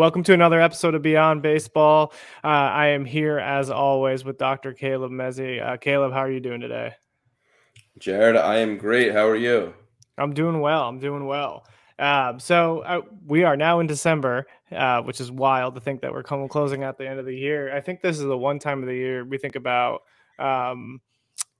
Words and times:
Welcome 0.00 0.22
to 0.22 0.32
another 0.32 0.62
episode 0.62 0.94
of 0.94 1.02
Beyond 1.02 1.42
Baseball. 1.42 2.14
Uh, 2.42 2.46
I 2.46 2.86
am 2.86 3.04
here 3.04 3.38
as 3.38 3.68
always 3.68 4.24
with 4.24 4.38
Dr. 4.38 4.72
Caleb 4.72 5.12
Mezzy. 5.12 5.62
Uh, 5.62 5.76
Caleb, 5.76 6.14
how 6.14 6.20
are 6.20 6.30
you 6.30 6.40
doing 6.40 6.62
today? 6.62 6.94
Jared, 7.98 8.34
I 8.34 8.60
am 8.60 8.78
great. 8.78 9.12
How 9.12 9.28
are 9.28 9.36
you? 9.36 9.74
I'm 10.16 10.32
doing 10.32 10.62
well. 10.62 10.88
I'm 10.88 11.00
doing 11.00 11.26
well. 11.26 11.66
Um, 11.98 12.40
so 12.40 12.78
uh, 12.78 13.02
we 13.26 13.44
are 13.44 13.58
now 13.58 13.80
in 13.80 13.86
December, 13.86 14.46
uh, 14.72 15.02
which 15.02 15.20
is 15.20 15.30
wild 15.30 15.74
to 15.74 15.82
think 15.82 16.00
that 16.00 16.14
we're 16.14 16.22
coming 16.22 16.48
closing 16.48 16.82
at 16.82 16.96
the 16.96 17.06
end 17.06 17.18
of 17.18 17.26
the 17.26 17.36
year. 17.36 17.76
I 17.76 17.82
think 17.82 18.00
this 18.00 18.16
is 18.16 18.24
the 18.24 18.38
one 18.38 18.58
time 18.58 18.80
of 18.80 18.88
the 18.88 18.96
year 18.96 19.26
we 19.26 19.36
think 19.36 19.54
about 19.54 20.00
um, 20.38 21.02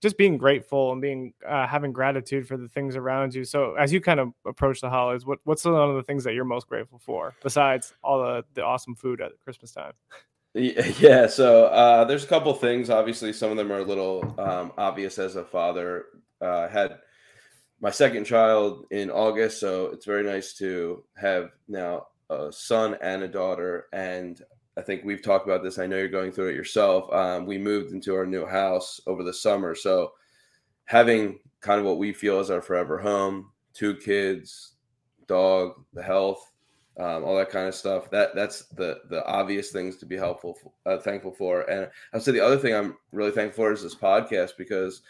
just 0.00 0.16
being 0.16 0.38
grateful 0.38 0.92
and 0.92 1.00
being 1.00 1.34
uh, 1.46 1.66
having 1.66 1.92
gratitude 1.92 2.48
for 2.48 2.56
the 2.56 2.68
things 2.68 2.96
around 2.96 3.34
you. 3.34 3.44
So 3.44 3.74
as 3.74 3.92
you 3.92 4.00
kind 4.00 4.20
of 4.20 4.32
approach 4.46 4.80
the 4.80 4.90
holidays, 4.90 5.26
what 5.26 5.38
what's 5.44 5.64
one 5.64 5.74
of 5.74 5.96
the 5.96 6.02
things 6.02 6.24
that 6.24 6.34
you're 6.34 6.44
most 6.44 6.66
grateful 6.68 6.98
for 6.98 7.34
besides 7.42 7.94
all 8.02 8.20
the 8.20 8.44
the 8.54 8.64
awesome 8.64 8.94
food 8.94 9.20
at 9.20 9.32
Christmas 9.44 9.72
time? 9.72 9.92
Yeah, 10.52 11.28
so 11.28 11.66
uh, 11.66 12.04
there's 12.06 12.24
a 12.24 12.26
couple 12.26 12.52
things. 12.54 12.90
Obviously, 12.90 13.32
some 13.32 13.52
of 13.52 13.56
them 13.56 13.70
are 13.70 13.78
a 13.78 13.84
little 13.84 14.34
um, 14.36 14.72
obvious 14.76 15.16
as 15.16 15.36
a 15.36 15.44
father. 15.44 16.06
Uh, 16.40 16.68
had 16.68 16.98
my 17.80 17.92
second 17.92 18.24
child 18.24 18.84
in 18.90 19.12
August, 19.12 19.60
so 19.60 19.86
it's 19.92 20.04
very 20.04 20.24
nice 20.24 20.54
to 20.54 21.04
have 21.16 21.50
now 21.68 22.08
a 22.30 22.50
son 22.50 22.96
and 23.00 23.22
a 23.22 23.28
daughter. 23.28 23.86
And 23.92 24.42
I 24.76 24.82
think 24.82 25.04
we've 25.04 25.22
talked 25.22 25.46
about 25.46 25.62
this. 25.62 25.78
I 25.78 25.86
know 25.86 25.96
you're 25.96 26.08
going 26.08 26.32
through 26.32 26.48
it 26.48 26.56
yourself. 26.56 27.12
Um, 27.12 27.46
we 27.46 27.58
moved 27.58 27.92
into 27.92 28.14
our 28.14 28.26
new 28.26 28.46
house 28.46 29.00
over 29.06 29.22
the 29.22 29.32
summer, 29.32 29.74
so 29.74 30.12
having 30.84 31.38
kind 31.60 31.80
of 31.80 31.86
what 31.86 31.98
we 31.98 32.12
feel 32.12 32.40
is 32.40 32.50
our 32.50 32.62
forever 32.62 32.98
home, 32.98 33.50
two 33.74 33.96
kids, 33.96 34.74
dog, 35.26 35.74
the 35.92 36.02
health, 36.02 36.50
um, 36.98 37.24
all 37.24 37.36
that 37.36 37.50
kind 37.50 37.68
of 37.68 37.74
stuff. 37.74 38.10
That 38.10 38.34
that's 38.34 38.66
the 38.68 39.00
the 39.08 39.24
obvious 39.26 39.70
things 39.70 39.96
to 39.98 40.06
be 40.06 40.16
helpful, 40.16 40.58
uh, 40.86 40.98
thankful 40.98 41.32
for. 41.32 41.62
And 41.62 41.90
I'll 42.12 42.20
say 42.20 42.32
the 42.32 42.40
other 42.40 42.58
thing 42.58 42.74
I'm 42.74 42.96
really 43.12 43.30
thankful 43.30 43.64
for 43.64 43.72
is 43.72 43.82
this 43.82 43.94
podcast 43.94 44.52
because 44.58 45.02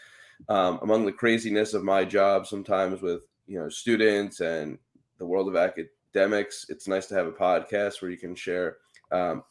um, 0.49 0.79
among 0.81 1.05
the 1.05 1.11
craziness 1.11 1.73
of 1.73 1.83
my 1.83 2.05
job, 2.05 2.47
sometimes 2.47 3.01
with 3.01 3.21
you 3.47 3.59
know 3.59 3.69
students 3.69 4.39
and 4.39 4.77
the 5.17 5.25
world 5.25 5.47
of 5.47 5.55
academics, 5.55 6.65
it's 6.69 6.87
nice 6.87 7.07
to 7.07 7.15
have 7.15 7.27
a 7.27 7.31
podcast 7.31 8.01
where 8.01 8.11
you 8.11 8.17
can 8.17 8.35
share 8.35 8.77
um, 9.11 9.43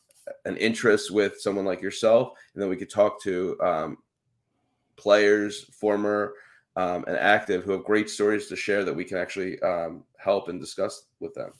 an 0.45 0.57
interest 0.57 1.11
with 1.11 1.41
someone 1.41 1.65
like 1.65 1.81
yourself, 1.81 2.33
and 2.55 2.63
then 2.63 2.69
we 2.69 2.77
could 2.77 2.91
talk 2.91 3.23
to 3.23 3.59
um, 3.61 3.99
players, 4.97 5.65
former 5.73 6.35
um, 6.77 7.05
and 7.07 7.17
active, 7.17 7.65
who 7.65 7.73
have 7.73 7.85
great 7.85 8.09
stories 8.09 8.47
to 8.49 8.57
share 8.57 8.85
that 8.85 8.95
we 8.95 9.05
can 9.05 9.17
actually 9.17 9.61
um, 9.61 10.05
help 10.19 10.49
and 10.49 10.61
discuss 10.61 11.05
with 11.21 11.35
them. 11.35 11.53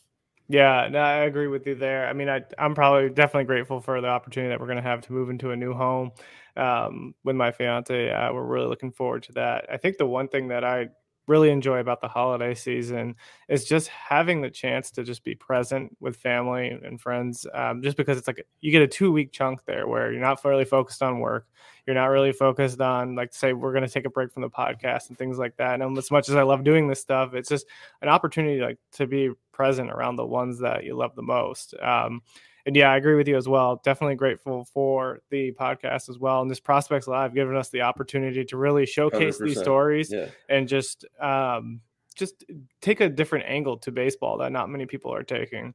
Yeah, 0.49 0.89
no, 0.91 0.99
I 0.99 1.25
agree 1.27 1.47
with 1.47 1.65
you 1.67 1.77
there. 1.77 2.09
I 2.09 2.13
mean, 2.13 2.29
I, 2.29 2.43
I'm 2.59 2.75
probably 2.75 3.09
definitely 3.09 3.45
grateful 3.45 3.81
for 3.81 4.01
the 4.01 4.09
opportunity 4.09 4.51
that 4.51 4.59
we're 4.59 4.67
going 4.67 4.83
to 4.83 4.83
have 4.83 5.01
to 5.03 5.13
move 5.13 5.31
into 5.31 5.53
a 5.53 5.57
new 5.57 5.73
home 5.73 6.11
um, 6.57 7.15
with 7.23 7.37
my 7.37 7.53
fiance. 7.53 8.11
Uh, 8.11 8.33
we're 8.33 8.43
really 8.43 8.67
looking 8.67 8.91
forward 8.91 9.23
to 9.25 9.33
that. 9.35 9.67
I 9.73 9.77
think 9.77 9.97
the 9.97 10.07
one 10.07 10.27
thing 10.27 10.49
that 10.49 10.65
I 10.65 10.89
really 11.31 11.51
enjoy 11.51 11.79
about 11.79 12.01
the 12.01 12.09
holiday 12.09 12.55
season 12.55 13.15
is 13.49 13.65
just 13.65 13.87
having 13.87 14.43
the 14.43 14.51
chance 14.51 14.91
to 14.91 15.05
just 15.05 15.23
be 15.23 15.35
present 15.35 15.97
with 16.01 16.17
family 16.17 16.69
and 16.69 17.01
friends 17.01 17.47
um, 17.55 17.81
just 17.83 17.97
because 17.97 18.19
it's 18.19 18.27
like 18.27 18.45
you 18.61 18.73
get 18.73 18.83
a 18.83 18.89
two 18.89 19.13
week 19.13 19.31
chunk 19.31 19.65
there 19.65 19.87
where 19.87 20.11
you're 20.11 20.21
not 20.21 20.45
really 20.45 20.65
focused 20.65 21.03
on 21.03 21.21
work. 21.21 21.47
You're 21.87 21.95
not 21.95 22.07
really 22.07 22.33
focused 22.33 22.81
on 22.81 23.15
like 23.15 23.33
say 23.33 23.53
we're 23.53 23.73
going 23.73 23.87
to 23.87 23.93
take 23.93 24.07
a 24.07 24.11
break 24.11 24.33
from 24.33 24.43
the 24.43 24.51
podcast 24.51 25.09
and 25.09 25.17
things 25.17 25.39
like 25.39 25.57
that. 25.59 25.81
And 25.81 25.97
as 25.97 26.11
much 26.11 26.29
as 26.29 26.35
i 26.35 26.43
love 26.43 26.65
doing 26.65 26.89
this 26.89 27.01
stuff 27.01 27.35
it's 27.35 27.49
just 27.49 27.67
an 28.03 28.09
opportunity 28.09 28.61
like 28.61 28.79
to 28.93 29.07
be 29.07 29.31
present 29.53 29.91
around 29.91 30.17
the 30.17 30.27
ones 30.27 30.59
that 30.61 30.85
you 30.85 30.97
love 30.97 31.15
the 31.15 31.23
most. 31.23 31.75
Um, 31.81 32.23
and 32.67 32.77
yeah, 32.77 32.91
I 32.91 32.97
agree 32.97 33.15
with 33.15 33.29
you 33.29 33.37
as 33.37 33.49
well. 33.49 33.81
Definitely 33.85 34.17
grateful 34.17 34.65
for 34.65 35.21
the 35.31 35.53
podcast 35.53 36.09
as 36.09 36.19
well. 36.19 36.43
And 36.43 36.51
this 36.51 36.61
Prospects 36.61 37.07
Live 37.07 37.35
giving 37.35 37.57
us 37.57 37.71
the 37.71 37.83
opportunity 37.83 38.45
to 38.45 38.57
really 38.57 38.87
showcase 38.87 39.39
100%. 39.39 39.45
these 39.45 39.59
stories 39.59 40.13
yeah. 40.13 40.27
and 40.49 40.69
just 40.69 41.05
um, 41.21 41.81
just 42.15 42.45
take 42.81 43.01
a 43.01 43.09
different 43.09 43.47
angle 43.47 43.79
to 43.79 43.91
baseball 43.91 44.39
that 44.39 44.53
not 44.53 44.69
many 44.69 44.87
people 44.87 45.13
are 45.13 45.23
taking. 45.23 45.75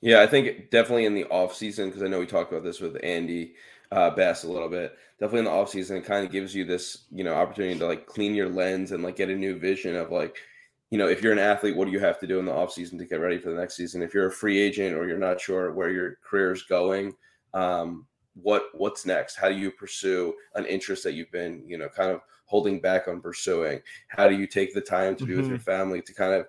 Yeah, 0.00 0.22
I 0.22 0.26
think 0.26 0.70
definitely 0.70 1.06
in 1.06 1.14
the 1.14 1.24
off 1.24 1.54
season 1.54 1.88
because 1.88 2.02
I 2.02 2.06
know 2.06 2.20
we 2.20 2.26
talked 2.26 2.52
about 2.52 2.64
this 2.64 2.80
with 2.80 2.96
Andy 3.02 3.54
uh, 3.90 4.10
Bass 4.10 4.44
a 4.44 4.48
little 4.48 4.68
bit. 4.68 4.96
Definitely 5.18 5.40
in 5.40 5.44
the 5.46 5.50
off 5.50 5.70
season, 5.70 5.96
it 5.96 6.04
kind 6.04 6.24
of 6.24 6.30
gives 6.30 6.54
you 6.54 6.64
this 6.64 7.04
you 7.10 7.24
know 7.24 7.34
opportunity 7.34 7.78
to 7.78 7.86
like 7.86 8.06
clean 8.06 8.34
your 8.34 8.48
lens 8.48 8.92
and 8.92 9.02
like 9.02 9.16
get 9.16 9.30
a 9.30 9.36
new 9.36 9.58
vision 9.58 9.96
of 9.96 10.10
like 10.10 10.36
you 10.90 10.98
know, 10.98 11.08
if 11.08 11.22
you're 11.22 11.32
an 11.32 11.38
athlete, 11.38 11.76
what 11.76 11.84
do 11.84 11.90
you 11.90 12.00
have 12.00 12.18
to 12.20 12.26
do 12.26 12.38
in 12.38 12.46
the 12.46 12.52
offseason 12.52 12.98
to 12.98 13.04
get 13.04 13.20
ready 13.20 13.38
for 13.38 13.50
the 13.50 13.60
next 13.60 13.76
season? 13.76 14.02
If 14.02 14.14
you're 14.14 14.28
a 14.28 14.32
free 14.32 14.58
agent 14.58 14.96
or 14.96 15.06
you're 15.06 15.18
not 15.18 15.40
sure 15.40 15.72
where 15.72 15.90
your 15.90 16.16
career 16.24 16.52
is 16.52 16.62
going, 16.62 17.14
um, 17.52 18.06
what 18.34 18.68
what's 18.72 19.04
next? 19.04 19.36
How 19.36 19.48
do 19.48 19.56
you 19.56 19.70
pursue 19.70 20.34
an 20.54 20.64
interest 20.64 21.04
that 21.04 21.12
you've 21.12 21.30
been, 21.30 21.62
you 21.66 21.76
know, 21.76 21.88
kind 21.88 22.10
of 22.10 22.20
holding 22.46 22.80
back 22.80 23.08
on 23.08 23.20
pursuing? 23.20 23.80
How 24.08 24.28
do 24.28 24.36
you 24.36 24.46
take 24.46 24.74
the 24.74 24.80
time 24.80 25.16
to 25.16 25.24
be 25.24 25.32
mm-hmm. 25.32 25.42
with 25.42 25.50
your 25.50 25.58
family 25.58 26.00
to 26.02 26.14
kind 26.14 26.32
of 26.32 26.46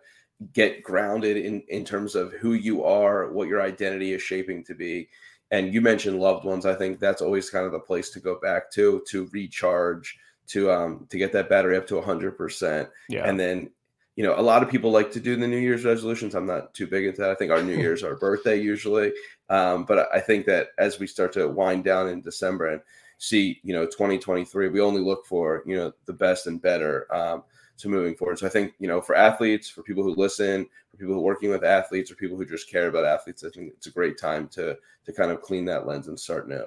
get 0.53 0.83
grounded 0.83 1.37
in 1.37 1.61
in 1.67 1.83
terms 1.83 2.15
of 2.15 2.31
who 2.33 2.53
you 2.53 2.83
are, 2.83 3.31
what 3.31 3.47
your 3.47 3.61
identity 3.61 4.13
is 4.13 4.21
shaping 4.21 4.63
to 4.65 4.75
be? 4.75 5.09
And 5.51 5.73
you 5.73 5.81
mentioned 5.81 6.19
loved 6.19 6.45
ones. 6.45 6.65
I 6.65 6.75
think 6.75 6.99
that's 6.99 7.23
always 7.23 7.49
kind 7.49 7.65
of 7.65 7.71
the 7.71 7.79
place 7.79 8.11
to 8.11 8.19
go 8.19 8.39
back 8.39 8.71
to 8.71 9.03
to 9.07 9.27
recharge, 9.33 10.17
to 10.47 10.71
um 10.71 11.07
to 11.09 11.17
get 11.17 11.33
that 11.33 11.49
battery 11.49 11.75
up 11.75 11.87
to 11.87 11.95
100%. 11.95 12.87
Yeah. 13.09 13.27
And 13.27 13.39
then 13.39 13.71
you 14.19 14.25
know, 14.25 14.37
a 14.37 14.41
lot 14.41 14.61
of 14.61 14.69
people 14.69 14.91
like 14.91 15.13
to 15.13 15.21
do 15.21 15.37
the 15.37 15.47
New 15.47 15.59
Year's 15.59 15.85
resolutions. 15.85 16.35
I'm 16.35 16.45
not 16.45 16.73
too 16.73 16.87
big 16.87 17.05
into 17.05 17.21
that. 17.21 17.29
I 17.29 17.35
think 17.35 17.51
our 17.51 17.63
New 17.63 17.77
Year's 17.77 18.03
our 18.03 18.17
birthday 18.17 18.59
usually, 18.59 19.13
um, 19.49 19.85
but 19.85 20.09
I 20.13 20.19
think 20.19 20.45
that 20.45 20.71
as 20.77 20.99
we 20.99 21.07
start 21.07 21.31
to 21.33 21.47
wind 21.47 21.85
down 21.85 22.09
in 22.09 22.19
December 22.19 22.67
and 22.67 22.81
see, 23.17 23.61
you 23.63 23.73
know, 23.73 23.85
2023, 23.85 24.67
we 24.67 24.81
only 24.81 24.99
look 24.99 25.25
for 25.25 25.63
you 25.65 25.77
know 25.77 25.93
the 26.05 26.11
best 26.11 26.47
and 26.47 26.61
better 26.61 27.07
um, 27.15 27.43
to 27.77 27.87
moving 27.87 28.13
forward. 28.13 28.39
So 28.39 28.45
I 28.45 28.49
think 28.49 28.73
you 28.77 28.89
know 28.89 28.99
for 28.99 29.15
athletes, 29.15 29.69
for 29.69 29.83
people 29.83 30.03
who 30.03 30.13
listen, 30.15 30.67
for 30.91 30.97
people 30.97 31.13
who 31.13 31.21
are 31.21 31.23
working 31.23 31.49
with 31.49 31.63
athletes, 31.63 32.11
or 32.11 32.15
people 32.15 32.35
who 32.35 32.45
just 32.45 32.69
care 32.69 32.89
about 32.89 33.05
athletes, 33.05 33.45
I 33.45 33.49
think 33.51 33.71
it's 33.77 33.87
a 33.87 33.91
great 33.91 34.17
time 34.17 34.49
to 34.49 34.75
to 35.05 35.13
kind 35.13 35.31
of 35.31 35.41
clean 35.41 35.63
that 35.65 35.87
lens 35.87 36.09
and 36.09 36.19
start 36.19 36.49
new. 36.49 36.65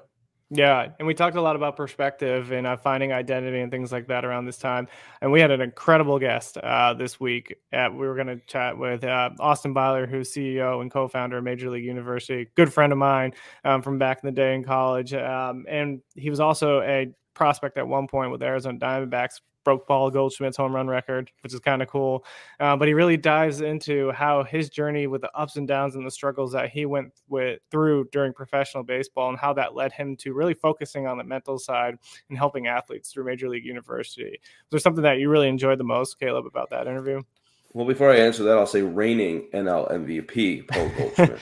Yeah, 0.54 0.88
and 0.98 1.08
we 1.08 1.14
talked 1.14 1.36
a 1.36 1.40
lot 1.40 1.56
about 1.56 1.76
perspective 1.76 2.52
and 2.52 2.66
uh, 2.66 2.76
finding 2.76 3.10
identity 3.10 3.60
and 3.60 3.70
things 3.70 3.90
like 3.90 4.06
that 4.08 4.22
around 4.22 4.44
this 4.44 4.58
time. 4.58 4.86
And 5.22 5.32
we 5.32 5.40
had 5.40 5.50
an 5.50 5.62
incredible 5.62 6.18
guest 6.18 6.58
uh, 6.58 6.92
this 6.92 7.18
week. 7.18 7.56
At, 7.72 7.94
we 7.94 8.06
were 8.06 8.14
going 8.14 8.26
to 8.26 8.36
chat 8.46 8.76
with 8.76 9.02
uh, 9.02 9.30
Austin 9.40 9.72
Byler, 9.72 10.06
who's 10.06 10.30
CEO 10.30 10.82
and 10.82 10.90
co-founder 10.90 11.38
of 11.38 11.44
Major 11.44 11.70
League 11.70 11.86
University, 11.86 12.48
good 12.54 12.70
friend 12.70 12.92
of 12.92 12.98
mine 12.98 13.32
um, 13.64 13.80
from 13.80 13.96
back 13.98 14.18
in 14.22 14.26
the 14.26 14.32
day 14.32 14.54
in 14.54 14.62
college, 14.62 15.14
um, 15.14 15.64
and 15.70 16.02
he 16.16 16.28
was 16.28 16.38
also 16.38 16.82
a 16.82 17.10
prospect 17.34 17.78
at 17.78 17.86
one 17.86 18.06
point 18.06 18.30
with 18.30 18.42
Arizona 18.42 18.78
Diamondbacks 18.78 19.40
broke 19.64 19.86
Paul 19.86 20.10
Goldschmidt's 20.10 20.56
home 20.56 20.74
run 20.74 20.88
record, 20.88 21.30
which 21.42 21.54
is 21.54 21.60
kind 21.60 21.82
of 21.82 21.88
cool. 21.88 22.24
Uh, 22.60 22.76
but 22.76 22.88
he 22.88 22.94
really 22.94 23.16
dives 23.16 23.60
into 23.60 24.10
how 24.12 24.42
his 24.42 24.68
journey 24.68 25.06
with 25.06 25.20
the 25.20 25.30
ups 25.36 25.56
and 25.56 25.68
downs 25.68 25.94
and 25.94 26.06
the 26.06 26.10
struggles 26.10 26.52
that 26.52 26.70
he 26.70 26.86
went 26.86 27.12
with 27.28 27.60
through 27.70 28.08
during 28.12 28.32
professional 28.32 28.82
baseball 28.82 29.28
and 29.28 29.38
how 29.38 29.52
that 29.52 29.74
led 29.74 29.92
him 29.92 30.16
to 30.16 30.34
really 30.34 30.54
focusing 30.54 31.06
on 31.06 31.18
the 31.18 31.24
mental 31.24 31.58
side 31.58 31.96
and 32.28 32.38
helping 32.38 32.66
athletes 32.66 33.12
through 33.12 33.24
Major 33.24 33.48
League 33.48 33.64
University. 33.64 34.30
Was 34.32 34.70
there 34.70 34.80
something 34.80 35.02
that 35.02 35.18
you 35.18 35.28
really 35.28 35.48
enjoyed 35.48 35.78
the 35.78 35.84
most, 35.84 36.18
Caleb, 36.18 36.46
about 36.46 36.70
that 36.70 36.86
interview? 36.86 37.22
Well, 37.74 37.86
before 37.86 38.10
I 38.10 38.16
answer 38.16 38.42
that, 38.44 38.58
I'll 38.58 38.66
say 38.66 38.82
reigning 38.82 39.48
NL 39.54 39.90
MVP, 39.90 40.68
Paul 40.68 40.88
Goldschmidt. 40.98 41.38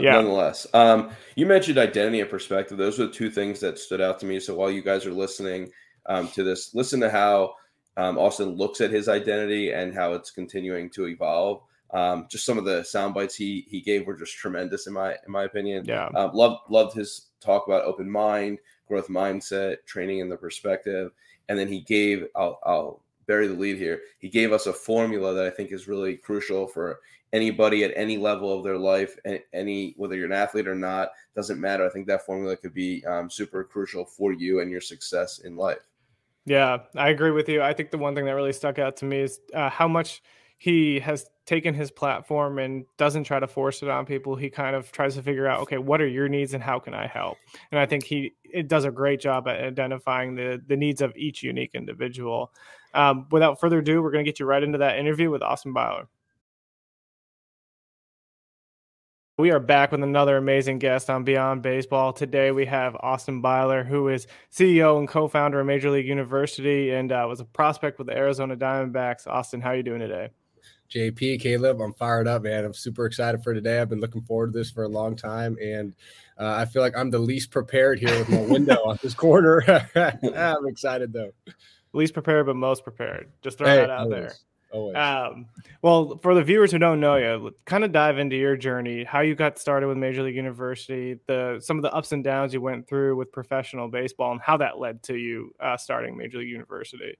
yeah. 0.00 0.12
Nonetheless, 0.12 0.66
um, 0.72 1.10
you 1.36 1.44
mentioned 1.44 1.78
identity 1.78 2.20
and 2.20 2.30
perspective. 2.30 2.78
Those 2.78 2.98
are 2.98 3.06
the 3.06 3.12
two 3.12 3.30
things 3.30 3.60
that 3.60 3.78
stood 3.78 4.00
out 4.00 4.18
to 4.20 4.26
me. 4.26 4.40
So 4.40 4.54
while 4.54 4.70
you 4.70 4.82
guys 4.82 5.04
are 5.04 5.12
listening 5.12 5.70
um, 6.06 6.28
to 6.28 6.42
this, 6.42 6.74
listen 6.74 7.00
to 7.00 7.10
how 7.10 7.54
um, 7.96 8.18
Austin 8.18 8.50
looks 8.50 8.80
at 8.80 8.90
his 8.90 9.08
identity 9.08 9.72
and 9.72 9.94
how 9.94 10.14
it's 10.14 10.30
continuing 10.30 10.90
to 10.90 11.06
evolve. 11.06 11.62
Um, 11.92 12.26
just 12.30 12.46
some 12.46 12.58
of 12.58 12.64
the 12.64 12.82
sound 12.82 13.14
bites 13.14 13.36
he 13.36 13.66
he 13.68 13.80
gave 13.80 14.06
were 14.06 14.16
just 14.16 14.36
tremendous 14.36 14.86
in 14.86 14.94
my 14.94 15.12
in 15.12 15.30
my 15.30 15.44
opinion. 15.44 15.84
Yeah, 15.84 16.06
um, 16.16 16.32
loved 16.32 16.62
loved 16.68 16.96
his 16.96 17.28
talk 17.40 17.68
about 17.68 17.84
open 17.84 18.10
mind, 18.10 18.58
growth 18.88 19.08
mindset, 19.08 19.84
training 19.86 20.18
in 20.18 20.28
the 20.28 20.36
perspective, 20.36 21.12
and 21.48 21.58
then 21.58 21.68
he 21.68 21.82
gave 21.82 22.26
I'll 22.34 22.58
I'll 22.64 23.03
bury 23.26 23.46
the 23.46 23.54
lead 23.54 23.78
here. 23.78 24.00
He 24.18 24.28
gave 24.28 24.52
us 24.52 24.66
a 24.66 24.72
formula 24.72 25.34
that 25.34 25.46
I 25.46 25.50
think 25.50 25.72
is 25.72 25.88
really 25.88 26.16
crucial 26.16 26.66
for 26.66 27.00
anybody 27.32 27.82
at 27.82 27.92
any 27.96 28.16
level 28.16 28.56
of 28.56 28.64
their 28.64 28.78
life, 28.78 29.16
any 29.52 29.94
whether 29.96 30.14
you're 30.14 30.26
an 30.26 30.32
athlete 30.32 30.68
or 30.68 30.74
not, 30.74 31.10
doesn't 31.34 31.60
matter. 31.60 31.84
I 31.84 31.90
think 31.90 32.06
that 32.06 32.24
formula 32.24 32.56
could 32.56 32.74
be 32.74 33.04
um, 33.06 33.28
super 33.28 33.64
crucial 33.64 34.04
for 34.04 34.32
you 34.32 34.60
and 34.60 34.70
your 34.70 34.80
success 34.80 35.40
in 35.40 35.56
life. 35.56 35.88
Yeah, 36.46 36.78
I 36.94 37.08
agree 37.08 37.32
with 37.32 37.48
you. 37.48 37.62
I 37.62 37.72
think 37.72 37.90
the 37.90 37.98
one 37.98 38.14
thing 38.14 38.26
that 38.26 38.34
really 38.34 38.52
stuck 38.52 38.78
out 38.78 38.96
to 38.98 39.04
me 39.04 39.20
is 39.20 39.40
uh, 39.54 39.70
how 39.70 39.88
much 39.88 40.22
he 40.58 41.00
has 41.00 41.26
taken 41.46 41.74
his 41.74 41.90
platform 41.90 42.58
and 42.58 42.86
doesn't 42.96 43.24
try 43.24 43.38
to 43.38 43.46
force 43.46 43.82
it 43.82 43.88
on 43.88 44.06
people. 44.06 44.34
He 44.34 44.48
kind 44.48 44.74
of 44.74 44.90
tries 44.92 45.14
to 45.16 45.22
figure 45.22 45.46
out, 45.46 45.60
okay, 45.60 45.78
what 45.78 46.00
are 46.00 46.06
your 46.06 46.28
needs 46.28 46.54
and 46.54 46.62
how 46.62 46.78
can 46.78 46.94
I 46.94 47.06
help? 47.06 47.36
And 47.70 47.78
I 47.78 47.86
think 47.86 48.04
he 48.04 48.34
it 48.44 48.68
does 48.68 48.84
a 48.84 48.90
great 48.90 49.20
job 49.20 49.46
at 49.48 49.62
identifying 49.62 50.34
the 50.34 50.62
the 50.66 50.76
needs 50.76 51.02
of 51.02 51.12
each 51.16 51.42
unique 51.42 51.72
individual. 51.74 52.52
Um, 52.94 53.26
without 53.30 53.60
further 53.60 53.78
ado, 53.80 54.02
we're 54.02 54.12
going 54.12 54.24
to 54.24 54.28
get 54.28 54.40
you 54.40 54.46
right 54.46 54.62
into 54.62 54.78
that 54.78 54.98
interview 54.98 55.30
with 55.30 55.42
Austin 55.42 55.72
Byler. 55.72 56.08
We 59.36 59.50
are 59.50 59.58
back 59.58 59.90
with 59.90 60.04
another 60.04 60.36
amazing 60.36 60.78
guest 60.78 61.10
on 61.10 61.24
Beyond 61.24 61.60
Baseball. 61.60 62.12
Today 62.12 62.52
we 62.52 62.66
have 62.66 62.94
Austin 63.00 63.40
Byler, 63.40 63.82
who 63.82 64.08
is 64.08 64.28
CEO 64.52 64.96
and 64.96 65.08
co-founder 65.08 65.58
of 65.58 65.66
Major 65.66 65.90
League 65.90 66.06
University 66.06 66.92
and 66.92 67.10
uh, 67.10 67.26
was 67.28 67.40
a 67.40 67.44
prospect 67.44 67.98
with 67.98 68.06
the 68.06 68.16
Arizona 68.16 68.56
Diamondbacks. 68.56 69.26
Austin, 69.26 69.60
how 69.60 69.70
are 69.70 69.76
you 69.76 69.82
doing 69.82 69.98
today? 69.98 70.30
JP, 70.94 71.40
Caleb, 71.40 71.80
I'm 71.80 71.92
fired 71.92 72.28
up, 72.28 72.42
man. 72.42 72.64
I'm 72.64 72.72
super 72.72 73.06
excited 73.06 73.42
for 73.42 73.52
today. 73.52 73.80
I've 73.80 73.88
been 73.88 74.00
looking 74.00 74.22
forward 74.22 74.52
to 74.52 74.58
this 74.58 74.70
for 74.70 74.84
a 74.84 74.88
long 74.88 75.16
time, 75.16 75.58
and 75.60 75.92
uh, 76.38 76.54
I 76.56 76.66
feel 76.66 76.82
like 76.82 76.96
I'm 76.96 77.10
the 77.10 77.18
least 77.18 77.50
prepared 77.50 77.98
here 77.98 78.16
with 78.16 78.28
my 78.28 78.40
window 78.48 78.76
on 78.84 78.98
this 79.02 79.14
corner. 79.14 79.64
I'm 79.96 80.68
excited 80.68 81.12
though. 81.12 81.32
Least 81.92 82.14
prepared, 82.14 82.46
but 82.46 82.54
most 82.54 82.84
prepared. 82.84 83.30
Just 83.42 83.58
throw 83.58 83.66
hey, 83.66 83.76
that 83.78 83.90
out 83.90 84.08
there. 84.08 84.34
Always. 84.72 84.96
Um, 84.96 85.46
well, 85.82 86.18
for 86.22 86.34
the 86.34 86.42
viewers 86.42 86.72
who 86.72 86.78
don't 86.78 86.98
know 86.98 87.16
you, 87.16 87.52
kind 87.64 87.84
of 87.84 87.92
dive 87.92 88.18
into 88.18 88.34
your 88.34 88.56
journey, 88.56 89.04
how 89.04 89.20
you 89.20 89.36
got 89.36 89.58
started 89.58 89.86
with 89.86 89.96
Major 89.96 90.24
League 90.24 90.34
University, 90.34 91.18
the 91.26 91.58
some 91.60 91.76
of 91.76 91.82
the 91.82 91.92
ups 91.92 92.12
and 92.12 92.22
downs 92.22 92.52
you 92.54 92.60
went 92.60 92.88
through 92.88 93.16
with 93.16 93.32
professional 93.32 93.88
baseball, 93.88 94.32
and 94.32 94.40
how 94.40 94.56
that 94.56 94.78
led 94.78 95.02
to 95.04 95.16
you 95.16 95.52
uh, 95.60 95.76
starting 95.76 96.16
Major 96.16 96.38
League 96.38 96.48
University. 96.48 97.16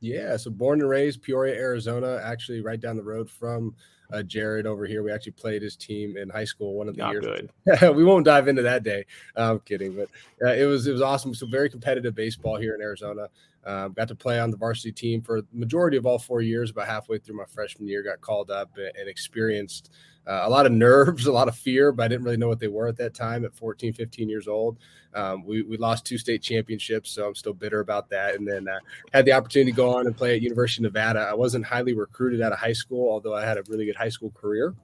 Yeah, 0.00 0.36
so 0.36 0.50
born 0.50 0.80
and 0.80 0.88
raised 0.88 1.22
Peoria, 1.22 1.54
Arizona, 1.54 2.20
actually 2.22 2.60
right 2.60 2.80
down 2.80 2.96
the 2.96 3.02
road 3.02 3.30
from 3.30 3.74
uh, 4.12 4.22
Jared 4.22 4.66
over 4.66 4.86
here. 4.86 5.02
We 5.02 5.12
actually 5.12 5.32
played 5.32 5.62
his 5.62 5.76
team 5.76 6.16
in 6.16 6.28
high 6.28 6.44
school 6.44 6.74
one 6.74 6.88
of 6.88 6.94
the 6.94 7.02
Not 7.02 7.12
years. 7.12 7.48
We 7.94 8.04
won't 8.04 8.24
dive 8.24 8.48
into 8.48 8.62
that 8.62 8.82
day. 8.82 9.04
I'm 9.34 9.60
kidding, 9.60 9.94
but 9.94 10.08
uh, 10.46 10.52
it 10.52 10.64
was 10.64 10.86
it 10.86 10.92
was 10.92 11.02
awesome. 11.02 11.34
So 11.34 11.46
very 11.46 11.70
competitive 11.70 12.14
baseball 12.14 12.56
here 12.56 12.74
in 12.74 12.80
Arizona. 12.80 13.28
Um, 13.64 13.94
got 13.94 14.06
to 14.08 14.14
play 14.14 14.38
on 14.38 14.52
the 14.52 14.56
varsity 14.56 14.92
team 14.92 15.22
for 15.22 15.40
the 15.40 15.48
majority 15.52 15.96
of 15.96 16.06
all 16.06 16.18
four 16.18 16.40
years. 16.40 16.70
About 16.70 16.86
halfway 16.86 17.18
through 17.18 17.36
my 17.36 17.46
freshman 17.46 17.88
year, 17.88 18.02
got 18.02 18.20
called 18.20 18.50
up 18.50 18.70
and, 18.76 19.08
experienced 19.08 19.90
uh, 20.26 20.42
a 20.44 20.50
lot 20.50 20.66
of 20.66 20.72
nerves, 20.72 21.26
a 21.26 21.32
lot 21.32 21.48
of 21.48 21.56
fear, 21.56 21.92
but 21.92 22.04
I 22.04 22.08
didn't 22.08 22.24
really 22.24 22.36
know 22.36 22.48
what 22.48 22.60
they 22.60 22.68
were 22.68 22.88
at 22.88 22.96
that 22.96 23.14
time 23.14 23.44
at 23.44 23.54
14, 23.54 23.92
15 23.92 24.28
years 24.28 24.48
old. 24.48 24.78
Um, 25.14 25.44
we, 25.46 25.62
we 25.62 25.76
lost 25.76 26.04
two 26.04 26.18
state 26.18 26.42
championships, 26.42 27.10
so 27.10 27.26
I'm 27.26 27.34
still 27.34 27.54
bitter 27.54 27.80
about 27.80 28.10
that. 28.10 28.34
And 28.34 28.46
then 28.46 28.68
uh, 28.68 28.78
had 29.12 29.24
the 29.24 29.32
opportunity 29.32 29.72
to 29.72 29.76
go 29.76 29.94
on 29.94 30.06
and 30.06 30.16
play 30.16 30.34
at 30.34 30.42
University 30.42 30.84
of 30.84 30.92
Nevada. 30.92 31.20
I 31.20 31.34
wasn't 31.34 31.64
highly 31.64 31.94
recruited 31.94 32.42
out 32.42 32.52
of 32.52 32.58
high 32.58 32.74
school, 32.74 33.10
although 33.10 33.34
I 33.34 33.44
had 33.44 33.56
a 33.56 33.62
really 33.68 33.86
good 33.86 33.96
high 33.96 34.10
school 34.10 34.30
career. 34.32 34.74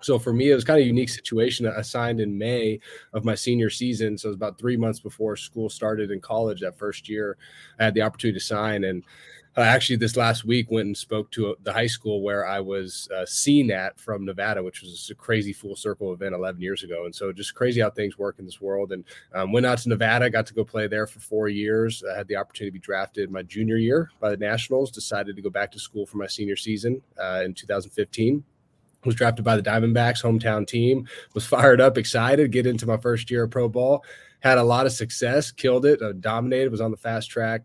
So 0.00 0.18
for 0.18 0.32
me, 0.32 0.50
it 0.50 0.54
was 0.54 0.64
kind 0.64 0.78
of 0.78 0.84
a 0.84 0.86
unique 0.86 1.08
situation. 1.08 1.66
I 1.66 1.82
signed 1.82 2.20
in 2.20 2.36
May 2.36 2.78
of 3.12 3.24
my 3.24 3.34
senior 3.34 3.70
season. 3.70 4.16
So 4.16 4.28
it 4.28 4.30
was 4.30 4.36
about 4.36 4.58
three 4.58 4.76
months 4.76 5.00
before 5.00 5.36
school 5.36 5.68
started 5.68 6.10
in 6.10 6.20
college 6.20 6.60
that 6.60 6.78
first 6.78 7.08
year. 7.08 7.36
I 7.80 7.84
had 7.84 7.94
the 7.94 8.02
opportunity 8.02 8.38
to 8.38 8.44
sign. 8.44 8.84
And 8.84 9.02
uh, 9.56 9.62
actually, 9.62 9.96
this 9.96 10.16
last 10.16 10.44
week 10.44 10.70
went 10.70 10.86
and 10.86 10.96
spoke 10.96 11.30
to 11.30 11.50
a, 11.50 11.54
the 11.62 11.72
high 11.72 11.86
school 11.86 12.20
where 12.20 12.46
I 12.46 12.60
was 12.60 13.08
uh, 13.16 13.24
seen 13.24 13.70
at 13.70 13.98
from 13.98 14.24
Nevada, 14.24 14.62
which 14.62 14.82
was 14.82 15.08
a 15.10 15.14
crazy 15.14 15.52
full 15.52 15.74
circle 15.74 16.12
event 16.12 16.34
11 16.34 16.60
years 16.60 16.82
ago. 16.82 17.06
And 17.06 17.14
so 17.14 17.32
just 17.32 17.54
crazy 17.54 17.80
how 17.80 17.88
things 17.88 18.18
work 18.18 18.38
in 18.38 18.44
this 18.44 18.60
world. 18.60 18.92
And 18.92 19.04
um, 19.32 19.52
went 19.52 19.64
out 19.64 19.78
to 19.78 19.88
Nevada, 19.88 20.28
got 20.28 20.46
to 20.46 20.54
go 20.54 20.64
play 20.64 20.88
there 20.88 21.06
for 21.06 21.20
four 21.20 21.48
years. 21.48 22.04
I 22.04 22.18
had 22.18 22.28
the 22.28 22.36
opportunity 22.36 22.70
to 22.70 22.80
be 22.80 22.84
drafted 22.84 23.30
my 23.30 23.42
junior 23.42 23.76
year 23.76 24.10
by 24.20 24.28
the 24.28 24.36
Nationals, 24.36 24.90
decided 24.90 25.36
to 25.36 25.42
go 25.42 25.50
back 25.50 25.72
to 25.72 25.78
school 25.78 26.04
for 26.04 26.18
my 26.18 26.26
senior 26.26 26.56
season 26.56 27.00
uh, 27.18 27.42
in 27.44 27.54
2015 27.54 28.44
was 29.04 29.14
drafted 29.14 29.44
by 29.44 29.56
the 29.56 29.62
Diamondbacks, 29.62 30.20
hometown 30.20 30.66
team. 30.66 31.06
Was 31.32 31.46
fired 31.46 31.80
up, 31.80 31.96
excited, 31.96 32.50
get 32.50 32.66
into 32.66 32.86
my 32.86 32.96
first 32.96 33.30
year 33.30 33.44
of 33.44 33.50
pro 33.52 33.68
ball. 33.68 34.04
Had 34.40 34.58
a 34.58 34.62
lot 34.64 34.84
of 34.84 34.92
success, 34.92 35.52
killed 35.52 35.86
it, 35.86 36.02
uh, 36.02 36.12
dominated, 36.14 36.70
was 36.70 36.80
on 36.80 36.90
the 36.90 36.96
fast 36.96 37.30
track. 37.30 37.62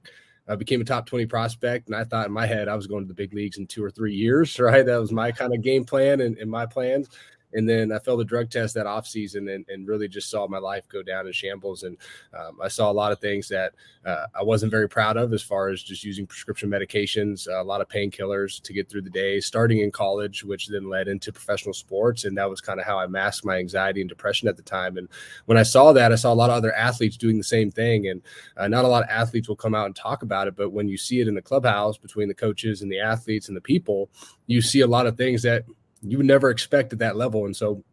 I 0.48 0.56
became 0.56 0.82
a 0.82 0.86
top 0.86 1.06
20 1.06 1.26
prospect, 1.28 1.88
and 1.88 1.96
I 1.96 2.04
thought 2.04 2.28
in 2.28 2.34
my 2.34 2.46
head 2.46 2.68
I 2.68 2.76
was 2.76 2.88
going 2.88 3.04
to 3.04 3.08
the 3.08 3.14
big 3.14 3.34
leagues 3.34 3.58
in 3.58 3.68
two 3.68 3.84
or 3.84 3.92
three 3.92 4.14
years, 4.14 4.60
right? 4.60 4.86
That 4.86 5.00
was 5.00 5.12
my 5.12 5.32
kind 5.32 5.54
of 5.54 5.62
game 5.62 5.86
plan 5.86 6.22
and, 6.22 6.38
and 6.38 6.50
my 6.50 6.66
plans. 6.66 7.10
And 7.54 7.68
then 7.68 7.92
I 7.92 8.00
failed 8.00 8.20
the 8.20 8.26
drug 8.26 8.50
test 8.50 8.74
that 8.76 8.86
off 8.86 9.08
season 9.08 9.48
and, 9.50 9.66
and 9.68 9.88
really 9.88 10.08
just 10.08 10.30
saw 10.30 10.48
my 10.48 10.58
life 10.58 10.88
go 10.88 11.04
down 11.04 11.28
in 11.28 11.34
shambles. 11.34 11.84
And 11.84 11.98
um, 12.38 12.60
I 12.62 12.68
saw 12.68 12.92
a 12.92 12.94
lot 12.94 13.12
of 13.12 13.20
things 13.20 13.48
that 13.50 13.74
uh, 14.06 14.26
I 14.34 14.44
wasn't 14.44 14.72
very 14.72 14.90
proud 14.90 15.18
of 15.18 15.34
as 15.34 15.42
far 15.42 15.70
as 15.70 15.84
just 15.84 16.04
using 16.04 16.26
prescription 16.26 16.70
medications, 16.70 17.48
a 17.48 17.64
lot 17.64 17.82
of 17.82 17.88
painkillers 17.88 18.62
to 18.62 18.74
get 18.74 18.90
through 18.90 19.02
the 19.02 19.10
day, 19.10 19.40
starting 19.40 19.80
in 19.80 19.92
college, 19.92 20.44
which 20.44 20.68
then 20.68 20.90
led 20.90 21.08
into 21.08 21.32
professional 21.32 21.74
sports. 21.74 22.26
And 22.26 22.38
that 22.38 22.50
was 22.50 22.62
kind 22.62 22.80
of 22.80 22.86
how 22.86 22.98
I 22.98 23.08
masked 23.08 23.46
my 23.46 23.58
anxiety 23.58 24.02
and 24.02 24.10
depression 24.10 24.48
at 24.48 24.58
the 24.58 24.64
time. 24.64 24.98
And 24.98 25.08
when 25.46 25.58
I 25.58 25.64
saw 25.64 25.94
that, 25.94 26.12
I 26.12 26.16
saw 26.16 26.34
a 26.34 26.36
lot 26.36 26.50
of 26.50 26.56
other 26.56 26.74
athletes 26.74 27.18
doing 27.18 27.38
the 27.38 27.44
same 27.44 27.72
thing. 27.72 28.08
And 28.08 28.22
uh, 28.58 28.68
not 28.68 28.86
a 28.86 28.88
lot 28.88 29.04
of 29.04 29.10
athletes 29.10 29.48
will 29.48 29.56
come 29.56 29.76
out 29.76 29.86
and 29.86 29.96
talk 29.96 30.24
about 30.24 30.48
it. 30.48 30.56
But 30.56 30.72
when 30.72 30.88
you 30.88 30.98
see 30.98 31.20
it 31.20 31.28
in 31.28 31.36
the 31.36 31.42
clubhouse 31.42 31.98
between 31.98 32.28
the 32.28 32.34
coaches 32.34 32.82
and 32.82 32.92
the 32.92 33.00
athletes 33.00 33.48
and 33.48 33.58
the 33.58 33.62
people, 33.62 34.10
you 34.48 34.62
see 34.62 34.82
a 34.82 34.88
lot 34.88 35.08
of 35.08 35.18
things 35.18 35.42
that 35.44 35.66
you 36.02 36.18
would 36.18 36.26
never 36.26 36.50
expect 36.50 36.94
at 36.94 37.00
that 37.00 37.16
level. 37.16 37.46
And 37.46 37.56
so 37.56 37.84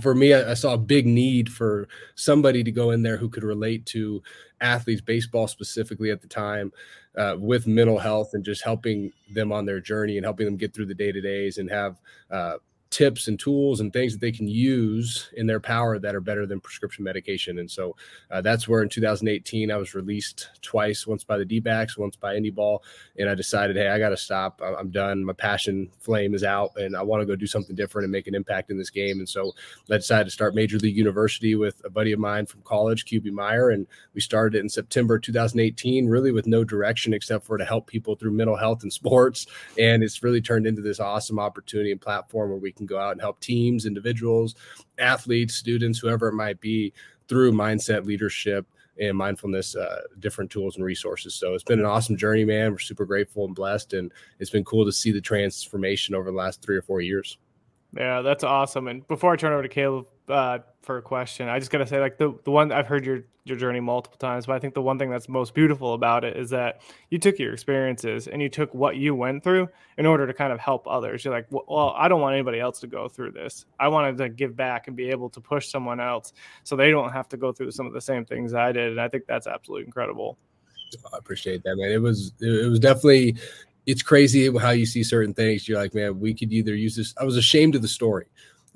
for 0.00 0.14
me, 0.14 0.34
I, 0.34 0.52
I, 0.52 0.54
saw 0.54 0.74
a 0.74 0.78
big 0.78 1.06
need 1.06 1.50
for 1.50 1.88
somebody 2.14 2.62
to 2.62 2.70
go 2.70 2.90
in 2.90 3.02
there 3.02 3.16
who 3.16 3.28
could 3.28 3.42
relate 3.42 3.84
to 3.86 4.22
athletes, 4.60 5.00
baseball 5.00 5.48
specifically 5.48 6.10
at 6.10 6.20
the 6.20 6.28
time, 6.28 6.72
uh, 7.16 7.36
with 7.38 7.66
mental 7.66 7.98
health 7.98 8.30
and 8.34 8.44
just 8.44 8.62
helping 8.62 9.12
them 9.32 9.52
on 9.52 9.66
their 9.66 9.80
journey 9.80 10.16
and 10.16 10.24
helping 10.24 10.46
them 10.46 10.56
get 10.56 10.74
through 10.74 10.86
the 10.86 10.94
day 10.94 11.10
to 11.10 11.20
days 11.20 11.58
and 11.58 11.70
have 11.70 12.00
uh, 12.30 12.54
tips 12.90 13.28
and 13.28 13.38
tools 13.38 13.80
and 13.80 13.92
things 13.92 14.12
that 14.12 14.20
they 14.20 14.32
can 14.32 14.48
use 14.48 15.28
in 15.36 15.46
their 15.46 15.60
power 15.60 15.98
that 15.98 16.14
are 16.14 16.20
better 16.20 16.46
than 16.46 16.60
prescription 16.60 17.04
medication. 17.04 17.58
And 17.58 17.70
so 17.70 17.94
uh, 18.30 18.40
that's 18.40 18.66
where 18.66 18.82
in 18.82 18.88
2018 18.88 19.70
I 19.70 19.76
was 19.76 19.94
released 19.94 20.48
twice, 20.62 21.06
once 21.06 21.22
by 21.22 21.36
the 21.36 21.44
D-backs, 21.44 21.98
once 21.98 22.16
by 22.16 22.34
Indy 22.34 22.50
Ball, 22.50 22.82
and 23.18 23.28
I 23.28 23.34
decided, 23.34 23.76
hey, 23.76 23.88
I 23.88 23.98
got 23.98 24.10
to 24.10 24.16
stop. 24.16 24.62
I'm 24.62 24.90
done. 24.90 25.24
My 25.24 25.34
passion 25.34 25.90
flame 26.00 26.34
is 26.34 26.44
out, 26.44 26.72
and 26.76 26.96
I 26.96 27.02
want 27.02 27.20
to 27.20 27.26
go 27.26 27.36
do 27.36 27.46
something 27.46 27.76
different 27.76 28.04
and 28.04 28.12
make 28.12 28.26
an 28.26 28.34
impact 28.34 28.70
in 28.70 28.78
this 28.78 28.90
game. 28.90 29.18
And 29.18 29.28
so 29.28 29.52
I 29.90 29.96
decided 29.96 30.24
to 30.24 30.30
start 30.30 30.54
Major 30.54 30.78
League 30.78 30.96
University 30.96 31.54
with 31.54 31.82
a 31.84 31.90
buddy 31.90 32.12
of 32.12 32.20
mine 32.20 32.46
from 32.46 32.62
college, 32.62 33.04
QB 33.04 33.32
Meyer, 33.32 33.70
and 33.70 33.86
we 34.14 34.20
started 34.20 34.56
it 34.56 34.62
in 34.62 34.68
September 34.68 35.18
2018, 35.18 36.06
really 36.06 36.32
with 36.32 36.46
no 36.46 36.64
direction 36.64 37.12
except 37.12 37.44
for 37.44 37.58
to 37.58 37.64
help 37.64 37.86
people 37.86 38.14
through 38.16 38.32
mental 38.32 38.56
health 38.56 38.82
and 38.82 38.92
sports. 38.98 39.46
And 39.78 40.02
it's 40.02 40.22
really 40.22 40.40
turned 40.40 40.66
into 40.66 40.82
this 40.82 41.00
awesome 41.00 41.38
opportunity 41.38 41.92
and 41.92 42.00
platform 42.00 42.50
where 42.50 42.58
we 42.58 42.72
can 42.78 42.86
go 42.86 42.98
out 42.98 43.12
and 43.12 43.20
help 43.20 43.40
teams, 43.40 43.84
individuals, 43.84 44.54
athletes, 44.98 45.54
students, 45.54 45.98
whoever 45.98 46.28
it 46.28 46.34
might 46.34 46.60
be, 46.60 46.94
through 47.28 47.52
mindset, 47.52 48.06
leadership, 48.06 48.66
and 49.00 49.16
mindfulness, 49.16 49.76
uh, 49.76 50.00
different 50.18 50.50
tools 50.50 50.76
and 50.76 50.84
resources. 50.84 51.34
So 51.34 51.54
it's 51.54 51.62
been 51.62 51.78
an 51.78 51.84
awesome 51.84 52.16
journey, 52.16 52.44
man. 52.44 52.72
We're 52.72 52.78
super 52.78 53.04
grateful 53.04 53.44
and 53.44 53.54
blessed, 53.54 53.92
and 53.92 54.12
it's 54.40 54.50
been 54.50 54.64
cool 54.64 54.84
to 54.84 54.92
see 54.92 55.12
the 55.12 55.20
transformation 55.20 56.14
over 56.14 56.30
the 56.30 56.36
last 56.36 56.62
three 56.62 56.76
or 56.76 56.82
four 56.82 57.00
years. 57.00 57.38
Yeah, 57.96 58.22
that's 58.22 58.44
awesome. 58.44 58.88
And 58.88 59.06
before 59.06 59.32
I 59.32 59.36
turn 59.36 59.52
over 59.52 59.62
to 59.62 59.68
Caleb 59.68 60.06
uh, 60.28 60.58
for 60.82 60.98
a 60.98 61.02
question. 61.02 61.48
I 61.48 61.58
just 61.58 61.70
gotta 61.70 61.86
say, 61.86 62.00
like 62.00 62.18
the 62.18 62.38
the 62.44 62.50
one 62.50 62.72
I've 62.72 62.86
heard 62.86 63.04
your 63.04 63.24
your 63.44 63.56
journey 63.56 63.80
multiple 63.80 64.18
times, 64.18 64.46
but 64.46 64.54
I 64.54 64.58
think 64.58 64.74
the 64.74 64.82
one 64.82 64.98
thing 64.98 65.10
that's 65.10 65.28
most 65.28 65.54
beautiful 65.54 65.94
about 65.94 66.24
it 66.24 66.36
is 66.36 66.50
that 66.50 66.80
you 67.10 67.18
took 67.18 67.38
your 67.38 67.52
experiences 67.52 68.28
and 68.28 68.42
you 68.42 68.48
took 68.48 68.72
what 68.74 68.96
you 68.96 69.14
went 69.14 69.42
through 69.42 69.68
in 69.96 70.06
order 70.06 70.26
to 70.26 70.34
kind 70.34 70.52
of 70.52 70.60
help 70.60 70.86
others. 70.86 71.24
You're 71.24 71.32
like, 71.34 71.46
well, 71.50 71.94
I 71.96 72.08
don't 72.08 72.20
want 72.20 72.34
anybody 72.34 72.60
else 72.60 72.80
to 72.80 72.86
go 72.86 73.08
through 73.08 73.32
this. 73.32 73.64
I 73.80 73.88
wanted 73.88 74.18
to 74.18 74.28
give 74.28 74.54
back 74.54 74.86
and 74.86 74.96
be 74.96 75.10
able 75.10 75.30
to 75.30 75.40
push 75.40 75.68
someone 75.68 76.00
else 76.00 76.32
so 76.62 76.76
they 76.76 76.90
don't 76.90 77.10
have 77.12 77.28
to 77.30 77.36
go 77.36 77.52
through 77.52 77.70
some 77.70 77.86
of 77.86 77.92
the 77.92 78.00
same 78.00 78.24
things 78.24 78.54
I 78.54 78.72
did, 78.72 78.90
and 78.90 79.00
I 79.00 79.08
think 79.08 79.24
that's 79.26 79.46
absolutely 79.46 79.86
incredible. 79.86 80.38
I 81.12 81.18
appreciate 81.18 81.62
that, 81.64 81.76
man. 81.76 81.90
It 81.90 82.00
was 82.02 82.32
it 82.40 82.70
was 82.70 82.80
definitely 82.80 83.36
it's 83.86 84.02
crazy 84.02 84.54
how 84.58 84.70
you 84.70 84.84
see 84.84 85.02
certain 85.02 85.32
things. 85.32 85.66
You're 85.66 85.78
like, 85.78 85.94
man, 85.94 86.20
we 86.20 86.34
could 86.34 86.52
either 86.52 86.74
use 86.74 86.94
this. 86.94 87.14
I 87.18 87.24
was 87.24 87.38
ashamed 87.38 87.74
of 87.74 87.80
the 87.80 87.88
story. 87.88 88.26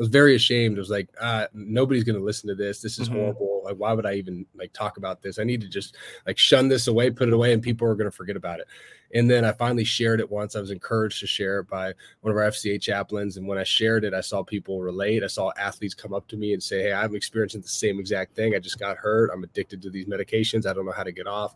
I 0.02 0.04
was 0.04 0.08
very 0.08 0.34
ashamed. 0.34 0.78
I 0.78 0.80
was 0.80 0.90
like, 0.90 1.08
uh, 1.20 1.46
nobody's 1.54 2.02
going 2.02 2.18
to 2.18 2.24
listen 2.24 2.48
to 2.48 2.56
this. 2.56 2.82
This 2.82 2.98
is 2.98 3.08
mm-hmm. 3.08 3.18
horrible. 3.18 3.61
Like, 3.62 3.76
why 3.76 3.92
would 3.92 4.06
I 4.06 4.14
even 4.14 4.46
like 4.54 4.72
talk 4.72 4.96
about 4.96 5.22
this? 5.22 5.38
I 5.38 5.44
need 5.44 5.60
to 5.62 5.68
just 5.68 5.96
like 6.26 6.38
shun 6.38 6.68
this 6.68 6.86
away, 6.86 7.10
put 7.10 7.28
it 7.28 7.34
away, 7.34 7.52
and 7.52 7.62
people 7.62 7.86
are 7.88 7.94
going 7.94 8.10
to 8.10 8.16
forget 8.16 8.36
about 8.36 8.60
it. 8.60 8.66
And 9.14 9.30
then 9.30 9.44
I 9.44 9.52
finally 9.52 9.84
shared 9.84 10.20
it 10.20 10.30
once. 10.30 10.56
I 10.56 10.60
was 10.60 10.70
encouraged 10.70 11.20
to 11.20 11.26
share 11.26 11.60
it 11.60 11.68
by 11.68 11.92
one 12.22 12.30
of 12.30 12.36
our 12.36 12.44
FCA 12.44 12.80
chaplains. 12.80 13.36
And 13.36 13.46
when 13.46 13.58
I 13.58 13.64
shared 13.64 14.04
it, 14.04 14.14
I 14.14 14.22
saw 14.22 14.42
people 14.42 14.80
relate. 14.80 15.22
I 15.22 15.26
saw 15.26 15.52
athletes 15.58 15.94
come 15.94 16.14
up 16.14 16.26
to 16.28 16.36
me 16.36 16.54
and 16.54 16.62
say, 16.62 16.82
Hey, 16.84 16.92
I'm 16.92 17.14
experiencing 17.14 17.60
the 17.60 17.68
same 17.68 18.00
exact 18.00 18.34
thing. 18.34 18.54
I 18.54 18.58
just 18.58 18.78
got 18.78 18.96
hurt. 18.96 19.30
I'm 19.32 19.44
addicted 19.44 19.82
to 19.82 19.90
these 19.90 20.06
medications. 20.06 20.66
I 20.66 20.72
don't 20.72 20.86
know 20.86 20.92
how 20.92 21.02
to 21.02 21.12
get 21.12 21.26
off. 21.26 21.54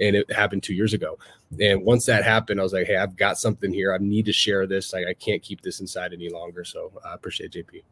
And 0.00 0.16
it 0.16 0.32
happened 0.32 0.62
two 0.62 0.74
years 0.74 0.94
ago. 0.94 1.18
And 1.60 1.84
once 1.84 2.06
that 2.06 2.24
happened, 2.24 2.58
I 2.58 2.62
was 2.62 2.72
like, 2.72 2.86
Hey, 2.86 2.96
I've 2.96 3.16
got 3.16 3.38
something 3.38 3.72
here. 3.72 3.92
I 3.92 3.98
need 3.98 4.24
to 4.26 4.32
share 4.32 4.66
this. 4.66 4.92
Like, 4.92 5.06
I 5.06 5.14
can't 5.14 5.42
keep 5.42 5.60
this 5.60 5.80
inside 5.80 6.12
any 6.12 6.30
longer. 6.30 6.64
So 6.64 6.90
uh, 7.04 7.08
I 7.08 7.14
appreciate 7.14 7.52
JP. 7.52 7.82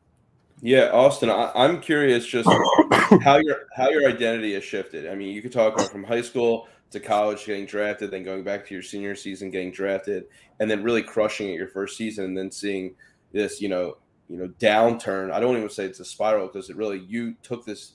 Yeah, 0.64 0.90
Austin, 0.92 1.28
I, 1.28 1.50
am 1.56 1.80
curious 1.80 2.24
just 2.24 2.48
how 3.24 3.36
your 3.38 3.66
how 3.74 3.90
your 3.90 4.08
identity 4.08 4.54
has 4.54 4.62
shifted. 4.62 5.08
I 5.08 5.16
mean, 5.16 5.34
you 5.34 5.42
could 5.42 5.50
talk 5.50 5.74
about 5.74 5.90
from 5.90 6.04
high 6.04 6.22
school 6.22 6.68
to 6.92 7.00
college, 7.00 7.44
getting 7.44 7.66
drafted, 7.66 8.12
then 8.12 8.22
going 8.22 8.44
back 8.44 8.64
to 8.68 8.74
your 8.74 8.82
senior 8.82 9.16
season, 9.16 9.50
getting 9.50 9.72
drafted, 9.72 10.26
and 10.60 10.70
then 10.70 10.84
really 10.84 11.02
crushing 11.02 11.48
it 11.48 11.54
your 11.54 11.66
first 11.66 11.96
season, 11.96 12.26
and 12.26 12.38
then 12.38 12.52
seeing 12.52 12.94
this, 13.32 13.60
you 13.60 13.68
know, 13.68 13.96
you 14.28 14.36
know, 14.36 14.46
downturn. 14.60 15.32
I 15.32 15.40
don't 15.40 15.56
even 15.56 15.68
say 15.68 15.84
it's 15.84 15.98
a 15.98 16.04
spiral 16.04 16.46
because 16.46 16.70
it 16.70 16.76
really 16.76 17.00
you 17.08 17.34
took 17.42 17.64
this 17.64 17.94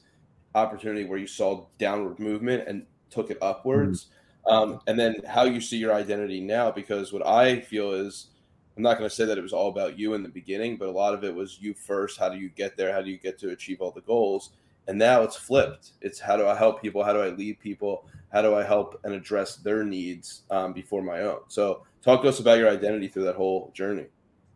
opportunity 0.53 1.05
where 1.05 1.19
you 1.19 1.27
saw 1.27 1.67
downward 1.77 2.19
movement 2.19 2.67
and 2.67 2.86
took 3.09 3.31
it 3.31 3.38
upwards. 3.41 4.07
Mm-hmm. 4.45 4.53
Um, 4.53 4.79
and 4.88 5.00
then 5.00 5.15
how 5.25 5.45
you 5.45 5.62
see 5.62 5.77
your 5.77 5.93
identity 5.93 6.41
now, 6.41 6.71
because 6.71 7.13
what 7.13 7.25
I 7.25 7.62
feel 7.62 7.93
is 7.93 8.27
I'm 8.77 8.84
not 8.84 9.00
going 9.00 9.10
to 9.10 9.15
say 9.15 9.25
that 9.25 9.39
it 9.39 9.41
was 9.41 9.53
all 9.53 9.69
about 9.69 9.98
you 9.98 10.13
in 10.13 10.22
the 10.22 10.29
beginning, 10.29 10.77
but 10.77 10.88
a 10.88 10.91
lot 10.91 11.15
of 11.15 11.24
it 11.24 11.34
was 11.34 11.57
you 11.60 11.74
first. 11.74 12.19
How 12.19 12.29
do 12.29 12.38
you 12.38 12.50
get 12.50 12.77
there? 12.77 12.93
How 12.93 13.01
do 13.01 13.10
you 13.10 13.17
get 13.17 13.39
to 13.39 13.50
achieve 13.50 13.81
all 13.81 13.89
the 13.89 14.01
goals? 14.01 14.51
And 14.88 15.00
now 15.00 15.24
it's 15.24 15.36
flipped. 15.36 15.93
It's 16.01 16.19
how 16.19 16.38
do 16.38 16.46
I 16.46 16.55
help 16.55 16.79
people? 16.79 17.03
How 17.03 17.12
do 17.12 17.19
I 17.19 17.29
lead 17.29 17.60
people? 17.60 18.05
How 18.31 18.43
do 18.43 18.53
I 18.53 18.63
help 18.63 19.00
and 19.03 19.15
address 19.15 19.55
their 19.55 19.84
needs 19.84 20.43
um, 20.51 20.74
before 20.74 21.01
my 21.01 21.22
own? 21.22 21.39
So, 21.48 21.86
talk 22.03 22.22
to 22.22 22.29
us 22.29 22.39
about 22.39 22.60
your 22.60 22.69
identity 22.69 23.07
through 23.07 23.24
that 23.24 23.36
whole 23.36 23.72
journey. 23.74 24.05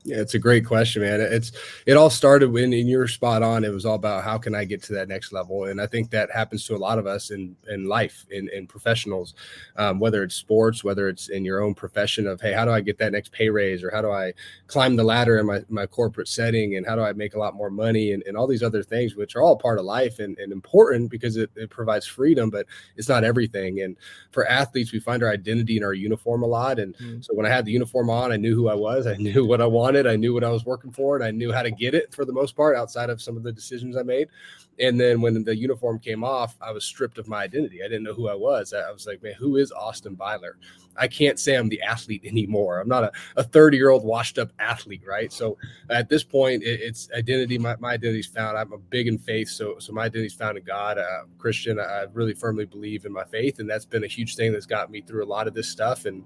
Yeah, 0.04 0.18
it's 0.18 0.34
a 0.34 0.40
great 0.40 0.66
question, 0.66 1.04
man. 1.04 1.22
It's 1.22 1.52
it 1.86 1.96
all 1.96 2.10
started 2.10 2.52
when 2.52 2.74
in 2.74 2.88
your 2.88 3.08
spot 3.08 3.44
on. 3.44 3.64
It 3.64 3.72
was 3.72 3.86
all 3.86 3.96
about 3.96 4.24
how 4.24 4.40
can 4.40 4.56
I 4.56 4.66
get 4.66 4.82
to 4.84 4.94
that 4.94 5.08
next 5.08 5.32
level, 5.32 5.66
and 5.66 5.80
I 5.80 5.86
think 5.86 6.10
that 6.10 6.32
happens 6.32 6.66
to 6.66 6.76
a 6.76 6.78
lot 6.78 6.98
of 6.98 7.06
us 7.06 7.30
in 7.30 7.56
in 7.70 7.86
life, 7.86 8.26
in 8.32 8.50
in 8.50 8.66
professionals, 8.66 9.36
um, 9.76 10.00
whether 10.00 10.24
it's 10.24 10.34
sports, 10.34 10.84
whether 10.84 11.08
it's 11.08 11.30
in 11.30 11.46
your 11.46 11.62
own 11.62 11.76
profession 11.76 12.26
of 12.26 12.42
hey, 12.42 12.52
how 12.52 12.66
do 12.66 12.72
I 12.72 12.82
get 12.82 12.98
that 12.98 13.12
next 13.12 13.32
pay 13.32 13.50
raise, 13.50 13.84
or 13.84 13.92
how 13.92 14.02
do 14.02 14.10
I 14.10 14.34
climb 14.66 14.96
the 14.96 15.04
ladder 15.04 15.38
in 15.38 15.46
my 15.46 15.62
my 15.70 15.86
corporate 15.86 16.28
setting, 16.28 16.78
and 16.78 16.86
how 16.86 16.96
do 16.96 17.04
I 17.04 17.14
make 17.14 17.36
a 17.36 17.40
lot 17.40 17.54
more 17.54 17.70
money, 17.70 18.14
and, 18.14 18.24
and 18.26 18.36
all 18.36 18.48
these 18.48 18.64
other 18.64 18.82
things, 18.82 19.16
which 19.16 19.36
are 19.36 19.44
all 19.44 19.56
part 19.56 19.78
of 19.78 19.86
life 19.86 20.18
and, 20.18 20.36
and 20.40 20.52
important 20.52 21.12
because 21.12 21.38
it, 21.38 21.52
it 21.56 21.70
provides 21.70 22.08
freedom, 22.08 22.50
but 22.50 22.66
it's 22.98 23.10
not 23.10 23.24
everything. 23.24 23.82
And 23.82 23.96
for 24.32 24.48
athletes, 24.48 24.92
we 24.92 25.00
find 25.00 25.22
our 25.22 25.30
identity 25.30 25.78
in 25.78 25.84
our 25.84 25.94
uniform 25.94 26.42
a 26.42 26.48
lot, 26.48 26.80
and 26.80 26.98
mm. 26.98 27.24
so 27.24 27.36
when 27.36 27.46
I 27.46 27.50
had 27.50 27.66
the 27.66 27.72
uniform 27.72 28.10
on, 28.10 28.32
I 28.32 28.38
knew 28.38 28.56
who 28.56 28.68
I 28.68 28.76
was, 28.76 29.06
I 29.06 29.16
knew 29.18 29.46
what 29.46 29.62
I 29.62 29.68
wanted 29.68 29.91
wanted. 29.92 30.08
I 30.08 30.16
knew 30.16 30.34
what 30.34 30.44
I 30.44 30.50
was 30.50 30.66
working 30.66 30.92
for, 30.92 31.16
and 31.16 31.24
I 31.24 31.32
knew 31.32 31.52
how 31.52 31.64
to 31.64 31.72
get 31.72 31.94
it 31.94 32.14
for 32.14 32.24
the 32.24 32.32
most 32.32 32.56
part, 32.56 32.78
outside 32.78 33.10
of 33.10 33.22
some 33.22 33.36
of 33.36 33.44
the 33.44 33.52
decisions 33.52 33.98
I 33.98 34.04
made. 34.04 34.30
And 34.80 35.00
then 35.00 35.20
when 35.20 35.44
the 35.44 35.56
uniform 35.56 36.00
came 36.00 36.24
off, 36.24 36.56
I 36.62 36.72
was 36.72 36.86
stripped 36.86 37.18
of 37.18 37.28
my 37.28 37.44
identity. 37.44 37.84
I 37.84 37.88
didn't 37.88 38.04
know 38.04 38.14
who 38.14 38.30
I 38.30 38.34
was. 38.34 38.74
I 38.74 38.90
was 38.92 39.06
like, 39.06 39.22
man, 39.22 39.34
who 39.38 39.58
is 39.58 39.72
Austin 39.72 40.16
Byler? 40.16 40.58
I 40.98 41.08
can't 41.08 41.38
say 41.38 41.56
I'm 41.56 41.70
the 41.70 41.82
athlete 41.82 42.24
anymore. 42.26 42.80
I'm 42.80 42.88
not 42.88 43.14
a 43.36 43.44
30 43.44 43.78
year 43.78 43.90
old 43.90 44.04
washed 44.04 44.38
up 44.38 44.52
athlete, 44.60 45.04
right? 45.06 45.32
So 45.32 45.58
at 45.90 46.10
this 46.10 46.24
point, 46.24 46.64
it, 46.64 46.80
it's 46.82 47.10
identity. 47.12 47.58
My, 47.58 47.76
my 47.80 47.92
identity's 47.92 48.28
found. 48.28 48.58
I'm 48.58 48.72
a 48.72 48.78
big 48.78 49.08
in 49.08 49.18
faith, 49.18 49.50
so 49.50 49.76
so 49.80 49.94
my 49.94 50.06
identity's 50.06 50.34
found 50.34 50.58
in 50.58 50.64
God. 50.64 50.98
Uh, 50.98 51.24
Christian. 51.38 51.80
I 51.80 52.06
really 52.14 52.34
firmly 52.34 52.66
believe 52.66 53.06
in 53.06 53.12
my 53.12 53.26
faith, 53.26 53.60
and 53.60 53.70
that's 53.70 53.86
been 53.86 54.04
a 54.04 54.08
huge 54.08 54.36
thing 54.36 54.52
that's 54.52 54.66
got 54.66 54.90
me 54.90 55.02
through 55.02 55.24
a 55.24 55.28
lot 55.28 55.48
of 55.48 55.54
this 55.54 55.70
stuff. 55.70 56.06
And 56.06 56.24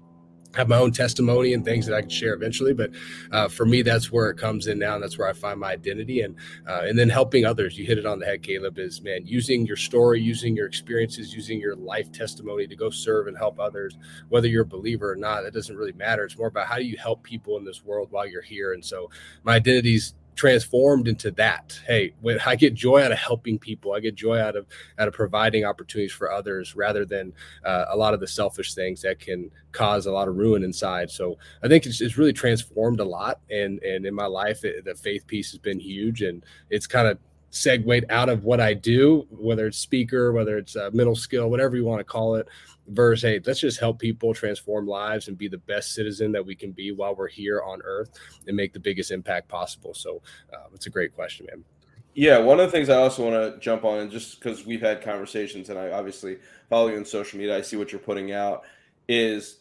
have 0.54 0.68
my 0.68 0.78
own 0.78 0.92
testimony 0.92 1.52
and 1.52 1.64
things 1.64 1.86
that 1.86 1.94
I 1.94 2.00
can 2.00 2.10
share 2.10 2.34
eventually. 2.34 2.72
But 2.72 2.90
uh, 3.30 3.48
for 3.48 3.66
me, 3.66 3.82
that's 3.82 4.12
where 4.12 4.30
it 4.30 4.36
comes 4.36 4.66
in 4.66 4.78
now, 4.78 4.94
and 4.94 5.02
that's 5.02 5.18
where 5.18 5.28
I 5.28 5.32
find 5.32 5.60
my 5.60 5.72
identity. 5.72 6.20
And 6.20 6.36
uh, 6.66 6.82
and 6.84 6.98
then 6.98 7.08
helping 7.08 7.44
others. 7.44 7.78
You 7.78 7.86
hit 7.86 7.98
it 7.98 8.06
on 8.06 8.18
the 8.18 8.26
head, 8.26 8.42
Caleb. 8.42 8.78
Is 8.78 9.02
man 9.02 9.26
using 9.26 9.66
your 9.66 9.76
story, 9.76 10.20
using 10.20 10.56
your 10.56 10.66
experiences, 10.66 11.34
using 11.34 11.60
your 11.60 11.76
life 11.76 12.12
testimony 12.12 12.66
to 12.66 12.76
go 12.76 12.90
serve 12.90 13.26
and 13.26 13.36
help 13.36 13.58
others. 13.58 13.96
Whether 14.28 14.48
you're 14.48 14.62
a 14.62 14.66
believer 14.66 15.12
or 15.12 15.16
not, 15.16 15.44
it 15.44 15.54
doesn't 15.54 15.76
really 15.76 15.92
matter. 15.92 16.24
It's 16.24 16.38
more 16.38 16.48
about 16.48 16.66
how 16.66 16.76
do 16.76 16.84
you 16.84 16.96
help 16.96 17.22
people 17.22 17.56
in 17.56 17.64
this 17.64 17.84
world 17.84 18.08
while 18.10 18.26
you're 18.26 18.42
here. 18.42 18.72
And 18.72 18.84
so 18.84 19.10
my 19.44 19.56
identity's 19.56 20.14
transformed 20.36 21.08
into 21.08 21.30
that. 21.32 21.78
Hey 21.86 22.12
when 22.20 22.38
i 22.46 22.54
get 22.54 22.74
joy 22.74 23.02
out 23.02 23.10
of 23.10 23.18
helping 23.18 23.58
people 23.58 23.92
i 23.92 24.00
get 24.00 24.14
joy 24.14 24.38
out 24.38 24.54
of 24.54 24.66
out 24.98 25.08
of 25.08 25.14
providing 25.14 25.64
opportunities 25.64 26.12
for 26.12 26.30
others 26.30 26.76
rather 26.76 27.04
than 27.04 27.32
uh, 27.64 27.86
a 27.88 27.96
lot 27.96 28.14
of 28.14 28.20
the 28.20 28.26
selfish 28.26 28.74
things 28.74 29.02
that 29.02 29.18
can 29.18 29.50
cause 29.72 30.06
a 30.06 30.12
lot 30.12 30.28
of 30.28 30.36
ruin 30.36 30.62
inside. 30.62 31.10
So 31.10 31.38
i 31.62 31.68
think 31.68 31.86
it's, 31.86 32.00
it's 32.00 32.18
really 32.18 32.32
transformed 32.32 33.00
a 33.00 33.04
lot 33.04 33.40
and 33.50 33.82
and 33.82 34.06
in 34.06 34.14
my 34.14 34.26
life 34.26 34.64
it, 34.64 34.84
the 34.84 34.94
faith 34.94 35.26
piece 35.26 35.50
has 35.50 35.58
been 35.58 35.80
huge 35.80 36.22
and 36.22 36.44
it's 36.70 36.86
kind 36.86 37.08
of 37.08 37.18
segued 37.50 38.04
out 38.10 38.28
of 38.28 38.44
what 38.44 38.60
I 38.60 38.74
do, 38.74 39.26
whether 39.30 39.66
it's 39.66 39.78
speaker, 39.78 40.32
whether 40.32 40.58
it's 40.58 40.76
a 40.76 40.90
middle 40.90 41.16
skill, 41.16 41.48
whatever 41.48 41.76
you 41.76 41.84
want 41.84 42.00
to 42.00 42.04
call 42.04 42.34
it, 42.34 42.48
versus 42.88 43.22
hey, 43.22 43.40
let's 43.44 43.60
just 43.60 43.80
help 43.80 43.98
people 43.98 44.32
transform 44.34 44.86
lives 44.86 45.28
and 45.28 45.36
be 45.36 45.48
the 45.48 45.58
best 45.58 45.94
citizen 45.94 46.32
that 46.32 46.44
we 46.44 46.54
can 46.54 46.72
be 46.72 46.92
while 46.92 47.14
we're 47.14 47.28
here 47.28 47.62
on 47.62 47.80
earth 47.84 48.10
and 48.46 48.56
make 48.56 48.72
the 48.72 48.80
biggest 48.80 49.10
impact 49.10 49.48
possible. 49.48 49.94
So 49.94 50.22
uh, 50.52 50.68
it's 50.74 50.86
a 50.86 50.90
great 50.90 51.14
question, 51.14 51.46
man. 51.46 51.64
Yeah, 52.14 52.38
one 52.38 52.58
of 52.60 52.66
the 52.66 52.72
things 52.72 52.88
I 52.88 52.96
also 52.96 53.30
want 53.30 53.54
to 53.54 53.60
jump 53.60 53.84
on, 53.84 53.98
and 53.98 54.10
just 54.10 54.40
because 54.40 54.64
we've 54.64 54.80
had 54.80 55.02
conversations 55.02 55.68
and 55.68 55.78
I 55.78 55.90
obviously 55.90 56.38
follow 56.70 56.88
you 56.88 56.96
on 56.96 57.04
social 57.04 57.38
media, 57.38 57.58
I 57.58 57.60
see 57.60 57.76
what 57.76 57.92
you're 57.92 57.98
putting 57.98 58.32
out, 58.32 58.62
is 59.06 59.58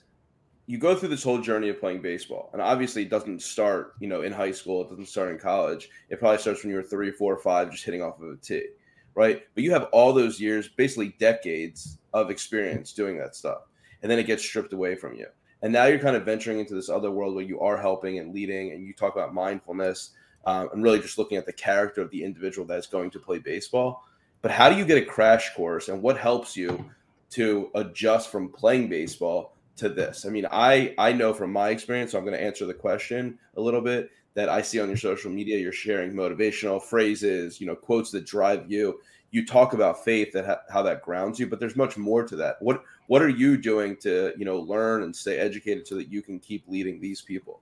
you 0.65 0.77
go 0.77 0.95
through 0.95 1.09
this 1.09 1.23
whole 1.23 1.39
journey 1.39 1.67
of 1.67 1.81
playing 1.81 2.01
baseball, 2.01 2.49
and 2.53 2.61
obviously 2.61 3.01
it 3.01 3.09
doesn't 3.09 3.41
start, 3.41 3.95
you 3.99 4.07
know, 4.07 4.21
in 4.21 4.31
high 4.31 4.53
school. 4.53 4.83
It 4.83 4.89
doesn't 4.89 5.07
start 5.07 5.31
in 5.31 5.37
college. 5.37 5.89
It 6.09 6.19
probably 6.19 6.39
starts 6.39 6.63
when 6.63 6.71
you 6.71 6.77
were 6.77 6.83
three, 6.83 7.11
four, 7.11 7.37
five, 7.37 7.71
just 7.71 7.83
hitting 7.83 8.01
off 8.01 8.21
of 8.21 8.29
a 8.29 8.37
tee, 8.37 8.67
right? 9.15 9.43
But 9.55 9.63
you 9.63 9.71
have 9.71 9.87
all 9.91 10.13
those 10.13 10.39
years, 10.39 10.67
basically 10.67 11.15
decades 11.19 11.97
of 12.13 12.29
experience 12.29 12.93
doing 12.93 13.17
that 13.17 13.35
stuff, 13.35 13.61
and 14.01 14.11
then 14.11 14.19
it 14.19 14.27
gets 14.27 14.43
stripped 14.43 14.73
away 14.73 14.95
from 14.95 15.15
you. 15.15 15.27
And 15.61 15.73
now 15.73 15.85
you're 15.85 15.99
kind 15.99 16.15
of 16.15 16.25
venturing 16.25 16.59
into 16.59 16.75
this 16.75 16.89
other 16.89 17.09
world 17.09 17.33
where 17.33 17.43
you 17.43 17.59
are 17.61 17.77
helping 17.77 18.19
and 18.19 18.33
leading, 18.33 18.71
and 18.71 18.85
you 18.85 18.93
talk 18.93 19.15
about 19.15 19.33
mindfulness 19.33 20.11
um, 20.45 20.69
and 20.73 20.83
really 20.83 20.99
just 20.99 21.17
looking 21.17 21.37
at 21.37 21.45
the 21.45 21.53
character 21.53 22.01
of 22.01 22.11
the 22.11 22.23
individual 22.23 22.67
that's 22.67 22.87
going 22.87 23.09
to 23.11 23.19
play 23.19 23.39
baseball. 23.39 24.03
But 24.41 24.51
how 24.51 24.69
do 24.69 24.75
you 24.75 24.85
get 24.85 24.97
a 24.97 25.05
crash 25.05 25.55
course, 25.55 25.87
and 25.87 26.01
what 26.01 26.17
helps 26.17 26.55
you 26.55 26.91
to 27.31 27.71
adjust 27.73 28.29
from 28.29 28.49
playing 28.49 28.89
baseball? 28.89 29.53
to 29.77 29.89
this. 29.89 30.25
I 30.25 30.29
mean, 30.29 30.47
I 30.51 30.93
I 30.97 31.11
know 31.11 31.33
from 31.33 31.51
my 31.51 31.69
experience, 31.69 32.11
so 32.11 32.17
I'm 32.17 32.23
going 32.23 32.37
to 32.37 32.43
answer 32.43 32.65
the 32.65 32.73
question 32.73 33.37
a 33.57 33.61
little 33.61 33.81
bit 33.81 34.09
that 34.35 34.49
I 34.49 34.61
see 34.61 34.79
on 34.79 34.87
your 34.87 34.97
social 34.97 35.31
media. 35.31 35.57
You're 35.57 35.71
sharing 35.71 36.13
motivational 36.13 36.81
phrases, 36.81 37.59
you 37.59 37.67
know, 37.67 37.75
quotes 37.75 38.11
that 38.11 38.25
drive 38.25 38.69
you. 38.69 38.99
You 39.31 39.45
talk 39.45 39.73
about 39.73 40.03
faith 40.03 40.31
that 40.33 40.45
ha- 40.45 40.61
how 40.69 40.83
that 40.83 41.01
grounds 41.01 41.39
you, 41.39 41.47
but 41.47 41.59
there's 41.59 41.75
much 41.75 41.97
more 41.97 42.23
to 42.23 42.35
that. 42.37 42.57
What 42.61 42.83
what 43.07 43.21
are 43.21 43.29
you 43.29 43.57
doing 43.57 43.97
to 43.97 44.33
you 44.37 44.45
know 44.45 44.59
learn 44.59 45.03
and 45.03 45.15
stay 45.15 45.37
educated 45.37 45.87
so 45.87 45.95
that 45.95 46.09
you 46.09 46.21
can 46.21 46.39
keep 46.39 46.63
leading 46.67 47.01
these 47.01 47.21
people? 47.21 47.61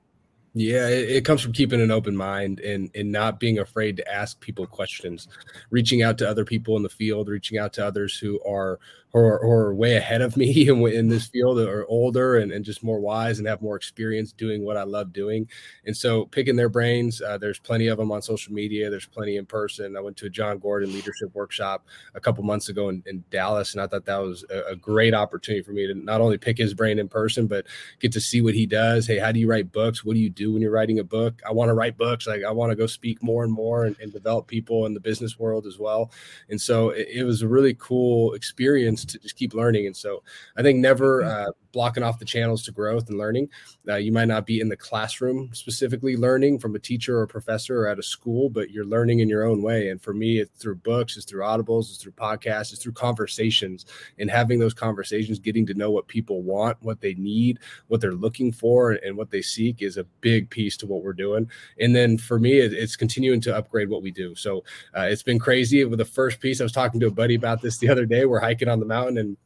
Yeah, 0.55 0.87
it, 0.87 1.09
it, 1.09 1.25
comes 1.25 1.41
from 1.41 1.51
keeping 1.51 1.81
an 1.81 1.89
open 1.89 2.15
mind 2.15 2.59
and 2.59 2.91
and 2.93 3.11
not 3.11 3.39
being 3.39 3.57
afraid 3.57 3.97
to 3.97 4.11
ask 4.11 4.39
people 4.39 4.67
questions, 4.67 5.27
reaching 5.71 6.03
out 6.03 6.19
to 6.19 6.29
other 6.29 6.45
people 6.45 6.77
in 6.77 6.83
the 6.83 6.89
field, 6.89 7.27
reaching 7.27 7.57
out 7.57 7.73
to 7.73 7.85
others 7.85 8.17
who 8.17 8.39
are 8.43 8.79
who 9.13 9.19
are, 9.19 9.39
who 9.41 9.51
are 9.51 9.75
way 9.75 9.95
ahead 9.95 10.21
of 10.21 10.37
me 10.37 10.69
in, 10.69 10.85
in 10.87 11.09
this 11.09 11.27
field 11.27 11.59
or 11.59 11.85
older 11.87 12.37
and, 12.37 12.51
and 12.51 12.63
just 12.63 12.83
more 12.83 12.99
wise 12.99 13.39
and 13.39 13.47
have 13.47 13.61
more 13.61 13.75
experience 13.75 14.31
doing 14.31 14.63
what 14.63 14.77
I 14.77 14.83
love 14.83 15.13
doing. 15.13 15.47
And 15.85 15.95
so 15.95 16.25
picking 16.25 16.55
their 16.55 16.69
brains, 16.69 17.21
uh, 17.21 17.37
there's 17.37 17.59
plenty 17.59 17.87
of 17.87 17.97
them 17.97 18.11
on 18.11 18.21
social 18.21 18.53
media. 18.53 18.89
There's 18.89 19.05
plenty 19.05 19.37
in 19.37 19.45
person. 19.45 19.97
I 19.97 20.01
went 20.01 20.17
to 20.17 20.27
a 20.27 20.29
Jon 20.29 20.59
Gordon 20.59 20.93
leadership 20.93 21.33
workshop 21.33 21.85
a 22.15 22.19
couple 22.19 22.43
months 22.43 22.69
ago 22.69 22.89
in, 22.89 23.03
in 23.05 23.23
Dallas, 23.29 23.73
and 23.73 23.81
I 23.81 23.87
thought 23.87 24.05
that 24.05 24.17
was 24.17 24.45
a, 24.49 24.71
a 24.71 24.75
great 24.75 25.13
opportunity 25.13 25.63
for 25.63 25.71
me 25.71 25.87
to 25.87 25.93
not 25.93 26.21
only 26.21 26.37
pick 26.37 26.57
his 26.57 26.73
brain 26.73 26.99
in 26.99 27.09
person, 27.09 27.47
but 27.47 27.65
get 27.99 28.11
to 28.13 28.21
see 28.21 28.41
what 28.41 28.53
he 28.53 28.65
does. 28.65 29.05
Hey, 29.05 29.17
how 29.17 29.31
do 29.31 29.39
you 29.39 29.49
write 29.49 29.71
books? 29.71 30.05
What 30.05 30.13
do 30.13 30.19
you 30.19 30.29
do? 30.29 30.53
when 30.53 30.61
you're 30.61 30.71
writing 30.71 30.99
a 30.99 31.03
book. 31.03 31.41
I 31.47 31.51
want 31.51 31.69
to 31.69 31.73
write 31.73 31.97
books. 31.97 32.27
Like 32.27 32.43
I 32.43 32.51
want 32.51 32.71
to 32.71 32.75
go 32.75 32.87
speak 32.87 33.21
more 33.21 33.43
and 33.43 33.51
more 33.51 33.85
and, 33.85 33.95
and, 33.99 34.13
develop 34.13 34.45
people 34.45 34.85
in 34.85 34.93
the 34.93 34.99
business 34.99 35.39
world 35.39 35.65
as 35.65 35.79
well. 35.79 36.11
And 36.49 36.61
so 36.61 36.91
it, 36.91 37.07
it, 37.11 37.23
was 37.23 37.41
a 37.41 37.47
really 37.47 37.73
cool 37.73 38.33
experience 38.33 39.02
to 39.05 39.19
just 39.19 39.35
keep 39.35 39.53
learning. 39.53 39.87
And 39.87 39.95
so 39.95 40.23
I 40.57 40.61
think 40.61 40.79
never 40.79 41.23
uh, 41.23 41.51
blocking 41.71 42.03
off 42.03 42.19
the 42.19 42.25
channels 42.25 42.63
to 42.63 42.71
growth 42.71 43.09
and 43.09 43.17
learning. 43.17 43.49
Uh, 43.87 43.95
you 43.95 44.11
might 44.11 44.27
not 44.27 44.45
be 44.45 44.61
in 44.61 44.69
the 44.69 44.77
classroom 44.77 45.49
specifically 45.53 46.15
learning 46.15 46.59
from 46.59 46.75
a 46.75 46.79
teacher 46.79 47.17
or 47.17 47.23
a 47.23 47.27
professor 47.27 47.81
or 47.81 47.87
at 47.87 47.99
a 47.99 48.03
school, 48.03 48.49
but 48.49 48.71
you're 48.71 48.85
learning 48.85 49.19
in 49.19 49.27
your 49.27 49.45
own 49.45 49.61
way. 49.61 49.89
And 49.89 50.01
for 50.01 50.13
me, 50.13 50.39
it's 50.39 50.57
through 50.59 50.75
books, 50.75 51.17
it's 51.17 51.25
through 51.25 51.43
audibles, 51.43 51.89
it's 51.89 51.97
through 51.97 52.13
podcasts, 52.13 52.71
it's 52.71 52.81
through 52.81 52.93
conversations 52.93 53.85
and 54.19 54.29
having 54.29 54.59
those 54.59 54.73
conversations, 54.73 55.39
getting 55.39 55.65
to 55.65 55.73
know 55.73 55.91
what 55.91 56.07
people 56.07 56.41
want, 56.41 56.77
what 56.81 57.01
they 57.01 57.15
need, 57.15 57.59
what 57.87 57.99
they're 57.99 58.13
looking 58.13 58.51
for, 58.51 58.91
and 58.91 59.17
what 59.17 59.31
they 59.31 59.41
seek 59.41 59.81
is 59.81 59.97
a 59.97 60.03
big 60.21 60.49
piece 60.49 60.77
to 60.77 60.87
what 60.87 61.03
we're 61.03 61.13
doing. 61.13 61.49
And 61.79 61.95
then 61.95 62.17
for 62.17 62.39
me, 62.39 62.53
it's 62.53 62.95
continuing 62.95 63.41
to 63.41 63.55
upgrade 63.55 63.89
what 63.89 64.03
we 64.03 64.11
do. 64.11 64.35
So 64.35 64.63
uh, 64.95 65.07
it's 65.09 65.23
been 65.23 65.39
crazy. 65.39 65.83
With 65.83 65.99
the 65.99 66.05
first 66.05 66.39
piece, 66.39 66.61
I 66.61 66.63
was 66.63 66.71
talking 66.71 66.99
to 66.99 67.07
a 67.07 67.11
buddy 67.11 67.35
about 67.35 67.61
this 67.61 67.79
the 67.79 67.89
other 67.89 68.05
day. 68.05 68.25
We're 68.25 68.39
hiking 68.39 68.69
on 68.69 68.79
the 68.79 68.85
mountain 68.93 69.17
and 69.17 69.37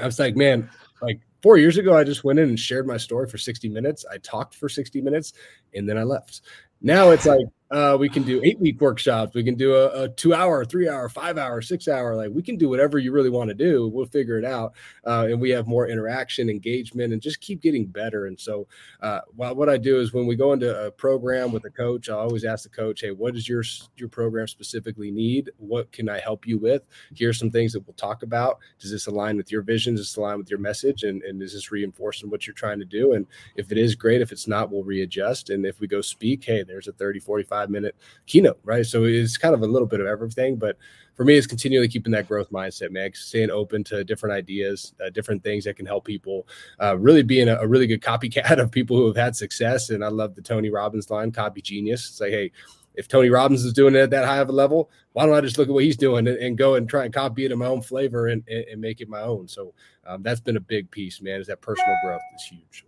I 0.00 0.06
was 0.06 0.18
like, 0.18 0.36
man, 0.36 0.68
like 1.00 1.20
four 1.42 1.58
years 1.58 1.78
ago, 1.78 1.96
I 1.96 2.04
just 2.04 2.24
went 2.24 2.38
in 2.38 2.48
and 2.48 2.58
shared 2.58 2.86
my 2.86 2.96
story 2.96 3.28
for 3.28 3.38
60 3.38 3.68
minutes. 3.68 4.04
I 4.10 4.18
talked 4.18 4.54
for 4.54 4.68
60 4.68 5.00
minutes 5.00 5.34
and 5.74 5.88
then 5.88 5.98
I 5.98 6.02
left. 6.02 6.42
Now 6.80 7.10
it's 7.10 7.26
like 7.26 7.46
uh, 7.72 7.96
we 7.98 8.08
can 8.08 8.22
do 8.22 8.40
eight 8.44 8.60
week 8.60 8.78
workshops. 8.82 9.34
We 9.34 9.42
can 9.42 9.54
do 9.54 9.74
a, 9.74 10.02
a, 10.02 10.08
two 10.10 10.34
hour, 10.34 10.62
three 10.62 10.90
hour, 10.90 11.08
five 11.08 11.38
hour, 11.38 11.62
six 11.62 11.88
hour. 11.88 12.14
Like 12.14 12.30
we 12.30 12.42
can 12.42 12.56
do 12.56 12.68
whatever 12.68 12.98
you 12.98 13.12
really 13.12 13.30
want 13.30 13.48
to 13.48 13.54
do. 13.54 13.88
We'll 13.88 14.04
figure 14.04 14.38
it 14.38 14.44
out. 14.44 14.74
Uh, 15.06 15.28
and 15.30 15.40
we 15.40 15.48
have 15.50 15.66
more 15.66 15.88
interaction, 15.88 16.50
engagement, 16.50 17.14
and 17.14 17.22
just 17.22 17.40
keep 17.40 17.62
getting 17.62 17.86
better. 17.86 18.26
And 18.26 18.38
so, 18.38 18.68
uh, 19.00 19.20
what 19.34 19.70
I 19.70 19.78
do 19.78 20.00
is 20.00 20.12
when 20.12 20.26
we 20.26 20.36
go 20.36 20.52
into 20.52 20.86
a 20.86 20.90
program 20.90 21.50
with 21.50 21.64
a 21.64 21.70
coach, 21.70 22.10
I 22.10 22.14
always 22.14 22.44
ask 22.44 22.62
the 22.64 22.68
coach, 22.68 23.00
Hey, 23.00 23.10
what 23.10 23.32
does 23.32 23.48
your, 23.48 23.64
your 23.96 24.10
program 24.10 24.46
specifically 24.46 25.10
need? 25.10 25.50
What 25.56 25.90
can 25.92 26.10
I 26.10 26.20
help 26.20 26.46
you 26.46 26.58
with? 26.58 26.82
Here's 27.14 27.38
some 27.38 27.50
things 27.50 27.72
that 27.72 27.80
we'll 27.86 27.94
talk 27.94 28.22
about. 28.22 28.58
Does 28.80 28.90
this 28.90 29.06
align 29.06 29.38
with 29.38 29.50
your 29.50 29.62
vision? 29.62 29.94
Does 29.94 30.08
this 30.08 30.16
align 30.16 30.36
with 30.36 30.50
your 30.50 30.60
message? 30.60 31.04
And, 31.04 31.22
and 31.22 31.40
is 31.40 31.54
this 31.54 31.72
reinforcing 31.72 32.28
what 32.28 32.46
you're 32.46 32.52
trying 32.52 32.80
to 32.80 32.84
do? 32.84 33.14
And 33.14 33.26
if 33.56 33.72
it 33.72 33.78
is 33.78 33.94
great, 33.94 34.20
if 34.20 34.30
it's 34.30 34.46
not, 34.46 34.70
we'll 34.70 34.84
readjust. 34.84 35.48
And 35.48 35.64
if 35.64 35.80
we 35.80 35.86
go 35.86 36.02
speak, 36.02 36.44
Hey, 36.44 36.64
there's 36.64 36.86
a 36.86 36.92
30, 36.92 37.20
45 37.20 37.61
minute 37.70 37.96
keynote, 38.26 38.60
right? 38.64 38.84
So 38.84 39.04
it's 39.04 39.36
kind 39.36 39.54
of 39.54 39.62
a 39.62 39.66
little 39.66 39.88
bit 39.88 40.00
of 40.00 40.06
everything. 40.06 40.56
But 40.56 40.76
for 41.14 41.24
me, 41.24 41.34
it's 41.34 41.46
continually 41.46 41.88
keeping 41.88 42.12
that 42.12 42.28
growth 42.28 42.50
mindset, 42.50 42.90
man, 42.90 43.12
staying 43.14 43.50
open 43.50 43.84
to 43.84 44.04
different 44.04 44.34
ideas, 44.34 44.94
uh, 45.04 45.10
different 45.10 45.42
things 45.42 45.64
that 45.64 45.76
can 45.76 45.86
help 45.86 46.04
people, 46.04 46.46
uh, 46.80 46.96
really 46.98 47.22
being 47.22 47.48
a, 47.48 47.56
a, 47.56 47.66
really 47.66 47.86
good 47.86 48.00
copycat 48.00 48.58
of 48.58 48.70
people 48.70 48.96
who 48.96 49.06
have 49.06 49.16
had 49.16 49.36
success. 49.36 49.90
And 49.90 50.04
I 50.04 50.08
love 50.08 50.34
the 50.34 50.42
Tony 50.42 50.70
Robbins 50.70 51.10
line, 51.10 51.30
copy 51.30 51.60
genius. 51.60 52.08
It's 52.08 52.20
like, 52.20 52.30
hey, 52.30 52.52
if 52.94 53.08
Tony 53.08 53.30
Robbins 53.30 53.64
is 53.64 53.72
doing 53.72 53.94
it 53.94 54.00
at 54.00 54.10
that 54.10 54.24
high 54.24 54.38
of 54.38 54.48
a 54.48 54.52
level, 54.52 54.90
why 55.12 55.26
don't 55.26 55.34
I 55.34 55.40
just 55.40 55.58
look 55.58 55.68
at 55.68 55.74
what 55.74 55.84
he's 55.84 55.96
doing 55.96 56.26
and, 56.26 56.36
and 56.38 56.58
go 56.58 56.74
and 56.74 56.88
try 56.88 57.04
and 57.04 57.12
copy 57.12 57.44
it 57.44 57.52
in 57.52 57.58
my 57.58 57.66
own 57.66 57.82
flavor 57.82 58.28
and, 58.28 58.42
and, 58.48 58.64
and 58.64 58.80
make 58.80 59.00
it 59.00 59.08
my 59.08 59.20
own? 59.20 59.48
So 59.48 59.74
um, 60.06 60.22
that's 60.22 60.40
been 60.40 60.56
a 60.56 60.60
big 60.60 60.90
piece, 60.90 61.20
man. 61.20 61.40
Is 61.40 61.46
that 61.46 61.60
personal 61.60 61.96
growth 62.02 62.20
is 62.34 62.44
huge. 62.44 62.84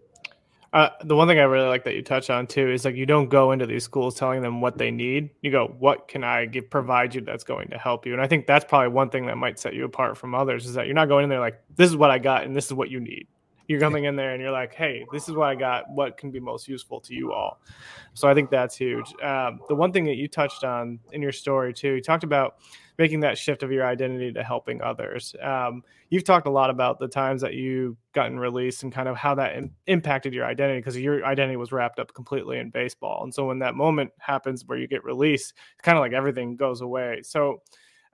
Uh, 0.75 0.91
the 1.05 1.15
one 1.15 1.29
thing 1.29 1.39
I 1.39 1.45
really 1.45 1.69
like 1.69 1.85
that 1.85 1.95
you 1.95 2.03
touch 2.03 2.31
on 2.31 2.49
too 2.49 2.69
is 2.69 2.85
like 2.85 2.97
you 2.97 3.07
don't 3.07 3.29
go 3.29 3.53
into 3.53 3.65
these 3.65 3.85
schools 3.85 4.17
telling 4.17 4.43
them 4.43 4.61
what 4.61 4.77
they 4.77 4.91
need. 4.91 5.31
You 5.41 5.53
go, 5.53 5.73
what 5.79 6.09
can 6.09 6.25
I 6.25 6.47
give 6.47 6.69
provide 6.69 7.15
you 7.15 7.21
that's 7.21 7.45
going 7.45 7.69
to 7.69 7.79
help 7.79 8.05
you? 8.05 8.13
And 8.13 8.21
I 8.21 8.27
think 8.27 8.49
that's 8.49 8.65
probably 8.65 8.89
one 8.89 9.09
thing 9.09 9.27
that 9.27 9.39
might 9.39 9.61
set 9.61 9.75
you 9.75 9.85
apart 9.85 10.19
from 10.19 10.35
others 10.35 10.67
is 10.67 10.75
that 10.75 10.87
you're 10.87 10.97
not 10.97 11.07
going 11.07 11.23
in 11.23 11.31
there 11.31 11.39
like 11.39 11.63
this 11.77 11.89
is 11.89 11.97
what 11.97 12.11
I 12.11 12.19
got 12.19 12.43
and 12.43 12.57
this 12.57 12.67
is 12.67 12.73
what 12.73 12.91
you 12.91 12.99
need. 12.99 13.29
You're 13.69 13.79
coming 13.79 14.05
in 14.05 14.17
there 14.17 14.33
and 14.33 14.43
you're 14.43 14.51
like, 14.51 14.75
hey, 14.75 15.07
this 15.13 15.29
is 15.29 15.37
what 15.37 15.49
I 15.49 15.55
got. 15.55 15.89
What 15.91 16.19
can 16.19 16.33
be 16.33 16.41
most 16.41 16.67
useful 16.67 17.01
to 17.03 17.15
you 17.15 17.33
all? 17.33 17.61
So 18.15 18.29
I 18.29 18.35
think 18.35 18.51
that's 18.51 18.77
huge. 18.77 19.15
Um, 19.23 19.61
the 19.69 19.77
one 19.77 19.93
thing 19.93 20.05
that 20.07 20.17
you 20.17 20.27
touched 20.27 20.65
on 20.65 20.99
in 21.13 21.23
your 21.23 21.33
story 21.33 21.73
too, 21.73 21.93
you 21.93 22.03
talked 22.03 22.25
about 22.25 22.57
making 22.99 23.21
that 23.21 23.37
shift 23.37 23.63
of 23.63 23.73
your 23.73 23.87
identity 23.87 24.33
to 24.33 24.43
helping 24.43 24.81
others. 24.81 25.35
Um, 25.43 25.83
you've 26.11 26.25
talked 26.25 26.47
a 26.47 26.51
lot 26.51 26.71
about 26.71 26.99
the 26.99 27.09
times 27.09 27.41
that 27.43 27.55
you 27.55 27.97
gotten 28.13 28.39
released 28.39 28.83
and 28.83 28.93
kind 28.93 29.09
of 29.09 29.17
how 29.17 29.35
that 29.35 29.57
in, 29.57 29.73
impacted 29.87 30.33
your 30.33 30.47
identity 30.47 30.79
because 30.79 30.97
your 30.97 31.25
identity 31.25 31.57
was 31.57 31.73
wrapped 31.73 31.99
up 31.99 32.15
completely 32.15 32.59
in 32.59 32.71
baseball. 32.71 33.25
And 33.25 33.35
so 33.35 33.47
when 33.47 33.59
that 33.61 33.75
moment 33.75 34.13
happens 34.19 34.65
where 34.65 34.79
you 34.79 34.87
get 34.87 35.05
released, 35.05 35.55
it's 35.73 35.83
kind 35.83 35.99
of 35.99 36.03
like 36.03 36.13
everything 36.13 36.57
goes 36.57 36.81
away. 36.81 37.21
So 37.23 37.63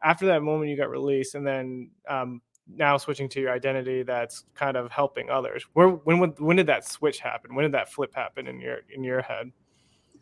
after 0.03 0.27
that 0.27 0.43
moment, 0.43 0.71
you 0.71 0.77
got 0.77 0.91
released, 0.91 1.35
and 1.35 1.47
then 1.47 1.91
um, 2.09 2.41
now 2.67 2.97
switching 2.97 3.29
to 3.31 3.41
your 3.41 3.53
identity 3.53 4.03
that's 4.03 4.45
kind 4.55 4.77
of 4.77 4.91
helping 4.91 5.31
others. 5.31 5.65
Where 5.75 5.89
when 5.89 6.19
when 6.39 6.57
did 6.57 6.67
that 6.69 6.87
switch 6.87 7.21
happen? 7.21 7.55
When 7.55 7.65
did 7.65 7.73
that 7.73 7.93
flip 7.93 8.15
happen 8.15 8.47
in 8.47 8.61
your 8.61 8.79
in 8.95 9.05
your 9.05 9.21
head? 9.23 9.53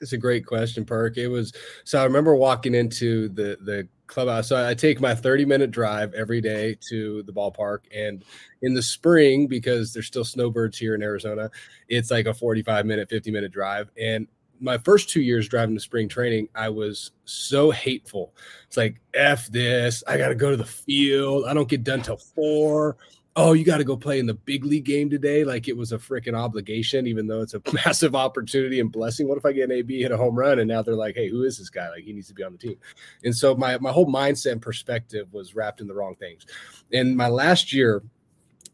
It's 0.00 0.12
a 0.12 0.18
great 0.18 0.46
question, 0.46 0.84
Perk. 0.84 1.16
It 1.16 1.28
was 1.28 1.52
so 1.84 2.00
I 2.00 2.04
remember 2.04 2.34
walking 2.34 2.74
into 2.74 3.28
the 3.28 3.58
the 3.60 3.88
clubhouse. 4.08 4.48
So 4.48 4.66
I 4.66 4.74
take 4.74 5.00
my 5.00 5.14
30 5.14 5.44
minute 5.44 5.70
drive 5.70 6.12
every 6.14 6.40
day 6.40 6.76
to 6.88 7.22
the 7.22 7.32
ballpark. 7.32 7.80
And 7.94 8.24
in 8.62 8.74
the 8.74 8.82
spring, 8.82 9.46
because 9.46 9.92
there's 9.92 10.06
still 10.06 10.24
snowbirds 10.24 10.76
here 10.76 10.94
in 10.96 11.02
Arizona, 11.02 11.50
it's 11.88 12.10
like 12.10 12.26
a 12.26 12.34
45 12.34 12.86
minute, 12.86 13.08
50 13.08 13.30
minute 13.30 13.52
drive. 13.52 13.90
And 14.00 14.26
my 14.60 14.78
first 14.78 15.08
two 15.08 15.20
years 15.20 15.48
driving 15.48 15.76
to 15.76 15.80
spring 15.80 16.08
training, 16.08 16.48
I 16.54 16.68
was 16.68 17.12
so 17.26 17.70
hateful. 17.70 18.34
It's 18.66 18.76
like, 18.76 18.96
F 19.14 19.46
this. 19.48 20.02
I 20.08 20.16
got 20.16 20.28
to 20.28 20.34
go 20.34 20.50
to 20.50 20.56
the 20.56 20.64
field. 20.64 21.44
I 21.46 21.54
don't 21.54 21.68
get 21.68 21.84
done 21.84 22.02
till 22.02 22.16
four 22.16 22.96
oh, 23.38 23.52
you 23.52 23.64
got 23.64 23.78
to 23.78 23.84
go 23.84 23.96
play 23.96 24.18
in 24.18 24.26
the 24.26 24.34
big 24.34 24.64
league 24.64 24.84
game 24.84 25.08
today, 25.08 25.44
like 25.44 25.68
it 25.68 25.76
was 25.76 25.92
a 25.92 25.98
freaking 25.98 26.34
obligation, 26.34 27.06
even 27.06 27.28
though 27.28 27.40
it's 27.40 27.54
a 27.54 27.62
massive 27.72 28.16
opportunity 28.16 28.80
and 28.80 28.90
blessing. 28.90 29.28
What 29.28 29.38
if 29.38 29.46
I 29.46 29.52
get 29.52 29.70
an 29.70 29.76
AB 29.76 30.02
hit 30.02 30.10
a 30.10 30.16
home 30.16 30.34
run 30.36 30.58
and 30.58 30.68
now 30.68 30.82
they're 30.82 30.94
like, 30.94 31.14
hey, 31.14 31.28
who 31.28 31.44
is 31.44 31.56
this 31.56 31.70
guy? 31.70 31.88
Like 31.88 32.02
he 32.02 32.12
needs 32.12 32.26
to 32.28 32.34
be 32.34 32.42
on 32.42 32.52
the 32.52 32.58
team. 32.58 32.76
And 33.22 33.34
so 33.34 33.54
my 33.54 33.78
my 33.78 33.92
whole 33.92 34.12
mindset 34.12 34.52
and 34.52 34.62
perspective 34.62 35.32
was 35.32 35.54
wrapped 35.54 35.80
in 35.80 35.86
the 35.86 35.94
wrong 35.94 36.16
things. 36.16 36.46
And 36.92 37.16
my 37.16 37.28
last 37.28 37.72
year, 37.72 38.02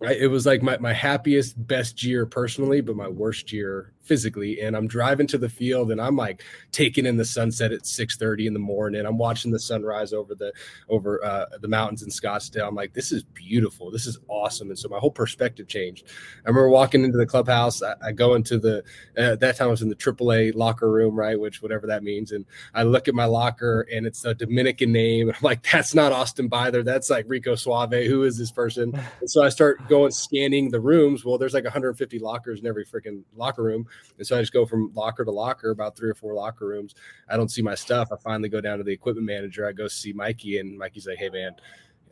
it 0.01 0.31
was 0.31 0.47
like 0.47 0.63
my, 0.63 0.79
my 0.79 0.93
happiest, 0.93 1.67
best 1.67 2.03
year 2.03 2.25
personally, 2.25 2.81
but 2.81 2.97
my 2.97 3.09
worst 3.09 3.53
year 3.53 3.93
physically 4.05 4.61
and 4.61 4.77
I'm 4.77 4.87
driving 4.87 5.27
to 5.29 5.39
the 5.39 5.49
field 5.49 5.91
and 5.91 6.01
I'm 6.01 6.17
like 6.17 6.43
taking 6.73 7.07
in 7.07 7.17
the 7.17 7.25
sunset 7.25 7.73
at 7.73 7.87
6 7.87 8.17
30 8.17 8.47
in 8.47 8.53
the 8.53 8.59
morning. 8.59 9.05
I'm 9.07 9.19
watching 9.19 9.51
the 9.51 9.59
sunrise 9.59 10.13
over 10.13 10.35
the 10.35 10.53
over 10.89 11.25
uh, 11.25 11.47
the 11.61 11.69
mountains 11.69 12.03
in 12.03 12.11
Scottsdale. 12.11 12.67
I'm 12.69 12.75
like, 12.75 12.93
this 12.93 13.13
is 13.13 13.23
beautiful. 13.23 13.91
This 13.91 14.07
is 14.07 14.19
awesome. 14.29 14.69
And 14.69 14.79
so 14.79 14.89
my 14.89 14.99
whole 14.99 15.11
perspective 15.11 15.69
changed. 15.69 16.07
I 16.45 16.49
remember 16.49 16.69
walking 16.69 17.05
into 17.05 17.19
the 17.19 17.27
clubhouse. 17.27 17.83
I, 17.83 17.95
I 18.03 18.13
go 18.13 18.35
into 18.35 18.59
the 18.59 18.85
uh, 19.17 19.37
that 19.37 19.57
time 19.57 19.69
I 19.69 19.71
was 19.71 19.83
in 19.83 19.89
the 19.89 19.97
AAA 19.97 20.55
locker 20.55 20.91
room, 20.91 21.15
right? 21.15 21.39
Which 21.39 21.63
whatever 21.63 21.87
that 21.87 22.03
means. 22.03 22.33
And 22.33 22.45
I 22.75 22.83
look 22.83 23.09
at 23.09 23.15
my 23.15 23.25
locker 23.25 23.87
and 23.93 24.07
it's 24.07 24.25
a 24.25 24.35
Dominican 24.35 24.93
name. 24.93 25.31
I'm 25.31 25.37
like, 25.43 25.63
that's 25.71 25.95
not 25.95 26.13
Austin 26.13 26.49
Byler. 26.49 26.83
That's 26.83 27.11
like 27.11 27.25
Rico 27.29 27.55
Suave. 27.55 28.07
Who 28.07 28.25
is 28.25 28.39
this 28.39 28.51
person? 28.51 28.93
And 29.21 29.31
so 29.31 29.43
I 29.43 29.49
start 29.49 29.89
going 29.89 30.11
scanning 30.11 30.71
the 30.71 30.81
rooms. 30.81 31.25
Well, 31.25 31.39
there's 31.39 31.55
like 31.55 31.65
150 31.65 32.19
lockers 32.19 32.61
in 32.61 32.67
every 32.67 32.85
freaking 32.85 33.23
locker 33.37 33.63
room. 33.63 33.87
And 34.19 34.27
so 34.27 34.37
I 34.37 34.41
just 34.41 34.53
go 34.53 34.65
from 34.65 34.93
locker 34.95 35.25
to 35.25 35.31
locker, 35.31 35.71
about 35.71 35.97
three 35.97 36.09
or 36.09 36.15
four 36.15 36.35
locker 36.35 36.67
rooms. 36.67 36.95
I 37.29 37.37
don't 37.37 37.51
see 37.51 37.63
my 37.63 37.75
stuff. 37.75 38.13
I 38.13 38.17
finally 38.17 38.49
go 38.49 38.61
down 38.61 38.79
to 38.79 38.85
the 38.85 38.93
equipment 38.93 39.27
manager. 39.27 39.67
I 39.67 39.73
go 39.73 39.89
see 39.89 40.13
Mikey, 40.13 40.59
and 40.59 40.79
Mikey's 40.79 41.07
like, 41.07 41.19
"Hey, 41.19 41.31
man." 41.31 41.57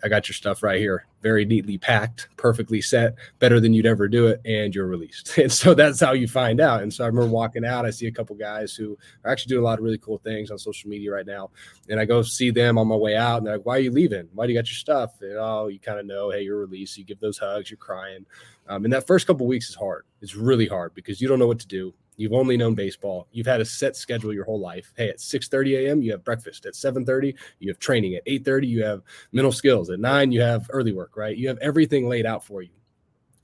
I 0.05 0.09
got 0.09 0.29
your 0.29 0.35
stuff 0.35 0.63
right 0.63 0.79
here, 0.81 1.07
very 1.23 1.45
neatly 1.45 1.79
packed, 1.79 2.29
perfectly 2.37 2.81
set, 2.81 3.15
better 3.39 3.61
than 3.61 3.73
you'd 3.73 3.87
ever 3.87 4.09
do 4.09 4.27
it, 4.27 4.41
and 4.45 4.75
you're 4.75 4.87
released. 4.87 5.39
And 5.43 5.51
so 5.51 5.75
that's 5.75 6.01
how 6.01 6.13
you 6.13 6.29
find 6.29 6.61
out. 6.61 6.83
And 6.83 6.93
so 6.93 7.03
I 7.03 7.09
remember 7.09 7.31
walking 7.31 7.65
out, 7.65 7.85
I 7.85 7.91
see 7.91 8.07
a 8.07 8.13
couple 8.13 8.37
guys 8.37 8.75
who 8.75 8.97
are 9.25 9.31
actually 9.31 9.51
doing 9.51 9.63
a 9.63 9.65
lot 9.65 9.79
of 9.79 9.85
really 9.85 9.99
cool 9.99 10.19
things 10.19 10.51
on 10.51 10.59
social 10.59 10.89
media 10.89 11.11
right 11.11 11.27
now. 11.27 11.51
And 11.89 11.99
I 11.99 12.05
go 12.05 12.23
see 12.23 12.51
them 12.51 12.79
on 12.79 12.87
my 12.87 12.97
way 12.97 13.17
out, 13.17 13.39
and 13.39 13.47
they're 13.47 13.57
like, 13.57 13.67
Why 13.67 13.77
are 13.77 13.81
you 13.81 13.91
leaving? 13.91 14.29
Why 14.35 14.47
do 14.47 14.53
you 14.53 14.59
got 14.59 14.69
your 14.69 14.77
stuff? 14.77 15.21
And 15.21 15.37
oh, 15.39 15.69
you 15.69 15.79
kind 15.81 15.99
of 15.99 16.07
know, 16.07 16.31
hey, 16.31 16.43
you're 16.43 16.59
released. 16.59 16.97
You 16.97 17.05
give 17.05 17.21
those 17.21 17.39
hugs, 17.39 17.71
you're 17.71 17.79
crying. 17.79 18.27
Um, 18.69 18.85
and 18.85 18.93
that 18.93 19.07
first 19.07 19.27
couple 19.27 19.47
weeks 19.47 19.69
is 19.69 19.75
hard. 19.75 20.05
It's 20.21 20.37
really 20.37 20.67
hard 20.67 20.95
because 20.95 21.21
you 21.21 21.29
don't 21.29 21.39
know 21.39 21.49
what 21.49 21.59
to 21.61 21.67
do. 21.67 21.93
You've 22.17 22.33
only 22.33 22.57
known 22.57 22.75
baseball. 22.75 23.27
You've 23.33 23.47
had 23.47 23.61
a 23.61 23.65
set 23.65 23.97
schedule 23.97 24.33
your 24.33 24.45
whole 24.45 24.61
life. 24.61 24.93
Hey, 24.97 25.09
at 25.09 25.19
6:30 25.19 25.87
a.m. 25.87 26.03
you 26.03 26.13
have 26.13 26.25
breakfast. 26.25 26.67
At 26.67 26.75
7:30 26.75 27.35
you 27.59 27.71
have 27.71 27.79
training. 27.79 28.15
At 28.17 28.23
8:30 28.27 28.69
you 28.69 28.85
have 28.85 29.03
mental 29.33 29.53
skills. 29.53 29.91
At 29.91 30.01
9 30.01 30.33
you 30.33 30.41
have 30.43 30.69
early 30.71 30.93
work, 30.93 31.17
right? 31.17 31.37
You 31.37 31.49
have 31.49 31.59
everything 31.59 32.09
laid 32.09 32.27
out 32.27 32.45
for 32.45 32.63
you. 32.63 32.71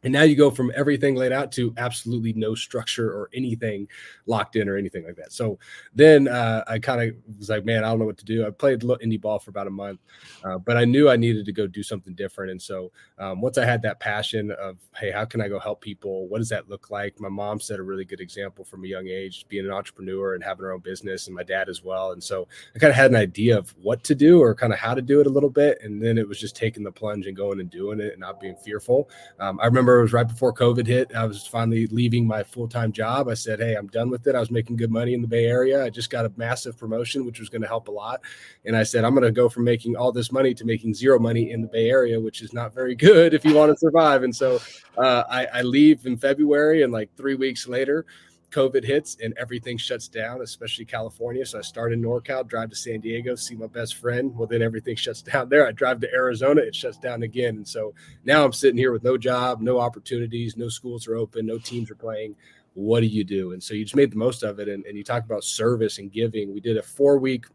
And 0.05 0.13
now 0.13 0.23
you 0.23 0.37
go 0.37 0.51
from 0.51 0.71
everything 0.75 1.17
laid 1.17 1.33
out 1.33 1.51
to 1.53 1.75
absolutely 1.77 2.33
no 2.35 2.55
structure 2.55 3.11
or 3.11 3.31
anything 3.35 3.89
locked 4.27 4.57
in 4.57 4.69
or 4.69 4.77
anything 4.77 5.05
like 5.05 5.17
that. 5.17 5.33
So 5.33 5.59
then 5.95 6.29
uh, 6.29 6.63
I 6.67 6.79
kind 6.79 7.03
of 7.03 7.17
was 7.37 7.49
like, 7.49 7.65
man, 7.65 7.85
I 7.85 7.89
don't 7.89 7.99
know 7.99 8.05
what 8.07 8.19
to 8.19 8.25
do. 8.25 8.47
I 8.47 8.51
played 8.51 8.81
indie 8.81 9.21
ball 9.21 9.39
for 9.39 9.51
about 9.51 9.67
a 9.67 9.71
month, 9.71 10.01
uh, 10.45 10.59
but 10.59 10.77
I 10.77 10.85
knew 10.85 11.09
I 11.09 11.17
needed 11.17 11.45
to 11.47 11.53
go 11.53 11.67
do 11.67 11.83
something 11.83 12.15
different. 12.15 12.51
And 12.53 12.63
so 12.63 12.93
um, 13.19 13.41
once 13.41 13.59
I 13.59 13.65
had 13.65 13.83
that 13.83 13.99
passion 14.01 14.51
of, 14.53 14.79
hey, 14.97 15.11
how 15.11 15.25
can 15.25 15.41
I 15.41 15.49
go 15.49 15.59
help 15.59 15.81
people? 15.81 16.29
What 16.29 16.39
does 16.39 16.49
that 16.51 16.69
look 16.69 16.91
like? 16.91 17.19
My 17.21 17.29
mom 17.29 17.61
set 17.61 17.81
a 17.81 17.83
really 17.83 18.05
good 18.05 18.21
example 18.21 18.65
from 18.65 18.85
a 18.85 18.89
young 18.89 19.09
age, 19.09 19.47
being 19.49 19.67
an 19.67 19.73
entrepreneur 19.73 20.35
and 20.35 20.45
having 20.45 20.65
her 20.65 20.73
own 20.73 20.81
business, 20.81 21.27
and 21.27 21.35
my 21.35 21.43
dad 21.43 21.69
as 21.69 21.83
well. 21.83 22.13
And 22.13 22.23
so 22.23 22.47
I 22.75 22.79
kind 22.79 22.91
of 22.91 22.97
had 22.97 23.11
an 23.11 23.17
idea 23.17 23.59
of 23.59 23.75
what 23.83 24.05
to 24.05 24.15
do 24.15 24.41
or 24.41 24.55
kind 24.55 24.73
of 24.73 24.79
how 24.79 24.95
to 24.95 25.03
do 25.03 25.21
it 25.21 25.27
a 25.27 25.31
little 25.31 25.51
bit. 25.51 25.79
And 25.83 26.01
then 26.01 26.19
it 26.19 26.29
was 26.29 26.39
just 26.39 26.57
taking 26.57 26.85
the 26.85 26.93
plunge 26.93 27.27
and 27.27 27.37
going 27.37 27.61
and 27.61 27.71
doing 27.71 28.01
it 28.01 28.13
and 28.13 28.21
not 28.21 28.41
being 28.41 28.57
fearful. 28.57 29.11
Um, 29.41 29.59
I 29.61 29.67
remember 29.67 29.88
remember 29.89 30.01
it 30.01 30.03
was 30.03 30.13
right 30.13 30.29
before 30.29 30.53
COVID 30.53 30.87
hit. 30.87 31.15
I 31.15 31.25
was 31.25 31.47
finally 31.47 31.87
leaving 31.87 32.27
my 32.27 32.43
full 32.43 32.69
time 32.69 32.93
job. 32.93 33.29
I 33.29 33.35
said, 33.35 33.59
Hey, 33.59 33.75
I'm 33.75 33.87
done 33.87 34.11
with 34.11 34.27
it. 34.27 34.35
I 34.35 34.41
was 34.41 34.51
making 34.51 34.77
good 34.77 34.91
money 34.91 35.15
in 35.15 35.23
the 35.23 35.29
Bay 35.29 35.47
Area. 35.47 35.85
I 35.85 35.91
just 35.91 36.11
got 36.11 36.27
a 36.27 36.33
massive 36.37 36.77
promotion, 36.79 37.25
which 37.25 37.41
was 37.41 37.49
going 37.49 37.63
to 37.63 37.69
help 37.69 37.89
a 37.89 37.91
lot. 37.91 38.21
And 38.65 38.77
I 38.77 38.83
said, 38.83 39.05
I'm 39.05 39.15
going 39.15 39.25
to 39.25 39.33
go 39.33 39.49
from 39.49 39.65
making 39.65 39.97
all 39.97 40.13
this 40.13 40.31
money 40.31 40.55
to 40.55 40.65
making 40.65 40.95
zero 40.95 41.19
money 41.19 41.51
in 41.53 41.63
the 41.63 41.69
Bay 41.69 41.89
Area, 41.89 42.21
which 42.21 42.43
is 42.43 42.53
not 42.53 42.75
very 42.75 42.95
good 43.09 43.33
if 43.35 43.45
you 43.45 43.55
want 43.55 43.73
to 43.73 43.79
survive. 43.79 44.23
And 44.23 44.35
so 44.35 44.61
uh, 44.99 45.25
I, 45.31 45.47
I 45.47 45.63
leave 45.63 46.07
in 46.07 46.17
February, 46.17 46.83
and 46.83 46.93
like 46.93 47.11
three 47.17 47.35
weeks 47.35 47.67
later, 47.67 48.05
COVID 48.51 48.85
hits 48.85 49.17
and 49.23 49.35
everything 49.37 49.77
shuts 49.77 50.09
down, 50.09 50.41
especially 50.41 50.85
California. 50.85 51.45
So 51.45 51.59
I 51.59 51.63
start 51.63 51.93
in 51.93 52.03
NorCal, 52.03 52.47
drive 52.47 52.71
to 52.71 52.77
San 52.77 53.01
Diego, 53.01 53.35
see 53.35 53.55
my 53.55 53.67
best 53.67 53.97
friend. 53.97 54.35
Well, 54.35 54.49
then 54.49 54.63
everything 54.63 54.97
shuts 54.97 55.23
down 55.33 55.49
there. 55.49 55.67
I 55.67 55.73
drive 55.73 56.01
to 56.01 56.13
Arizona, 56.13 56.63
it 56.63 56.75
shuts 56.75 56.99
down 56.99 57.23
again. 57.23 57.57
And 57.57 57.69
so 57.69 57.95
now 58.25 58.45
I'm 58.45 58.53
sitting 58.53 58.79
here 58.79 58.93
with 58.93 59.05
no 59.05 59.19
job, 59.19 59.61
no 59.61 59.79
opportunities, 59.79 60.57
no 60.57 60.69
schools 60.69 61.07
are 61.07 61.17
open, 61.17 61.47
no 61.47 61.59
teams 61.59 61.91
are 61.91 61.97
playing. 61.97 62.37
What 62.75 63.01
do 63.01 63.07
you 63.07 63.25
do? 63.25 63.53
And 63.53 63.63
so 63.63 63.75
you 63.75 63.85
just 63.85 63.97
made 63.97 64.13
the 64.13 64.17
most 64.17 64.43
of 64.43 64.61
it. 64.61 64.69
And, 64.69 64.85
and 64.87 64.97
you 64.97 65.03
talk 65.03 65.25
about 65.25 65.45
service 65.45 65.99
and 65.99 66.13
giving. 66.13 66.53
We 66.55 66.61
did 66.61 66.77
a 66.77 66.83
four 66.83 67.19
week, 67.19 67.47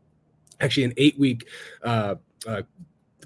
actually 0.60 0.84
an 0.84 0.93
eight 0.97 1.17
week 1.17 1.47
uh, 1.82 2.15
uh, 2.45 2.63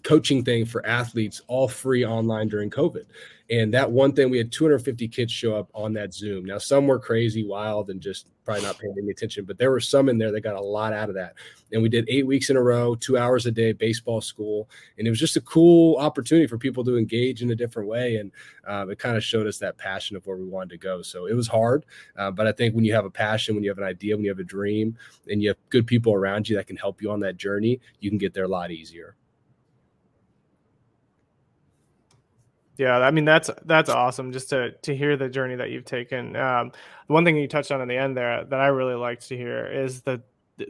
coaching 0.04 0.44
thing 0.44 0.66
for 0.66 0.86
athletes, 0.86 1.42
all 1.48 1.68
free 1.68 2.06
online 2.06 2.48
during 2.48 2.70
COVID. 2.70 3.06
And 3.50 3.74
that 3.74 3.90
one 3.90 4.12
thing, 4.12 4.30
we 4.30 4.38
had 4.38 4.52
250 4.52 5.08
kids 5.08 5.32
show 5.32 5.56
up 5.56 5.70
on 5.74 5.94
that 5.94 6.14
Zoom. 6.14 6.44
Now, 6.44 6.58
some 6.58 6.86
were 6.86 7.00
crazy, 7.00 7.46
wild, 7.46 7.90
and 7.90 8.02
just 8.02 8.28
probably 8.44 8.64
not 8.64 8.78
paying 8.78 8.94
any 8.98 9.10
attention, 9.10 9.46
but 9.46 9.58
there 9.58 9.72
were 9.72 9.80
some 9.80 10.10
in 10.10 10.18
there 10.18 10.32
that 10.32 10.42
got 10.42 10.56
a 10.56 10.62
lot 10.62 10.94
out 10.94 11.10
of 11.10 11.16
that. 11.16 11.34
And 11.72 11.82
we 11.82 11.90
did 11.90 12.06
eight 12.08 12.26
weeks 12.26 12.50
in 12.50 12.58
a 12.58 12.62
row, 12.62 12.96
two 12.96 13.18
hours 13.18 13.46
a 13.46 13.52
day, 13.52 13.74
baseball 13.74 14.22
school. 14.22 14.70
And 14.98 15.06
it 15.06 15.10
was 15.10 15.20
just 15.20 15.38
a 15.38 15.42
cool 15.42 15.98
opportunity 15.98 16.48
for 16.48 16.58
people 16.58 16.84
to 16.86 16.98
engage 16.98 17.42
in 17.42 17.52
a 17.52 17.56
different 17.56 17.90
way. 17.90 18.18
And 18.18 18.32
um, 18.66 18.90
it 18.90 19.00
kind 19.00 19.18
of 19.18 19.24
showed 19.24 19.48
us 19.48 19.58
that 19.60 19.78
passion 19.78 20.16
of 20.16 20.26
where 20.26 20.38
we 20.38 20.46
wanted 20.46 20.70
to 20.72 20.78
go. 20.78 21.02
So 21.02 21.26
it 21.26 21.34
was 21.34 21.48
hard. 21.48 21.86
Uh, 22.18 22.32
but 22.32 22.48
I 22.48 22.54
think 22.54 22.74
when 22.74 22.86
you 22.86 22.94
have 22.94 23.06
a 23.06 23.10
passion, 23.10 23.56
when 23.56 23.64
you 23.64 23.70
have 23.70 23.80
an 23.80 23.84
idea, 23.84 24.16
when 24.16 24.24
you 24.24 24.32
have 24.32 24.40
a 24.40 24.46
dream, 24.46 24.98
and 25.30 25.42
you 25.42 25.50
have 25.50 25.58
good 25.70 25.88
people 25.88 26.14
around 26.14 26.48
you 26.48 26.56
that 26.56 26.68
can 26.68 26.78
help 26.78 27.02
you 27.02 27.12
on 27.12 27.20
that 27.22 27.38
journey, 27.38 27.80
you 28.00 28.10
can 28.10 28.18
get 28.18 28.34
there 28.34 28.46
a 28.46 28.50
lot 28.50 28.72
easier. 28.72 29.16
Yeah, 32.78 33.00
I 33.00 33.10
mean 33.12 33.26
that's 33.26 33.50
that's 33.66 33.90
awesome 33.90 34.32
just 34.32 34.50
to 34.50 34.72
to 34.84 34.96
hear 34.96 35.18
the 35.18 35.30
journey 35.30 35.56
that 35.56 35.72
you've 35.72 35.86
taken. 35.86 36.36
Um, 36.36 36.72
one 37.08 37.26
thing 37.26 37.36
you 37.36 37.48
touched 37.48 37.72
on 37.72 37.82
in 37.82 37.88
the 37.88 37.98
end 37.98 38.16
there 38.16 38.44
that 38.46 38.60
I 38.60 38.68
really 38.68 38.94
liked 38.96 39.28
to 39.30 39.38
hear 39.38 39.66
is 39.66 40.02
the 40.02 40.22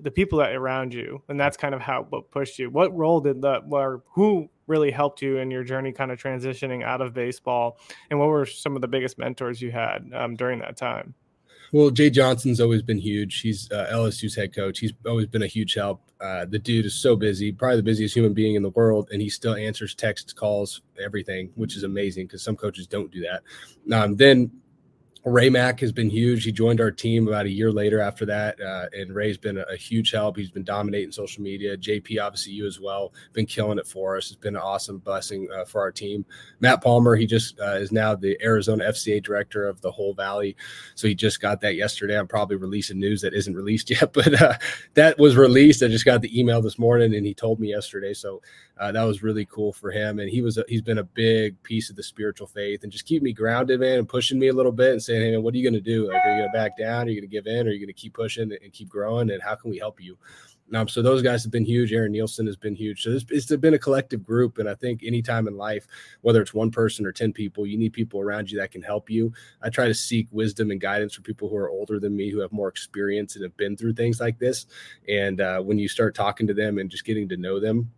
the 0.02 0.12
people 0.12 0.40
that 0.40 0.54
around 0.54 0.94
you, 0.94 1.22
and 1.28 1.40
that's 1.40 1.58
kind 1.58 1.76
of 1.76 1.82
how 1.82 2.06
what 2.10 2.32
pushed 2.32 2.60
you. 2.60 2.70
What 2.70 2.96
role 2.96 3.20
did 3.20 3.42
that 3.42 3.64
or 3.70 4.04
who 4.14 4.50
really 4.68 4.92
helped 4.92 5.22
you 5.22 5.38
in 5.38 5.52
your 5.52 5.64
journey, 5.64 5.92
kind 5.92 6.12
of 6.12 6.22
transitioning 6.22 6.84
out 6.84 7.02
of 7.02 7.14
baseball, 7.14 7.78
and 8.10 8.20
what 8.20 8.30
were 8.30 8.46
some 8.46 8.76
of 8.76 8.82
the 8.82 8.88
biggest 8.88 9.18
mentors 9.18 9.62
you 9.62 9.72
had 9.72 10.10
um, 10.14 10.36
during 10.36 10.60
that 10.60 10.78
time? 10.78 11.14
Well, 11.72 11.90
Jay 11.90 12.10
Johnson's 12.10 12.62
always 12.62 12.82
been 12.82 12.98
huge. 12.98 13.42
He's 13.42 13.70
uh, 13.72 13.90
LSU's 13.92 14.36
head 14.36 14.56
coach. 14.56 14.80
He's 14.80 14.94
always 15.06 15.28
been 15.28 15.44
a 15.44 15.48
huge 15.48 15.74
help. 15.74 16.02
Uh, 16.22 16.46
the 16.46 16.58
dude 16.58 16.86
is 16.86 16.96
so 16.96 17.16
busy, 17.16 17.52
probably 17.52 17.78
the 17.78 17.84
busiest 17.84 18.16
human 18.16 18.34
being 18.34 18.56
in 18.56 18.64
the 18.64 18.70
world, 18.70 19.10
and 19.12 19.22
he 19.22 19.30
still 19.30 19.56
answers 19.56 19.94
texts, 19.94 20.34
calls, 20.34 20.82
everything, 21.04 21.52
which 21.56 21.76
is 21.76 21.84
amazing 21.84 22.26
because 22.26 22.42
some 22.42 22.56
coaches 22.56 22.88
don't 22.88 23.12
do 23.12 23.22
that. 23.22 23.44
Um, 23.94 24.16
then 24.16 24.52
Ray 25.26 25.50
Mack 25.50 25.80
has 25.82 25.92
been 25.92 26.10
huge. 26.10 26.44
He 26.44 26.52
joined 26.52 26.80
our 26.80 26.92
team 26.92 27.28
about 27.28 27.46
a 27.46 27.50
year 27.50 27.72
later 27.72 28.00
after 28.00 28.26
that, 28.26 28.60
uh, 28.62 28.86
and 28.94 29.14
Ray's 29.14 29.38
been 29.38 29.58
a, 29.58 29.64
a, 29.64 29.76
huge 29.76 30.12
help. 30.12 30.38
He's 30.38 30.52
been 30.52 30.64
dominating 30.64 31.12
social 31.12 31.44
media. 31.44 31.78
JP, 31.78 32.22
obviously, 32.22 32.54
you 32.54 32.66
as 32.66 32.80
well, 32.80 33.14
been 33.34 33.46
killing 33.46 33.78
it 33.78 33.88
for 33.88 34.18
us. 34.18 34.28
It's 34.28 34.36
been 34.36 34.56
an 34.56 34.62
awesome 34.62 35.00
blessing 35.00 35.48
uh, 35.54 35.66
for 35.66 35.82
our 35.82 35.92
team. 35.92 36.26
Matt 36.60 36.82
Palmer, 36.82 37.16
he 37.16 37.26
just 37.26 37.60
uh, 37.60 37.76
is 37.76 37.92
now 37.92 38.16
the 38.16 38.38
Arizona 38.42 38.86
FCA 38.86 39.22
director 39.22 39.68
of 39.68 39.82
the 39.82 39.92
whole 39.92 40.14
Valley, 40.14 40.56
so 40.96 41.08
he 41.08 41.16
just 41.16 41.42
got 41.42 41.62
that 41.62 41.76
yesterday. 41.76 42.18
I'm 42.18 42.28
probably 42.28 42.56
releasing 42.56 43.00
news 43.00 43.22
that 43.22 43.34
isn't 43.34 43.56
released 43.56 43.90
yet, 44.02 44.14
but 44.14 44.42
uh, 44.42 44.58
that 44.94 45.18
was 45.18 45.36
released. 45.36 45.84
I 45.84 45.88
just 45.88 46.06
got 46.06 46.22
the 46.22 46.40
email 46.40 46.62
this 46.62 46.80
morning, 46.80 47.16
and 47.16 47.26
he 47.26 47.34
told 47.34 47.60
me 47.60 47.70
yesterday. 47.70 48.14
So 48.14 48.42
uh, 48.80 48.92
that 48.92 49.04
was 49.04 49.24
really 49.24 49.46
cool 49.46 49.74
for 49.74 49.92
him, 49.92 50.20
and 50.20 50.30
he 50.30 50.42
was 50.42 50.58
a, 50.58 50.66
he's 50.68 50.82
been 50.82 51.00
a 51.00 51.04
big 51.04 51.62
piece 51.64 51.90
of 51.90 51.96
the 51.96 52.04
spiritual 52.04 52.48
faith 52.48 52.84
and 52.84 52.92
just 52.92 53.06
keep 53.06 53.24
me 53.24 53.34
grounded, 53.34 53.80
man, 53.80 54.00
and 54.00 54.10
pushing 54.10 54.40
me 54.40 54.48
a 54.48 54.54
little 54.54 54.72
bit 54.72 54.92
and 54.92 55.02
saying, 55.08 55.22
hey, 55.22 55.32
man, 55.32 55.44
what 55.44 55.54
are 55.54 55.58
you 55.58 55.64
going 55.64 55.74
to 55.74 55.82
do? 55.82 56.08
Like, 56.08 56.22
are 56.24 56.32
you 56.32 56.42
going 56.42 56.52
to 56.52 56.58
back 56.58 56.78
down? 56.78 57.08
Are 57.08 57.10
you 57.10 57.20
going 57.20 57.30
to 57.30 57.36
give 57.36 57.48
in? 57.48 57.68
Are 57.68 57.72
you 57.72 57.80
going 57.80 57.88
to 57.88 57.94
keep 57.94 58.14
pushing 58.14 58.52
and 58.52 58.74
keep 58.74 58.90
growing? 58.90 59.32
And 59.32 59.42
how 59.42 59.56
can 59.56 59.72
we 59.72 59.80
help 59.80 60.02
you? 60.02 60.18
Um, 60.76 60.90
so 60.90 61.02
those 61.02 61.22
guys 61.22 61.44
have 61.44 61.52
been 61.52 61.64
huge. 61.64 61.94
Aaron 61.94 62.12
Nielsen 62.12 62.46
has 62.46 62.58
been 62.58 62.76
huge. 62.76 63.02
So 63.02 63.12
this, 63.12 63.26
it's 63.30 63.46
been 63.56 63.74
a 63.74 63.80
collective 63.80 64.26
group, 64.26 64.58
and 64.58 64.68
I 64.68 64.76
think 64.76 65.02
anytime 65.02 65.48
in 65.48 65.56
life, 65.56 65.88
whether 66.22 66.42
it's 66.42 66.54
one 66.54 66.72
person 66.72 67.06
or 67.06 67.14
ten 67.14 67.32
people, 67.32 67.66
you 67.66 67.78
need 67.78 67.94
people 67.94 68.20
around 68.20 68.52
you 68.52 68.60
that 68.60 68.72
can 68.72 68.82
help 68.82 69.10
you. 69.10 69.32
I 69.62 69.70
try 69.70 69.88
to 69.88 69.94
seek 69.94 70.28
wisdom 70.30 70.70
and 70.72 70.82
guidance 70.82 71.14
from 71.14 71.24
people 71.24 71.48
who 71.48 71.56
are 71.56 71.70
older 71.70 72.02
than 72.02 72.18
me, 72.18 72.30
who 72.30 72.40
have 72.40 72.52
more 72.52 72.68
experience 72.68 73.36
and 73.36 73.44
have 73.44 73.56
been 73.56 73.78
through 73.78 73.94
things 73.94 74.20
like 74.20 74.40
this. 74.40 74.66
And 75.08 75.40
uh, 75.40 75.62
when 75.62 75.80
you 75.80 75.88
start 75.88 76.16
talking 76.16 76.48
to 76.48 76.54
them 76.54 76.80
and 76.80 76.90
just 76.90 77.06
getting 77.06 77.30
to 77.30 77.38
know 77.38 77.62
them, 77.62 77.90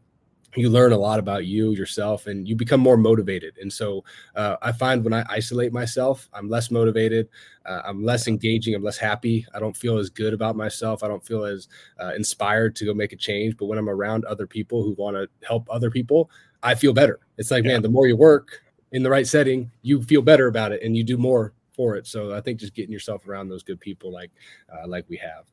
you 0.56 0.70
learn 0.70 0.92
a 0.92 0.98
lot 0.98 1.20
about 1.20 1.46
you 1.46 1.72
yourself 1.72 2.28
and 2.28 2.48
you 2.48 2.56
become 2.56 2.80
more 2.80 2.98
motivated. 2.98 3.58
And 3.62 3.72
so 3.72 4.04
uh, 4.36 4.56
i 4.62 4.72
find 4.72 5.04
when 5.04 5.14
i 5.14 5.24
isolate 5.30 5.72
myself 5.72 6.30
i'm 6.34 6.50
less 6.50 6.72
motivated 6.72 7.30
uh, 7.66 7.82
i'm 7.86 8.04
less 8.04 8.28
engaging 8.28 8.76
i'm 8.76 8.84
less 8.84 8.98
happy. 8.98 9.46
I 9.54 9.60
don't 9.60 9.76
feel 9.76 9.98
as 9.98 10.10
good 10.10 10.34
about 10.34 10.56
myself. 10.56 11.04
I 11.04 11.08
don't 11.08 11.26
feel 11.26 11.46
as 11.46 11.68
uh, 12.00 12.14
inspired 12.16 12.76
to 12.78 12.86
go 12.86 12.94
make 12.94 13.14
a 13.14 13.16
change. 13.16 13.58
But 13.58 13.66
when 13.66 13.78
i'm 13.78 13.90
around 13.90 14.26
other 14.26 14.48
people 14.48 14.84
who 14.84 14.94
want 14.94 15.16
to 15.16 15.28
help 15.48 15.68
other 15.70 15.92
people 15.92 16.30
i 16.64 16.76
feel 16.76 16.94
better. 16.94 17.20
It's 17.38 17.52
like 17.52 17.64
yeah. 17.64 17.74
man 17.74 17.82
the 17.82 17.90
more 17.90 18.08
you 18.08 18.18
work 18.18 18.62
in 18.92 19.04
the 19.04 19.10
right 19.10 19.28
setting 19.28 19.72
you 19.84 20.02
feel 20.02 20.22
better 20.22 20.48
about 20.48 20.72
it 20.72 20.82
and 20.82 20.98
you 20.98 21.04
do 21.04 21.18
more 21.18 21.54
for 21.74 21.96
it. 21.96 22.08
So 22.08 22.34
i 22.36 22.42
think 22.42 22.60
just 22.60 22.74
getting 22.74 22.92
yourself 22.92 23.28
around 23.28 23.50
those 23.50 23.64
good 23.64 23.80
people 23.80 24.12
like 24.12 24.32
uh, 24.74 24.88
like 24.88 25.06
we 25.10 25.18
have 25.18 25.46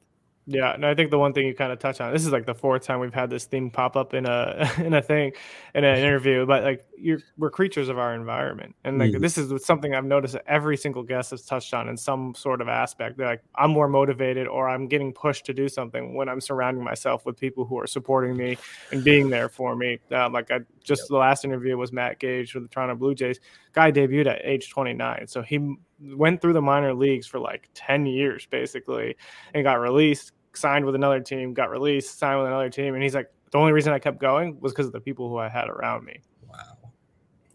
yeah, 0.49 0.75
and 0.75 0.87
I 0.87 0.95
think 0.95 1.11
the 1.11 1.19
one 1.19 1.33
thing 1.33 1.45
you 1.45 1.55
kind 1.57 1.73
of 1.73 1.81
touch 1.81 2.01
on 2.01 2.13
this 2.13 2.25
is 2.25 2.31
like 2.31 2.47
the 2.47 2.55
fourth 2.55 2.85
time 2.85 3.01
we've 3.01 3.13
had 3.13 3.31
this 3.31 3.47
theme 3.47 3.69
pop 3.69 3.97
up 3.97 4.15
in 4.15 4.27
a 4.27 4.71
in 4.79 4.95
a 4.95 5.03
thing 5.03 5.33
in 5.75 5.83
an 5.83 5.99
interview, 5.99 6.47
but 6.47 6.63
like 6.63 6.87
you're 6.97 7.19
we're 7.37 7.51
creatures 7.51 7.89
of 7.89 7.99
our 7.99 8.15
environment, 8.15 8.77
and 8.85 8.99
like 8.99 9.11
mm 9.11 9.17
this 9.17 9.39
is 9.39 9.65
something 9.65 9.95
I've 9.95 10.05
noticed 10.05 10.37
every 10.47 10.77
single 10.77 11.03
guest 11.03 11.31
has 11.31 11.43
touched 11.43 11.73
on 11.73 11.89
in 11.89 11.97
some 11.97 12.35
sort 12.35 12.61
of 12.61 12.69
aspect. 12.69 13.17
They're 13.17 13.27
like 13.27 13.43
I'm 13.55 13.71
more 13.71 13.89
motivated, 13.89 14.47
or 14.47 14.69
I'm 14.69 14.89
getting 14.89 15.13
pushed 15.13 15.47
to 15.47 15.55
do 15.55 15.69
something 15.69 16.15
when 16.15 16.29
I'm 16.29 16.41
surrounding 16.41 16.85
myself 16.85 17.25
with 17.25 17.39
people 17.39 17.65
who 17.65 17.79
are 17.81 17.87
supporting 17.87 18.37
me 18.37 18.59
and 18.93 19.03
being 19.03 19.31
there 19.31 19.49
for 19.49 19.75
me. 19.75 19.99
Uh, 20.13 20.29
like 20.29 20.51
I 20.51 20.61
just 20.85 21.03
yep. 21.03 21.09
the 21.09 21.17
last 21.17 21.45
interview 21.45 21.77
was 21.79 21.93
Matt 21.93 22.19
Gage 22.19 22.55
with 22.55 22.65
the 22.65 22.69
Toronto 22.69 22.95
Blue 22.95 23.15
Jays. 23.15 23.41
Guy 23.73 23.91
debuted 23.91 24.27
at 24.27 24.43
age 24.45 24.71
29, 24.71 25.27
so 25.27 25.43
he 25.43 25.77
went 26.01 26.41
through 26.41 26.53
the 26.53 26.63
minor 26.63 26.95
leagues 26.95 27.27
for 27.27 27.39
like 27.39 27.69
10 27.75 28.07
years 28.07 28.47
basically 28.51 29.17
and 29.55 29.65
got 29.65 29.81
released 29.81 30.33
signed 30.57 30.85
with 30.85 30.95
another 30.95 31.21
team, 31.21 31.55
got 31.55 31.71
released, 31.71 32.19
signed 32.19 32.39
with 32.39 32.49
another 32.49 32.71
team, 32.71 32.95
and 32.95 33.03
he's 33.03 33.15
like, 33.15 33.31
the 33.53 33.59
only 33.59 33.73
reason 33.73 33.93
I 33.93 33.99
kept 33.99 34.19
going 34.19 34.59
was 34.61 34.73
because 34.73 34.87
of 34.87 34.93
the 34.93 35.01
people 35.01 35.29
who 35.29 35.39
I 35.39 35.49
had 35.49 35.69
around 35.69 36.05
me. 36.05 36.21
Wow. 36.49 36.91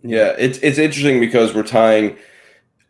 Yeah, 0.04 0.36
it's 0.38 0.58
it's 0.60 0.78
interesting 0.78 1.20
because 1.20 1.54
we're 1.54 1.64
tying 1.64 2.18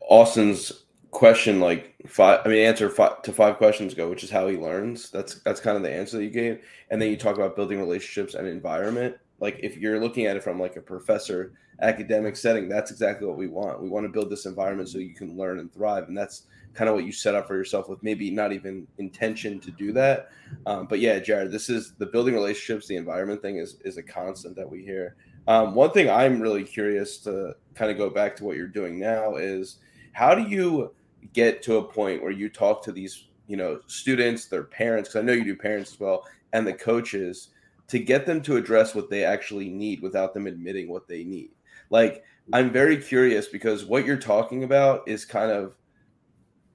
Austin's 0.07 0.71
question 1.11 1.59
like 1.59 1.95
five. 2.07 2.41
I 2.45 2.49
mean, 2.49 2.65
answer 2.65 2.89
five, 2.89 3.21
to 3.23 3.33
five 3.33 3.57
questions 3.57 3.93
ago, 3.93 4.09
which 4.09 4.23
is 4.23 4.29
how 4.29 4.47
he 4.47 4.57
learns. 4.57 5.09
That's 5.09 5.41
that's 5.41 5.59
kind 5.59 5.77
of 5.77 5.83
the 5.83 5.91
answer 5.91 6.17
that 6.17 6.23
you 6.23 6.29
gave, 6.29 6.63
and 6.89 7.01
then 7.01 7.09
you 7.09 7.17
talk 7.17 7.35
about 7.35 7.55
building 7.55 7.79
relationships 7.79 8.33
and 8.33 8.47
environment. 8.47 9.17
Like 9.39 9.59
if 9.61 9.77
you're 9.77 9.99
looking 9.99 10.25
at 10.27 10.37
it 10.37 10.43
from 10.43 10.59
like 10.59 10.75
a 10.77 10.81
professor 10.81 11.53
academic 11.81 12.35
setting, 12.35 12.69
that's 12.69 12.91
exactly 12.91 13.27
what 13.27 13.37
we 13.37 13.47
want. 13.47 13.81
We 13.81 13.89
want 13.89 14.05
to 14.05 14.11
build 14.11 14.29
this 14.29 14.45
environment 14.45 14.89
so 14.89 14.99
you 14.99 15.15
can 15.15 15.35
learn 15.37 15.59
and 15.59 15.73
thrive, 15.73 16.07
and 16.07 16.17
that's 16.17 16.43
kind 16.73 16.89
of 16.89 16.95
what 16.95 17.05
you 17.05 17.11
set 17.11 17.35
up 17.35 17.47
for 17.47 17.55
yourself 17.55 17.89
with 17.89 18.01
maybe 18.03 18.31
not 18.31 18.53
even 18.53 18.87
intention 18.97 19.59
to 19.59 19.71
do 19.71 19.91
that. 19.93 20.29
Um, 20.65 20.87
but 20.87 20.99
yeah, 20.99 21.19
Jared, 21.19 21.51
this 21.51 21.69
is 21.69 21.93
the 21.97 22.05
building 22.05 22.33
relationships, 22.33 22.87
the 22.87 22.95
environment 22.95 23.41
thing 23.41 23.57
is 23.57 23.77
is 23.83 23.97
a 23.97 24.03
constant 24.03 24.55
that 24.55 24.69
we 24.69 24.83
hear. 24.83 25.15
Um, 25.47 25.73
one 25.73 25.91
thing 25.91 26.09
I'm 26.09 26.39
really 26.39 26.63
curious 26.63 27.17
to 27.19 27.55
kind 27.73 27.91
of 27.91 27.97
go 27.97 28.09
back 28.09 28.35
to 28.37 28.43
what 28.43 28.57
you're 28.57 28.67
doing 28.67 28.99
now 28.99 29.35
is 29.35 29.77
how 30.13 30.35
do 30.35 30.43
you 30.43 30.93
get 31.33 31.61
to 31.63 31.77
a 31.77 31.83
point 31.83 32.21
where 32.21 32.31
you 32.31 32.49
talk 32.49 32.83
to 32.83 32.91
these 32.91 33.27
you 33.47 33.57
know 33.57 33.79
students, 33.87 34.45
their 34.45 34.63
parents, 34.63 35.09
because 35.09 35.21
I 35.21 35.25
know 35.25 35.33
you 35.33 35.43
do 35.43 35.55
parents 35.55 35.93
as 35.93 35.99
well, 35.99 36.25
and 36.53 36.65
the 36.65 36.73
coaches 36.73 37.49
to 37.87 37.99
get 37.99 38.25
them 38.25 38.41
to 38.43 38.55
address 38.55 38.95
what 38.95 39.09
they 39.09 39.25
actually 39.25 39.69
need 39.69 40.01
without 40.01 40.33
them 40.33 40.47
admitting 40.47 40.89
what 40.89 41.07
they 41.07 41.23
need. 41.25 41.49
Like 41.89 42.23
I'm 42.53 42.71
very 42.71 42.97
curious 42.97 43.47
because 43.47 43.85
what 43.85 44.05
you're 44.05 44.17
talking 44.17 44.63
about 44.63 45.07
is 45.07 45.25
kind 45.25 45.51
of 45.51 45.75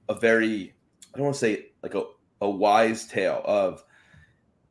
a 0.09 0.15
very 0.15 0.73
I 1.13 1.17
don't 1.17 1.25
want 1.25 1.35
to 1.35 1.39
say 1.39 1.65
like 1.81 1.95
a, 1.95 2.03
a 2.41 2.49
wise 2.49 3.07
tale 3.07 3.41
of 3.45 3.83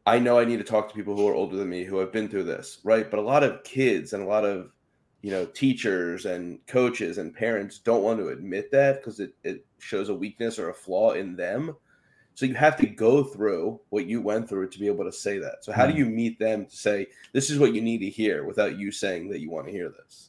I 0.06 0.20
know 0.20 0.38
I 0.38 0.44
need 0.44 0.58
to 0.58 0.64
talk 0.64 0.88
to 0.88 0.94
people 0.94 1.16
who 1.16 1.26
are 1.26 1.34
older 1.34 1.56
than 1.56 1.68
me 1.68 1.82
who 1.82 1.98
have 1.98 2.12
been 2.12 2.28
through 2.28 2.44
this, 2.44 2.78
right? 2.84 3.10
But 3.10 3.18
a 3.18 3.22
lot 3.22 3.42
of 3.42 3.64
kids 3.64 4.12
and 4.12 4.22
a 4.22 4.26
lot 4.26 4.44
of 4.44 4.70
you 5.22 5.30
know 5.30 5.46
teachers 5.46 6.26
and 6.26 6.64
coaches 6.66 7.18
and 7.18 7.34
parents 7.34 7.78
don't 7.78 8.04
want 8.04 8.20
to 8.20 8.28
admit 8.28 8.70
that 8.70 9.00
because 9.00 9.18
it, 9.18 9.34
it 9.42 9.66
shows 9.78 10.08
a 10.08 10.14
weakness 10.14 10.58
or 10.58 10.70
a 10.70 10.74
flaw 10.74 11.12
in 11.12 11.36
them. 11.36 11.74
So 12.36 12.44
you 12.44 12.52
have 12.52 12.76
to 12.76 12.86
go 12.86 13.24
through 13.24 13.80
what 13.88 14.04
you 14.04 14.20
went 14.20 14.46
through 14.46 14.68
to 14.68 14.78
be 14.78 14.86
able 14.88 15.06
to 15.06 15.12
say 15.12 15.38
that. 15.38 15.64
So 15.64 15.72
how 15.72 15.86
do 15.86 15.94
mm. 15.94 15.96
you 15.96 16.04
meet 16.04 16.38
them 16.38 16.66
to 16.66 16.76
say 16.76 17.06
this 17.32 17.48
is 17.48 17.58
what 17.58 17.74
you 17.74 17.80
need 17.80 17.98
to 18.00 18.10
hear 18.10 18.44
without 18.44 18.78
you 18.78 18.92
saying 18.92 19.30
that 19.30 19.40
you 19.40 19.50
want 19.50 19.66
to 19.66 19.72
hear 19.72 19.88
this? 19.88 20.28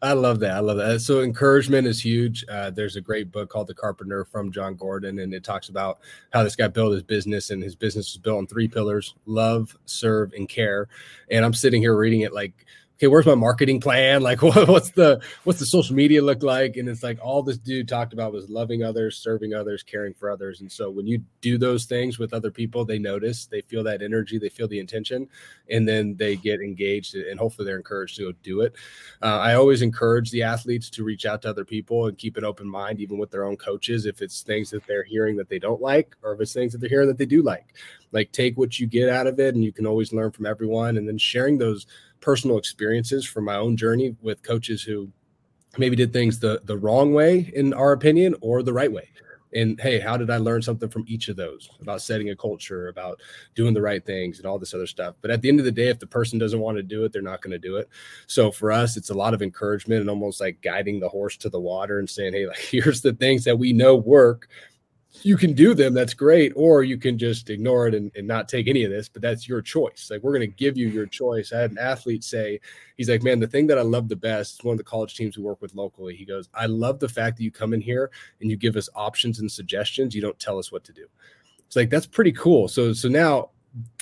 I 0.00 0.12
love 0.12 0.38
that. 0.40 0.52
I 0.52 0.60
love 0.60 0.76
that. 0.76 1.00
So 1.00 1.22
encouragement 1.22 1.88
is 1.88 2.00
huge. 2.00 2.44
Uh, 2.48 2.70
there's 2.70 2.94
a 2.94 3.00
great 3.00 3.32
book 3.32 3.50
called 3.50 3.66
The 3.66 3.74
Carpenter 3.74 4.24
from 4.24 4.52
Jon 4.52 4.76
Gordon, 4.76 5.18
and 5.18 5.34
it 5.34 5.42
talks 5.42 5.70
about 5.70 5.98
how 6.32 6.44
this 6.44 6.54
guy 6.54 6.68
built 6.68 6.92
his 6.92 7.02
business, 7.02 7.50
and 7.50 7.60
his 7.60 7.74
business 7.74 8.14
was 8.14 8.18
built 8.18 8.38
on 8.38 8.46
three 8.46 8.68
pillars: 8.68 9.14
love, 9.26 9.76
serve, 9.86 10.32
and 10.32 10.48
care. 10.48 10.86
And 11.32 11.44
I'm 11.44 11.52
sitting 11.52 11.82
here 11.82 11.96
reading 11.96 12.20
it 12.20 12.32
like 12.32 12.64
okay, 13.00 13.06
where's 13.06 13.24
my 13.24 13.34
marketing 13.34 13.80
plan? 13.80 14.20
Like, 14.30 14.42
what, 14.42 14.68
what's 14.68 14.90
the 14.90 15.20
what's 15.44 15.58
the 15.58 15.66
social 15.66 15.96
media 15.96 16.22
look 16.22 16.42
like? 16.42 16.76
And 16.76 16.88
it's 16.88 17.02
like 17.02 17.18
all 17.20 17.42
this 17.42 17.58
dude 17.58 17.88
talked 17.88 18.12
about 18.12 18.32
was 18.32 18.48
loving 18.48 18.84
others, 18.84 19.16
serving 19.16 19.54
others, 19.54 19.82
caring 19.82 20.14
for 20.14 20.30
others. 20.30 20.60
And 20.60 20.70
so 20.70 20.88
when 20.90 21.06
you 21.06 21.22
do 21.40 21.58
those 21.58 21.86
things 21.86 22.18
with 22.18 22.32
other 22.32 22.50
people, 22.50 22.84
they 22.84 22.98
notice, 22.98 23.46
they 23.46 23.62
feel 23.62 23.82
that 23.84 24.02
energy, 24.02 24.38
they 24.38 24.48
feel 24.48 24.68
the 24.68 24.78
intention, 24.78 25.28
and 25.68 25.88
then 25.88 26.16
they 26.16 26.36
get 26.36 26.60
engaged, 26.60 27.14
and 27.14 27.40
hopefully 27.40 27.66
they're 27.66 27.76
encouraged 27.76 28.16
to 28.18 28.32
do 28.42 28.60
it. 28.60 28.76
Uh, 29.22 29.38
I 29.38 29.54
always 29.54 29.82
encourage 29.82 30.30
the 30.30 30.42
athletes 30.42 30.90
to 30.90 31.04
reach 31.04 31.26
out 31.26 31.42
to 31.42 31.50
other 31.50 31.64
people 31.64 32.06
and 32.06 32.18
keep 32.18 32.36
an 32.36 32.44
open 32.44 32.68
mind, 32.68 33.00
even 33.00 33.18
with 33.18 33.30
their 33.30 33.44
own 33.44 33.56
coaches, 33.56 34.06
if 34.06 34.22
it's 34.22 34.42
things 34.42 34.70
that 34.70 34.86
they're 34.86 35.04
hearing 35.04 35.36
that 35.36 35.48
they 35.48 35.58
don't 35.58 35.80
like, 35.80 36.14
or 36.22 36.34
if 36.34 36.40
it's 36.40 36.52
things 36.52 36.72
that 36.72 36.78
they're 36.78 36.90
hearing 36.90 37.08
that 37.08 37.18
they 37.18 37.26
do 37.26 37.42
like. 37.42 37.74
Like, 38.12 38.32
take 38.32 38.58
what 38.58 38.78
you 38.78 38.86
get 38.86 39.08
out 39.08 39.26
of 39.26 39.38
it, 39.38 39.54
and 39.54 39.62
you 39.62 39.72
can 39.72 39.86
always 39.86 40.12
learn 40.12 40.32
from 40.32 40.46
everyone, 40.46 40.96
and 40.96 41.06
then 41.06 41.18
sharing 41.18 41.58
those 41.58 41.86
personal 42.20 42.58
experiences 42.58 43.24
from 43.24 43.44
my 43.44 43.56
own 43.56 43.76
journey 43.76 44.16
with 44.20 44.42
coaches 44.42 44.82
who 44.82 45.10
maybe 45.78 45.96
did 45.96 46.12
things 46.12 46.38
the 46.38 46.60
the 46.64 46.76
wrong 46.76 47.12
way 47.12 47.50
in 47.54 47.72
our 47.74 47.92
opinion 47.92 48.34
or 48.40 48.62
the 48.62 48.72
right 48.72 48.92
way. 48.92 49.08
And 49.52 49.80
hey 49.80 49.98
how 49.98 50.16
did 50.16 50.30
i 50.30 50.36
learn 50.36 50.62
something 50.62 50.88
from 50.88 51.04
each 51.08 51.28
of 51.28 51.36
those? 51.36 51.70
About 51.80 52.02
setting 52.02 52.30
a 52.30 52.36
culture 52.36 52.88
about 52.88 53.20
doing 53.54 53.74
the 53.74 53.82
right 53.82 54.04
things 54.04 54.38
and 54.38 54.46
all 54.46 54.58
this 54.58 54.74
other 54.74 54.86
stuff. 54.86 55.16
But 55.20 55.30
at 55.30 55.42
the 55.42 55.48
end 55.48 55.58
of 55.58 55.64
the 55.64 55.72
day 55.72 55.88
if 55.88 55.98
the 55.98 56.06
person 56.06 56.38
doesn't 56.38 56.60
want 56.60 56.76
to 56.76 56.82
do 56.82 57.04
it 57.04 57.12
they're 57.12 57.22
not 57.22 57.42
going 57.42 57.52
to 57.52 57.58
do 57.58 57.76
it. 57.76 57.88
So 58.26 58.50
for 58.50 58.70
us 58.70 58.96
it's 58.96 59.10
a 59.10 59.14
lot 59.14 59.34
of 59.34 59.42
encouragement 59.42 60.00
and 60.00 60.10
almost 60.10 60.40
like 60.40 60.60
guiding 60.62 61.00
the 61.00 61.08
horse 61.08 61.36
to 61.38 61.48
the 61.48 61.60
water 61.60 61.98
and 61.98 62.08
saying 62.08 62.32
hey 62.32 62.46
like 62.46 62.58
here's 62.70 63.00
the 63.00 63.12
things 63.12 63.44
that 63.44 63.58
we 63.58 63.72
know 63.72 63.96
work 63.96 64.48
you 65.22 65.36
can 65.36 65.52
do 65.52 65.74
them 65.74 65.92
that's 65.92 66.14
great 66.14 66.52
or 66.54 66.84
you 66.84 66.96
can 66.96 67.18
just 67.18 67.50
ignore 67.50 67.88
it 67.88 67.94
and, 67.94 68.12
and 68.14 68.26
not 68.26 68.48
take 68.48 68.68
any 68.68 68.84
of 68.84 68.90
this 68.90 69.08
but 69.08 69.20
that's 69.20 69.48
your 69.48 69.60
choice. 69.60 70.08
Like 70.10 70.22
we're 70.22 70.32
going 70.32 70.48
to 70.48 70.56
give 70.56 70.76
you 70.76 70.88
your 70.88 71.06
choice. 71.06 71.52
I 71.52 71.60
had 71.60 71.72
an 71.72 71.78
athlete 71.78 72.22
say 72.22 72.60
he's 72.96 73.08
like 73.08 73.22
man 73.22 73.40
the 73.40 73.46
thing 73.46 73.66
that 73.66 73.78
i 73.78 73.82
love 73.82 74.08
the 74.08 74.16
best 74.16 74.58
is 74.58 74.64
one 74.64 74.74
of 74.74 74.78
the 74.78 74.84
college 74.84 75.14
teams 75.16 75.36
we 75.36 75.42
work 75.42 75.60
with 75.60 75.74
locally 75.74 76.14
he 76.14 76.24
goes 76.24 76.48
i 76.54 76.66
love 76.66 77.00
the 77.00 77.08
fact 77.08 77.36
that 77.36 77.42
you 77.42 77.50
come 77.50 77.72
in 77.72 77.80
here 77.80 78.10
and 78.40 78.50
you 78.50 78.56
give 78.56 78.76
us 78.76 78.88
options 78.94 79.40
and 79.40 79.50
suggestions. 79.50 80.14
You 80.14 80.22
don't 80.22 80.38
tell 80.38 80.58
us 80.58 80.70
what 80.70 80.84
to 80.84 80.92
do. 80.92 81.06
It's 81.66 81.76
like 81.76 81.90
that's 81.90 82.06
pretty 82.06 82.32
cool. 82.32 82.68
So 82.68 82.92
so 82.92 83.08
now 83.08 83.50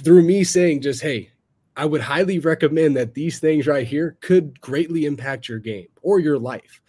through 0.03 0.23
me 0.23 0.45
saying 0.45 0.81
just 0.81 1.03
hey 1.03 1.31
i 1.77 1.85
would 1.85 2.01
highly 2.01 2.39
recommend 2.39 2.97
that 2.97 3.15
these 3.15 3.39
things 3.39 3.67
right 3.67 3.87
here 3.87 4.17
could 4.21 4.59
greatly 4.61 5.05
impact 5.05 5.49
your 5.49 5.59
game 5.59 5.87
or 6.03 6.19
your 6.21 6.39
life 6.39 6.81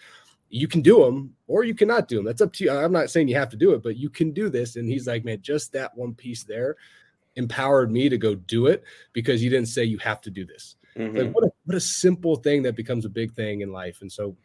you 0.50 0.68
can 0.68 0.82
do 0.82 1.04
them 1.04 1.34
or 1.50 1.64
you 1.64 1.74
cannot 1.74 2.08
do 2.08 2.16
them. 2.16 2.26
That's 2.26 2.42
up 2.42 2.54
to 2.54 2.64
you. 2.64 2.72
I'm 2.72 2.92
not 2.92 3.10
saying 3.10 3.28
you 3.28 3.36
have 3.36 3.50
to 3.50 3.58
do 3.58 3.74
it, 3.74 3.82
but 3.82 3.98
you 3.98 4.10
can 4.10 4.32
do 4.32 4.50
this. 4.50 4.76
And 4.76 4.88
he's 4.88 5.08
like, 5.08 5.26
man, 5.26 5.42
just 5.42 5.74
that 5.74 5.98
one 5.98 6.14
piece 6.14 6.44
there 6.44 6.78
empowered 7.36 7.92
me 7.92 8.08
to 8.08 8.18
go 8.18 8.36
do 8.36 8.68
it 8.68 8.84
because 9.14 9.44
you 9.44 9.50
didn't 9.50 9.68
say 9.68 9.84
you 9.84 9.98
have 9.98 10.22
to 10.22 10.30
do 10.30 10.46
this. 10.46 10.76
Mm-hmm. 10.96 11.18
Like 11.18 11.32
what 11.34 11.44
a, 11.46 11.50
what 11.66 11.76
a 11.76 11.82
simple 11.82 12.36
thing 12.36 12.62
that 12.64 12.76
becomes 12.76 13.04
a 13.04 13.10
big 13.10 13.34
thing 13.34 13.62
in 13.62 13.72
life. 13.72 14.02
And 14.02 14.12
so 14.12 14.38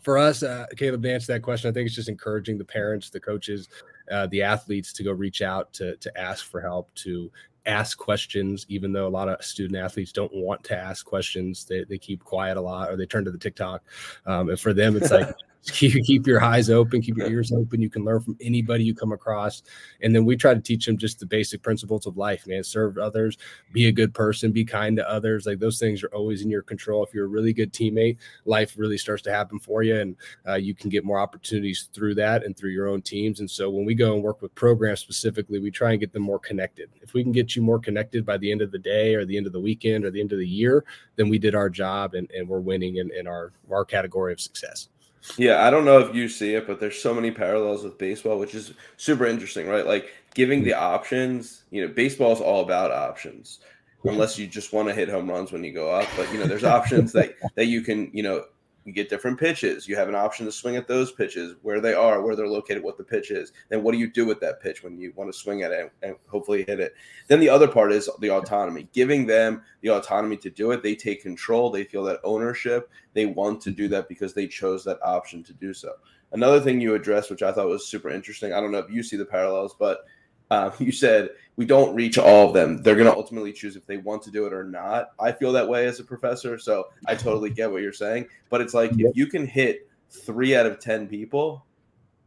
for 0.00 0.16
us, 0.16 0.42
uh, 0.42 0.66
Caleb, 0.78 1.02
to 1.02 1.12
answer 1.12 1.34
that 1.34 1.42
question, 1.42 1.68
I 1.68 1.74
think 1.74 1.86
it's 1.86 1.94
just 1.94 2.08
encouraging 2.08 2.56
the 2.56 2.64
parents, 2.64 3.10
the 3.10 3.20
coaches, 3.20 3.68
uh, 4.10 4.26
the 4.28 4.42
athletes 4.42 4.94
to 4.94 5.02
go 5.02 5.12
reach 5.12 5.42
out 5.42 5.74
to 5.74 5.96
to 5.96 6.18
ask 6.18 6.46
for 6.46 6.62
help, 6.62 6.92
to 6.94 7.30
ask 7.66 7.98
questions, 7.98 8.64
even 8.70 8.94
though 8.94 9.06
a 9.06 9.08
lot 9.08 9.28
of 9.28 9.44
student 9.44 9.78
athletes 9.78 10.10
don't 10.10 10.32
want 10.34 10.64
to 10.64 10.76
ask 10.76 11.04
questions. 11.04 11.66
They, 11.66 11.84
they 11.84 11.98
keep 11.98 12.24
quiet 12.24 12.56
a 12.56 12.62
lot 12.62 12.90
or 12.90 12.96
they 12.96 13.04
turn 13.04 13.26
to 13.26 13.30
the 13.30 13.36
TikTok. 13.36 13.82
Um, 14.24 14.48
and 14.48 14.58
for 14.58 14.72
them, 14.72 14.96
it's 14.96 15.10
like, 15.10 15.28
keep, 15.72 16.04
keep 16.04 16.26
your 16.26 16.42
eyes 16.42 16.70
open, 16.70 17.02
keep 17.02 17.18
your 17.18 17.30
ears 17.30 17.52
open. 17.52 17.82
You 17.82 17.90
can 17.90 18.02
learn 18.04 18.20
from 18.20 18.36
anybody 18.40 18.82
you 18.82 18.94
come 18.94 19.12
across. 19.12 19.62
And 20.02 20.14
then 20.14 20.24
we 20.24 20.34
try 20.36 20.54
to 20.54 20.60
teach 20.60 20.86
them 20.86 20.96
just 20.96 21.20
the 21.20 21.26
basic 21.26 21.62
principles 21.62 22.06
of 22.06 22.16
life, 22.16 22.46
man. 22.46 22.64
Serve 22.64 22.96
others, 22.96 23.36
be 23.72 23.86
a 23.86 23.92
good 23.92 24.14
person, 24.14 24.52
be 24.52 24.64
kind 24.64 24.96
to 24.96 25.08
others. 25.08 25.44
Like 25.44 25.58
those 25.58 25.78
things 25.78 26.02
are 26.02 26.08
always 26.08 26.40
in 26.42 26.50
your 26.50 26.62
control. 26.62 27.04
If 27.04 27.12
you're 27.12 27.26
a 27.26 27.28
really 27.28 27.52
good 27.52 27.74
teammate, 27.74 28.16
life 28.46 28.74
really 28.78 28.96
starts 28.96 29.22
to 29.24 29.32
happen 29.32 29.58
for 29.58 29.82
you. 29.82 29.96
And 29.96 30.16
uh, 30.48 30.54
you 30.54 30.74
can 30.74 30.88
get 30.88 31.04
more 31.04 31.18
opportunities 31.18 31.90
through 31.92 32.14
that 32.14 32.42
and 32.44 32.56
through 32.56 32.70
your 32.70 32.88
own 32.88 33.02
teams. 33.02 33.40
And 33.40 33.50
so 33.50 33.68
when 33.68 33.84
we 33.84 33.94
go 33.94 34.14
and 34.14 34.22
work 34.22 34.40
with 34.40 34.54
programs 34.54 35.00
specifically, 35.00 35.58
we 35.58 35.70
try 35.70 35.90
and 35.90 36.00
get 36.00 36.14
them 36.14 36.22
more 36.22 36.38
connected. 36.38 36.88
If 37.02 37.12
we 37.12 37.22
can 37.22 37.32
get 37.32 37.54
you 37.54 37.60
more 37.60 37.78
connected 37.78 38.24
by 38.24 38.38
the 38.38 38.50
end 38.50 38.62
of 38.62 38.70
the 38.70 38.78
day 38.78 39.14
or 39.14 39.26
the 39.26 39.36
end 39.36 39.46
of 39.46 39.52
the 39.52 39.60
weekend 39.60 40.06
or 40.06 40.10
the 40.10 40.20
end 40.20 40.32
of 40.32 40.38
the 40.38 40.48
year, 40.48 40.84
then 41.16 41.28
we 41.28 41.38
did 41.38 41.54
our 41.54 41.68
job 41.68 42.14
and, 42.14 42.30
and 42.30 42.48
we're 42.48 42.60
winning 42.60 42.96
in, 42.96 43.10
in 43.12 43.26
our, 43.26 43.52
our 43.70 43.84
category 43.84 44.32
of 44.32 44.40
success. 44.40 44.88
Yeah, 45.36 45.66
I 45.66 45.70
don't 45.70 45.84
know 45.84 45.98
if 45.98 46.14
you 46.14 46.28
see 46.28 46.54
it, 46.54 46.66
but 46.66 46.80
there's 46.80 47.00
so 47.00 47.12
many 47.12 47.30
parallels 47.30 47.84
with 47.84 47.98
baseball, 47.98 48.38
which 48.38 48.54
is 48.54 48.72
super 48.96 49.26
interesting, 49.26 49.68
right? 49.68 49.86
Like 49.86 50.10
giving 50.34 50.64
the 50.64 50.74
options, 50.74 51.64
you 51.70 51.86
know, 51.86 51.92
baseball 51.92 52.32
is 52.32 52.40
all 52.40 52.62
about 52.62 52.90
options. 52.90 53.60
Unless 54.04 54.38
you 54.38 54.46
just 54.46 54.72
want 54.72 54.88
to 54.88 54.94
hit 54.94 55.10
home 55.10 55.28
runs 55.28 55.52
when 55.52 55.62
you 55.62 55.74
go 55.74 55.90
up, 55.90 56.08
but 56.16 56.32
you 56.32 56.38
know, 56.38 56.46
there's 56.46 56.64
options 56.64 57.12
that 57.12 57.34
that 57.54 57.66
you 57.66 57.82
can, 57.82 58.10
you 58.14 58.22
know, 58.22 58.44
you 58.84 58.92
get 58.92 59.10
different 59.10 59.38
pitches. 59.38 59.86
You 59.86 59.96
have 59.96 60.08
an 60.08 60.14
option 60.14 60.46
to 60.46 60.52
swing 60.52 60.76
at 60.76 60.88
those 60.88 61.12
pitches, 61.12 61.56
where 61.62 61.80
they 61.80 61.94
are, 61.94 62.22
where 62.22 62.34
they're 62.34 62.48
located, 62.48 62.82
what 62.82 62.96
the 62.96 63.04
pitch 63.04 63.30
is. 63.30 63.52
Then 63.68 63.82
what 63.82 63.92
do 63.92 63.98
you 63.98 64.10
do 64.10 64.24
with 64.24 64.40
that 64.40 64.60
pitch 64.62 64.82
when 64.82 64.98
you 64.98 65.12
want 65.16 65.30
to 65.30 65.38
swing 65.38 65.62
at 65.62 65.70
it 65.70 65.92
and 66.02 66.16
hopefully 66.28 66.64
hit 66.66 66.80
it? 66.80 66.94
Then 67.28 67.40
the 67.40 67.48
other 67.48 67.68
part 67.68 67.92
is 67.92 68.08
the 68.20 68.30
autonomy, 68.30 68.88
giving 68.92 69.26
them 69.26 69.62
the 69.82 69.90
autonomy 69.90 70.36
to 70.38 70.50
do 70.50 70.70
it. 70.70 70.82
They 70.82 70.94
take 70.94 71.22
control. 71.22 71.70
They 71.70 71.84
feel 71.84 72.04
that 72.04 72.20
ownership. 72.24 72.90
They 73.12 73.26
want 73.26 73.60
to 73.62 73.70
do 73.70 73.88
that 73.88 74.08
because 74.08 74.32
they 74.32 74.46
chose 74.46 74.84
that 74.84 74.98
option 75.04 75.44
to 75.44 75.52
do 75.52 75.74
so. 75.74 75.92
Another 76.32 76.60
thing 76.60 76.80
you 76.80 76.94
addressed, 76.94 77.30
which 77.30 77.42
I 77.42 77.52
thought 77.52 77.68
was 77.68 77.86
super 77.86 78.08
interesting. 78.08 78.52
I 78.52 78.60
don't 78.60 78.72
know 78.72 78.78
if 78.78 78.90
you 78.90 79.02
see 79.02 79.16
the 79.16 79.24
parallels, 79.24 79.74
but 79.78 80.04
uh, 80.50 80.70
you 80.78 80.92
said 80.92 81.30
we 81.56 81.64
don't 81.64 81.94
reach 81.94 82.18
all 82.18 82.48
of 82.48 82.54
them. 82.54 82.82
They're 82.82 82.94
going 82.94 83.10
to 83.10 83.16
ultimately 83.16 83.52
choose 83.52 83.76
if 83.76 83.86
they 83.86 83.98
want 83.98 84.22
to 84.22 84.30
do 84.30 84.46
it 84.46 84.52
or 84.52 84.64
not. 84.64 85.10
I 85.18 85.32
feel 85.32 85.52
that 85.52 85.68
way 85.68 85.86
as 85.86 86.00
a 86.00 86.04
professor, 86.04 86.58
so 86.58 86.88
I 87.06 87.14
totally 87.14 87.50
get 87.50 87.70
what 87.70 87.82
you're 87.82 87.92
saying. 87.92 88.26
But 88.48 88.60
it's 88.60 88.74
like 88.74 88.92
if 88.98 89.16
you 89.16 89.26
can 89.26 89.46
hit 89.46 89.88
three 90.10 90.56
out 90.56 90.66
of 90.66 90.80
ten 90.80 91.06
people, 91.06 91.64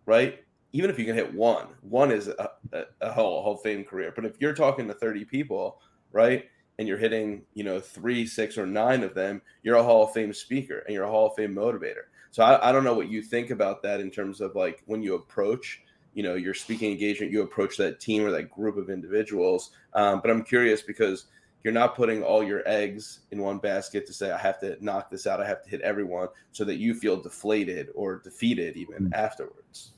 right? 0.06 0.40
Even 0.72 0.90
if 0.90 0.98
you 0.98 1.06
can 1.06 1.16
hit 1.16 1.34
one, 1.34 1.68
one 1.82 2.12
is 2.12 2.30
a, 2.30 2.50
a, 2.72 2.84
a 3.02 3.12
whole 3.12 3.44
Hall 3.44 3.54
of 3.56 3.62
Fame 3.62 3.84
career. 3.84 4.12
But 4.16 4.26
if 4.26 4.40
you're 4.40 4.56
talking 4.56 4.88
to 4.88 4.94
30 4.96 5.24
people, 5.26 5.80
right, 6.12 6.46
and 6.80 6.88
you're 6.88 6.98
hitting, 6.98 7.44
you 7.54 7.64
know, 7.64 7.80
three, 7.80 8.26
six, 8.26 8.58
or 8.58 8.66
nine 8.66 9.04
of 9.04 9.14
them, 9.14 9.42
you're 9.62 9.76
a 9.76 9.84
Hall 9.84 10.06
of 10.06 10.14
Fame 10.14 10.34
speaker 10.34 10.80
and 10.80 10.94
you're 10.94 11.04
a 11.04 11.10
Hall 11.10 11.28
of 11.28 11.36
Fame 11.36 11.54
motivator. 11.54 12.06
So 12.32 12.44
I, 12.44 12.70
I 12.70 12.72
don't 12.72 12.84
know 12.84 12.96
what 12.96 13.10
you 13.10 13.22
think 13.22 13.52
about 13.52 13.84
that 13.84 14.00
in 14.00 14.10
terms 14.10 14.42
of 14.42 14.56
like 14.56 14.82
when 14.88 15.04
you 15.04 15.14
approach 15.14 15.84
you 16.14 16.24
know 16.24 16.36
your 16.36 16.54
speaking 16.54 16.92
engagement 16.92 17.32
you 17.32 17.42
approach 17.42 17.78
that 17.78 18.00
team 18.00 18.26
or 18.26 18.32
that 18.32 18.50
group 18.50 18.78
of 18.78 18.90
individuals 18.90 19.72
um, 19.94 20.20
but 20.22 20.30
i'm 20.30 20.44
curious 20.44 20.82
because 20.82 21.26
you're 21.64 21.74
not 21.74 21.96
putting 21.96 22.22
all 22.22 22.44
your 22.44 22.62
eggs 22.68 23.22
in 23.32 23.40
one 23.40 23.58
basket 23.58 24.06
to 24.06 24.14
say 24.14 24.32
i 24.32 24.38
have 24.38 24.60
to 24.60 24.78
knock 24.84 25.10
this 25.10 25.28
out 25.28 25.42
i 25.42 25.46
have 25.46 25.64
to 25.64 25.70
hit 25.70 25.82
everyone 25.82 26.28
so 26.52 26.64
that 26.64 26.76
you 26.76 26.94
feel 26.94 27.18
deflated 27.18 27.90
or 27.96 28.18
defeated 28.18 28.76
even 28.76 29.06
mm-hmm. 29.06 29.14
afterwards 29.14 29.92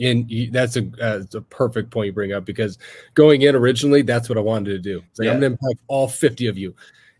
and 0.00 0.28
that's 0.50 0.76
a, 0.76 0.90
uh, 1.00 1.22
a 1.34 1.40
perfect 1.42 1.90
point 1.90 2.06
you 2.06 2.12
bring 2.12 2.32
up 2.32 2.44
because 2.44 2.78
going 3.14 3.42
in 3.42 3.54
originally 3.54 4.02
that's 4.02 4.28
what 4.28 4.38
i 4.38 4.40
wanted 4.40 4.70
to 4.70 4.78
do 4.78 5.02
it's 5.10 5.18
like 5.18 5.26
yeah. 5.26 5.32
i'm 5.32 5.40
going 5.40 5.52
to 5.52 5.58
impact 5.58 5.80
all 5.88 6.08
50 6.08 6.46
of 6.48 6.58
you 6.58 6.74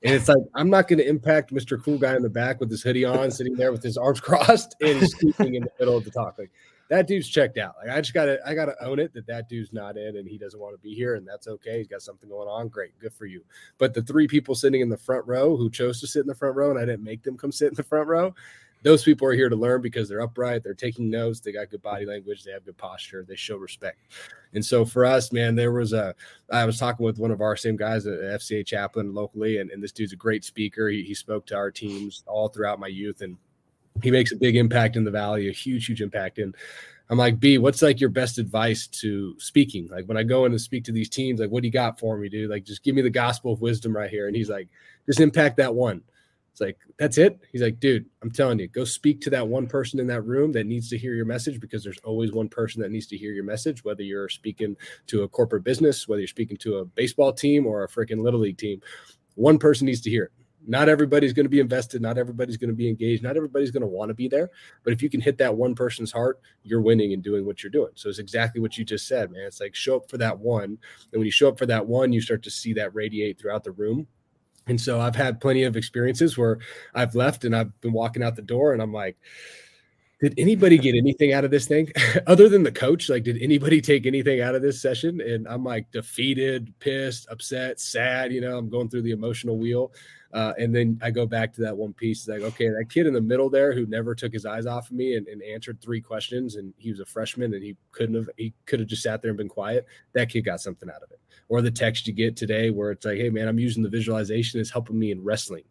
and 0.05 0.15
it's 0.15 0.29
like 0.29 0.39
I'm 0.55 0.69
not 0.69 0.87
going 0.87 0.99
to 0.99 1.09
impact 1.09 1.53
Mr. 1.53 1.83
Cool 1.83 1.97
Guy 1.97 2.15
in 2.15 2.23
the 2.23 2.29
back 2.29 2.61
with 2.61 2.71
his 2.71 2.83
hoodie 2.83 3.07
on, 3.07 3.31
sitting 3.31 3.55
there 3.55 3.73
with 3.73 3.83
his 3.83 3.97
arms 3.97 4.21
crossed 4.21 4.77
and 4.83 5.03
speaking 5.09 5.55
in 5.55 5.63
the 5.63 5.73
middle 5.79 5.97
of 5.97 6.05
the 6.05 6.11
talk. 6.11 6.37
Like 6.39 6.51
that 6.95 7.09
dude's 7.09 7.29
checked 7.29 7.59
out. 7.59 7.75
Like 7.81 7.97
I 7.97 8.01
just 8.01 8.15
gotta, 8.15 8.39
I 8.47 8.55
gotta 8.55 8.75
own 8.85 8.99
it 8.99 9.13
that 9.15 9.27
that 9.27 9.49
dude's 9.49 9.73
not 9.73 9.97
in 9.97 10.17
and 10.17 10.29
he 10.29 10.39
doesn't 10.39 10.61
want 10.61 10.75
to 10.75 10.79
be 10.79 10.95
here, 10.95 11.17
and 11.17 11.27
that's 11.27 11.49
okay. 11.49 11.79
He's 11.79 11.89
got 11.89 12.03
something 12.03 12.29
going 12.29 12.49
on. 12.49 12.69
Great, 12.69 12.99
good 13.01 13.13
for 13.13 13.27
you. 13.27 13.45
But 13.79 13.95
the 13.95 14.03
three 14.03 14.29
people 14.29 14.55
sitting 14.55 14.81
in 14.81 14.89
the 14.89 14.97
front 14.97 15.27
row 15.27 15.57
who 15.57 15.71
chose 15.71 16.01
to 16.01 16.07
sit 16.07 16.21
in 16.21 16.27
the 16.27 16.35
front 16.35 16.57
row, 16.57 16.71
and 16.71 16.79
I 16.79 16.85
didn't 16.85 17.05
make 17.05 17.23
them 17.23 17.37
come 17.37 17.53
sit 17.53 17.69
in 17.69 17.75
the 17.75 17.83
front 17.83 18.09
row. 18.09 18.35
Those 18.85 19.03
people 19.03 19.27
are 19.27 19.33
here 19.33 19.49
to 19.49 19.57
learn 19.57 19.81
because 19.81 20.11
they're 20.11 20.21
upright, 20.21 20.63
they're 20.63 20.75
taking 20.75 21.09
notes, 21.09 21.41
they 21.41 21.53
got 21.53 21.71
good 21.71 21.81
body 21.81 22.05
language, 22.05 22.45
they 22.45 22.53
have 22.53 22.67
good 22.67 22.77
posture, 22.77 23.25
they 23.27 23.35
show 23.35 23.57
respect. 23.57 23.99
And 24.53 24.63
so 24.63 24.85
for 24.85 25.07
us, 25.07 25.33
man, 25.33 25.55
there 25.55 25.73
was 25.73 25.95
a. 25.95 26.15
I 26.53 26.67
was 26.67 26.79
talking 26.79 27.05
with 27.05 27.19
one 27.19 27.31
of 27.31 27.41
our 27.41 27.57
same 27.57 27.77
guys 27.77 28.07
at 28.07 28.21
FCA 28.21 28.65
chaplain 28.67 29.15
locally, 29.15 29.59
and, 29.59 29.71
and 29.71 29.83
this 29.83 29.91
dude's 29.91 30.13
a 30.13 30.17
great 30.17 30.45
speaker. 30.45 30.91
He, 30.91 31.03
he 31.03 31.15
spoke 31.15 31.47
to 31.47 31.57
our 31.57 31.71
teams 31.71 32.25
all 32.27 32.49
throughout 32.49 32.79
my 32.79 32.89
youth, 32.89 33.23
and 33.23 33.39
he 34.03 34.11
makes 34.11 34.33
a 34.33 34.37
big 34.37 34.57
impact 34.57 34.97
in 34.97 35.05
the 35.05 35.11
valley, 35.11 35.49
a 35.49 35.53
huge, 35.53 35.87
huge 35.87 36.03
impact. 36.03 36.39
And 36.39 36.55
I'm 37.11 37.19
like, 37.19 37.39
B, 37.39 37.59
what's 37.59 37.83
like 37.83 38.01
your 38.01 38.11
best 38.11 38.39
advice 38.39 38.87
to 38.89 39.39
speaking? 39.39 39.89
Like 39.91 40.07
when 40.07 40.17
I 40.17 40.23
go 40.23 40.45
in 40.47 40.53
and 40.53 40.61
speak 40.61 40.85
to 40.85 40.93
these 40.93 41.09
teams, 41.09 41.41
like, 41.41 41.51
what 41.51 41.63
do 41.63 41.69
you 41.69 41.73
got 41.73 41.99
for 41.99 42.17
me, 42.17 42.29
dude? 42.29 42.51
Like, 42.51 42.65
just 42.65 42.83
give 42.83 42.95
me 42.95 43.03
the 43.03 43.11
gospel 43.11 43.53
of 43.53 43.61
wisdom 43.61 43.97
right 43.97 44.11
here. 44.11 44.27
And 44.27 44.37
he's 44.37 44.51
like, 44.51 44.69
just 45.07 45.21
impact 45.21 45.59
that 45.59 45.75
one. 45.75 46.03
It's 46.53 46.61
like, 46.61 46.79
that's 46.99 47.19
it. 47.19 47.41
He's 47.51 47.63
like, 47.63 47.81
dude, 47.81 48.07
I'm 48.23 48.31
telling 48.31 48.61
you, 48.61 48.69
go 48.69 48.85
speak 48.85 49.21
to 49.23 49.31
that 49.31 49.49
one 49.49 49.67
person 49.67 49.99
in 49.99 50.07
that 50.07 50.23
room 50.23 50.53
that 50.53 50.67
needs 50.67 50.89
to 50.91 50.99
hear 50.99 51.13
your 51.15 51.25
message 51.25 51.59
because 51.59 51.83
there's 51.83 51.99
always 52.05 52.31
one 52.31 52.49
person 52.49 52.81
that 52.83 52.93
needs 52.93 53.09
to 53.09 53.17
hear 53.17 53.33
your 53.33 53.43
message, 53.43 53.85
whether 53.85 54.05
you're 54.05 54.29
speaking 54.29 54.77
to 55.09 55.25
a 55.25 55.29
corporate 55.29 55.65
business, 55.65 56.07
whether 56.07 56.21
you're 56.21 56.29
speaking 56.29 56.57
to 56.59 56.77
a 56.77 56.85
baseball 56.85 57.33
team 57.33 57.67
or 57.67 57.83
a 57.83 57.89
freaking 57.89 58.23
little 58.23 58.39
league 58.39 58.57
team. 58.57 58.81
One 59.35 59.59
person 59.59 59.87
needs 59.87 60.01
to 60.03 60.11
hear 60.11 60.25
it. 60.25 60.33
Not 60.67 60.89
everybody's 60.89 61.33
going 61.33 61.45
to 61.45 61.51
be 61.51 61.61
invested. 61.61 62.01
Not 62.01 62.19
everybody's 62.19 62.57
going 62.57 62.71
to 62.71 62.77
be 62.77 62.89
engaged. 62.89 63.23
Not 63.23 63.37
everybody's 63.37 63.71
going 63.71 63.83
to 63.83 63.87
want 63.87 64.09
to 64.09 64.15
be 64.15 64.29
there. 64.29 64.51
But 64.83 64.93
if 64.93 65.03
you 65.03 65.11
can 65.11 65.21
hit 65.21 65.39
that 65.39 65.55
one 65.55 65.75
person's 65.75 66.13
heart, 66.13 66.41
you're 66.63 66.81
winning 66.81 67.13
and 67.13 67.23
doing 67.23 67.45
what 67.45 67.63
you're 67.63 67.71
doing. 67.71 67.93
So 67.95 68.09
it's 68.09 68.19
exactly 68.19 68.61
what 68.61 68.79
you 68.79 68.85
just 68.85 69.07
said, 69.07 69.31
man. 69.31 69.43
It's 69.43 69.61
like 69.61 69.75
show 69.75 69.97
up 69.97 70.09
for 70.09 70.19
that 70.19 70.39
one. 70.39 70.65
And 70.65 70.79
when 71.13 71.25
you 71.25 71.31
show 71.31 71.49
up 71.49 71.59
for 71.59 71.67
that 71.67 71.87
one, 71.87 72.13
you 72.13 72.21
start 72.21 72.43
to 72.45 72.51
see 72.51 72.73
that 72.75 72.95
radiate 72.95 73.39
throughout 73.39 73.65
the 73.65 73.73
room 73.73 74.07
and 74.67 74.81
so 74.81 75.01
I've 75.01 75.17
had 75.17 75.41
plenty 75.41 75.65
of 75.65 75.77
experiences 75.77 76.39
where 76.39 76.59
I've 76.95 77.15
left 77.15 77.45
and 77.45 77.55
I've 77.55 77.79
been 77.81 77.93
walking 77.93 78.23
out 78.23 78.37
the 78.37 78.43
door 78.43 78.73
and 78.73 78.81
I'm 78.81 78.93
like, 78.93 79.17
did 80.21 80.35
anybody 80.39 80.79
get 80.79 80.95
anything 80.95 81.35
out 81.35 81.45
of 81.45 81.51
this 81.51 81.67
thing 81.67 81.93
other 82.27 82.49
than 82.49 82.63
the 82.63 82.73
coach? 82.73 83.11
Like, 83.11 83.25
did 83.25 83.43
anybody 83.43 83.81
take 83.81 84.07
anything 84.07 84.41
out 84.41 84.55
of 84.55 84.63
this 84.63 84.81
session? 84.81 85.21
And 85.21 85.47
I'm 85.47 85.65
like 85.65 85.91
defeated, 85.91 86.73
pissed, 86.79 87.27
upset, 87.31 87.79
sad. 87.79 88.33
You 88.33 88.41
know, 88.41 88.57
I'm 88.57 88.71
going 88.71 88.89
through 88.89 89.03
the 89.03 89.11
emotional 89.11 89.59
wheel. 89.59 89.93
Uh, 90.35 90.53
and 90.59 90.75
then 90.75 90.99
I 91.01 91.13
go 91.13 91.27
back 91.27 91.55
to 91.55 91.61
that 91.61 91.77
one 91.77 91.93
piece. 91.93 92.27
Like, 92.27 92.43
okay, 92.43 92.69
that 92.69 92.91
kid 92.91 93.07
in 93.07 93.15
the 93.15 93.21
middle 93.21 93.49
there 93.49 93.73
who 93.73 93.87
never 93.87 94.17
took 94.17 94.33
his 94.33 94.45
eyes 94.45 94.67
off 94.67 94.91
of 94.91 94.97
me 94.97 95.15
and, 95.15 95.29
and, 95.29 95.41
answered 95.45 95.81
three 95.81 96.01
questions, 96.01 96.57
and 96.57 96.75
he 96.77 96.91
was 96.91 96.99
a 96.99 97.05
freshman 97.05 97.55
and 97.55 97.63
he 97.63 97.77
couldn't 97.93 98.17
have, 98.17 98.29
he 98.37 98.53
could 98.67 98.81
have 98.81 98.89
just 98.89 99.05
sat 99.05 99.23
there 99.23 99.31
and 99.31 99.39
been 99.39 99.49
quiet. 99.49 99.87
That 100.13 100.29
kid 100.29 100.43
got 100.43 100.61
something 100.61 100.91
out 100.91 101.05
of 101.05 101.13
it. 101.13 101.21
Or 101.49 101.63
the 101.63 101.71
text 101.71 102.09
you 102.09 102.13
get 102.13 102.37
today 102.37 102.71
where 102.71 102.91
it's 102.91 103.07
like, 103.07 103.19
hey, 103.19 103.31
man, 103.31 103.47
I'm 103.47 103.61
using 103.61 103.85
the 103.85 103.89
visualization. 103.89 104.61
It's 104.61 104.71
helping 104.71 104.99
me 104.99 105.13
in 105.13 105.23
wrestling 105.23 105.65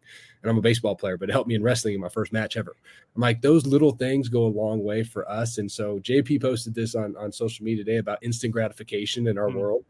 and 0.44 0.50
I'm 0.50 0.58
a 0.58 0.62
baseball 0.62 0.94
player, 0.94 1.16
but 1.16 1.30
it 1.30 1.32
helped 1.32 1.48
me 1.48 1.54
in 1.54 1.62
wrestling 1.62 1.94
in 1.94 2.02
my 2.02 2.10
first 2.10 2.30
match 2.30 2.58
ever. 2.58 2.76
I'm 3.16 3.22
like, 3.22 3.40
those 3.40 3.66
little 3.66 3.92
things 3.92 4.28
go 4.28 4.44
a 4.44 4.46
long 4.46 4.84
way 4.84 5.02
for 5.02 5.26
us. 5.26 5.56
And 5.56 5.72
so 5.72 6.00
JP 6.00 6.42
posted 6.42 6.74
this 6.74 6.94
on, 6.94 7.16
on 7.16 7.32
social 7.32 7.64
media 7.64 7.82
today 7.82 7.96
about 7.96 8.22
instant 8.22 8.52
gratification 8.52 9.26
in 9.26 9.38
our 9.38 9.48
mm-hmm. 9.48 9.58
world. 9.58 9.86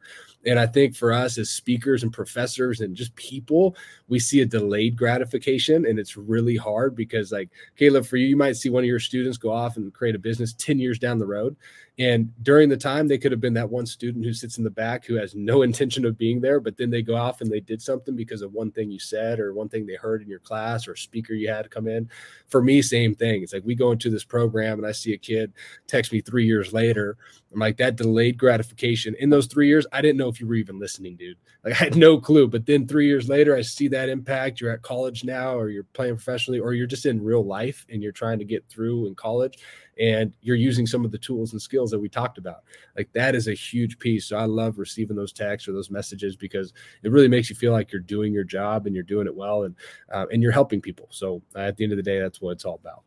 And 0.46 0.60
I 0.60 0.68
think 0.68 0.94
for 0.94 1.12
us 1.12 1.38
as 1.38 1.50
speakers 1.50 2.04
and 2.04 2.12
professors 2.12 2.82
and 2.82 2.94
just 2.94 3.16
people, 3.16 3.74
we 4.06 4.20
see 4.20 4.42
a 4.42 4.46
delayed 4.46 4.94
gratification. 4.96 5.86
And 5.86 5.98
it's 5.98 6.16
really 6.16 6.56
hard 6.56 6.94
because, 6.94 7.32
like, 7.32 7.50
Caleb, 7.76 8.06
for 8.06 8.16
you, 8.16 8.28
you 8.28 8.36
might 8.36 8.56
see 8.56 8.70
one 8.70 8.84
of 8.84 8.88
your 8.88 9.00
students 9.00 9.38
go 9.38 9.50
off 9.50 9.76
and 9.76 9.92
create 9.92 10.14
a 10.14 10.20
business 10.20 10.52
10 10.52 10.78
years 10.78 11.00
down 11.00 11.18
the 11.18 11.26
road. 11.26 11.56
And 11.96 12.32
during 12.42 12.68
the 12.68 12.76
time, 12.76 13.06
they 13.06 13.18
could 13.18 13.30
have 13.30 13.40
been 13.40 13.54
that 13.54 13.70
one 13.70 13.86
student 13.86 14.24
who 14.24 14.32
sits 14.32 14.58
in 14.58 14.64
the 14.64 14.70
back 14.70 15.04
who 15.04 15.14
has 15.14 15.34
no 15.34 15.62
intention 15.62 16.04
of 16.04 16.18
being 16.18 16.40
there, 16.40 16.58
but 16.58 16.76
then 16.76 16.90
they 16.90 17.02
go 17.02 17.14
off 17.14 17.40
and 17.40 17.50
they 17.50 17.60
did 17.60 17.80
something 17.80 18.16
because 18.16 18.42
of 18.42 18.52
one 18.52 18.72
thing 18.72 18.90
you 18.90 18.98
said 18.98 19.38
or 19.38 19.54
one 19.54 19.68
thing 19.68 19.86
they 19.86 19.94
heard 19.94 20.22
in 20.22 20.28
your 20.28 20.40
class 20.40 20.88
or 20.88 20.92
a 20.92 20.98
speaker 20.98 21.34
you 21.34 21.48
had 21.48 21.70
come 21.70 21.86
in. 21.86 22.08
For 22.48 22.62
me, 22.62 22.82
same 22.82 23.14
thing. 23.14 23.42
It's 23.42 23.52
like 23.52 23.64
we 23.64 23.74
go 23.76 23.92
into 23.92 24.10
this 24.10 24.24
program 24.24 24.78
and 24.78 24.86
I 24.86 24.92
see 24.92 25.12
a 25.12 25.18
kid 25.18 25.52
text 25.86 26.12
me 26.12 26.20
three 26.20 26.46
years 26.46 26.72
later. 26.72 27.16
I'm 27.52 27.60
like, 27.60 27.76
that 27.76 27.94
delayed 27.94 28.36
gratification 28.36 29.14
in 29.20 29.30
those 29.30 29.46
three 29.46 29.68
years, 29.68 29.86
I 29.92 30.02
didn't 30.02 30.16
know 30.16 30.28
if 30.28 30.40
you 30.40 30.48
were 30.48 30.54
even 30.56 30.80
listening, 30.80 31.14
dude. 31.14 31.36
Like 31.64 31.74
I 31.80 31.84
had 31.84 31.96
no 31.96 32.18
clue. 32.18 32.48
But 32.48 32.66
then 32.66 32.88
three 32.88 33.06
years 33.06 33.28
later, 33.28 33.54
I 33.54 33.62
see 33.62 33.86
that 33.88 34.08
impact. 34.08 34.60
You're 34.60 34.72
at 34.72 34.82
college 34.82 35.22
now, 35.22 35.54
or 35.54 35.68
you're 35.68 35.84
playing 35.84 36.16
professionally, 36.16 36.58
or 36.58 36.74
you're 36.74 36.88
just 36.88 37.06
in 37.06 37.22
real 37.22 37.44
life 37.44 37.86
and 37.88 38.02
you're 38.02 38.12
trying 38.12 38.40
to 38.40 38.44
get 38.44 38.64
through 38.68 39.06
in 39.06 39.14
college 39.14 39.58
and 39.98 40.32
you're 40.40 40.56
using 40.56 40.86
some 40.86 41.04
of 41.04 41.10
the 41.10 41.18
tools 41.18 41.52
and 41.52 41.62
skills 41.62 41.90
that 41.90 41.98
we 41.98 42.08
talked 42.08 42.38
about. 42.38 42.64
Like 42.96 43.12
that 43.12 43.34
is 43.34 43.48
a 43.48 43.54
huge 43.54 43.98
piece. 43.98 44.26
So 44.26 44.36
I 44.36 44.44
love 44.44 44.78
receiving 44.78 45.16
those 45.16 45.32
texts 45.32 45.68
or 45.68 45.72
those 45.72 45.90
messages 45.90 46.36
because 46.36 46.72
it 47.02 47.10
really 47.10 47.28
makes 47.28 47.50
you 47.50 47.56
feel 47.56 47.72
like 47.72 47.92
you're 47.92 48.00
doing 48.00 48.32
your 48.32 48.44
job 48.44 48.86
and 48.86 48.94
you're 48.94 49.04
doing 49.04 49.26
it 49.26 49.34
well 49.34 49.64
and 49.64 49.74
uh, 50.12 50.26
and 50.32 50.42
you're 50.42 50.52
helping 50.52 50.80
people. 50.80 51.08
So 51.10 51.42
uh, 51.54 51.60
at 51.60 51.76
the 51.76 51.84
end 51.84 51.92
of 51.92 51.96
the 51.96 52.02
day, 52.02 52.20
that's 52.20 52.40
what 52.40 52.52
it's 52.52 52.64
all 52.64 52.76
about. 52.76 53.02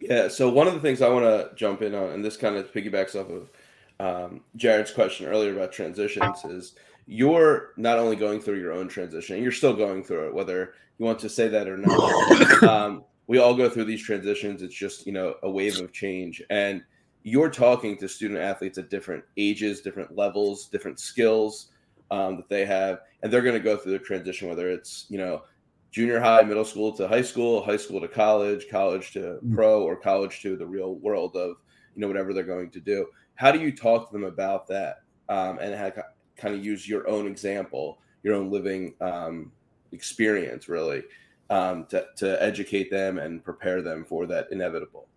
Yeah. 0.00 0.28
So 0.28 0.48
one 0.50 0.66
of 0.66 0.74
the 0.74 0.80
things 0.80 1.02
I 1.02 1.08
want 1.08 1.24
to 1.24 1.54
jump 1.54 1.82
in 1.82 1.94
on, 1.94 2.10
and 2.10 2.24
this 2.24 2.36
kind 2.36 2.56
of 2.56 2.72
piggybacks 2.72 3.14
off 3.14 3.30
of 3.30 3.50
um, 3.98 4.40
Jared's 4.56 4.90
question 4.90 5.26
earlier 5.26 5.54
about 5.54 5.72
transitions, 5.72 6.44
is 6.44 6.74
you're 7.06 7.72
not 7.76 7.98
only 7.98 8.16
going 8.16 8.40
through 8.40 8.60
your 8.60 8.72
own 8.72 8.88
transition, 8.88 9.42
you're 9.42 9.52
still 9.52 9.74
going 9.74 10.02
through 10.02 10.26
it, 10.26 10.34
whether 10.34 10.74
you 10.98 11.06
want 11.06 11.18
to 11.20 11.28
say 11.28 11.48
that 11.48 11.68
or 11.68 11.78
not. 11.78 12.62
um, 12.64 13.04
we 13.26 13.38
all 13.38 13.54
go 13.54 13.68
through 13.68 13.84
these 13.84 14.02
transitions. 14.02 14.62
It's 14.62 14.74
just, 14.74 15.06
you 15.06 15.12
know, 15.12 15.34
a 15.42 15.50
wave 15.50 15.80
of 15.80 15.92
change. 15.92 16.42
And 16.50 16.82
you're 17.22 17.50
talking 17.50 17.96
to 17.98 18.08
student 18.08 18.40
athletes 18.40 18.78
at 18.78 18.88
different 18.88 19.24
ages, 19.36 19.80
different 19.80 20.16
levels, 20.16 20.66
different 20.68 21.00
skills 21.00 21.72
um, 22.10 22.36
that 22.36 22.48
they 22.48 22.64
have. 22.64 23.00
And 23.22 23.32
they're 23.32 23.42
going 23.42 23.56
to 23.56 23.60
go 23.60 23.76
through 23.76 23.92
the 23.92 23.98
transition, 23.98 24.48
whether 24.48 24.70
it's, 24.70 25.06
you 25.08 25.18
know, 25.18 25.42
junior 25.90 26.20
high, 26.20 26.42
middle 26.42 26.64
school 26.64 26.92
to 26.92 27.08
high 27.08 27.22
school, 27.22 27.64
high 27.64 27.76
school 27.76 28.00
to 28.00 28.08
college, 28.08 28.68
college 28.70 29.12
to 29.12 29.20
mm-hmm. 29.20 29.54
pro, 29.54 29.82
or 29.82 29.96
college 29.96 30.40
to 30.42 30.56
the 30.56 30.66
real 30.66 30.94
world 30.96 31.34
of, 31.34 31.56
you 31.94 32.00
know, 32.00 32.06
whatever 32.06 32.32
they're 32.32 32.44
going 32.44 32.70
to 32.70 32.80
do. 32.80 33.06
How 33.34 33.50
do 33.50 33.58
you 33.58 33.74
talk 33.74 34.08
to 34.08 34.12
them 34.12 34.24
about 34.24 34.68
that 34.68 34.98
um, 35.28 35.58
and 35.58 35.74
how, 35.74 35.90
kind 36.36 36.54
of 36.54 36.64
use 36.64 36.88
your 36.88 37.08
own 37.08 37.26
example, 37.26 37.98
your 38.22 38.34
own 38.34 38.50
living 38.50 38.94
um, 39.00 39.50
experience, 39.90 40.68
really? 40.68 41.02
Um, 41.50 41.86
to, 41.86 42.06
to 42.16 42.42
educate 42.42 42.90
them 42.90 43.18
and 43.18 43.44
prepare 43.44 43.82
them 43.82 44.04
for 44.04 44.26
that 44.26 44.48
inevitable. 44.50 45.08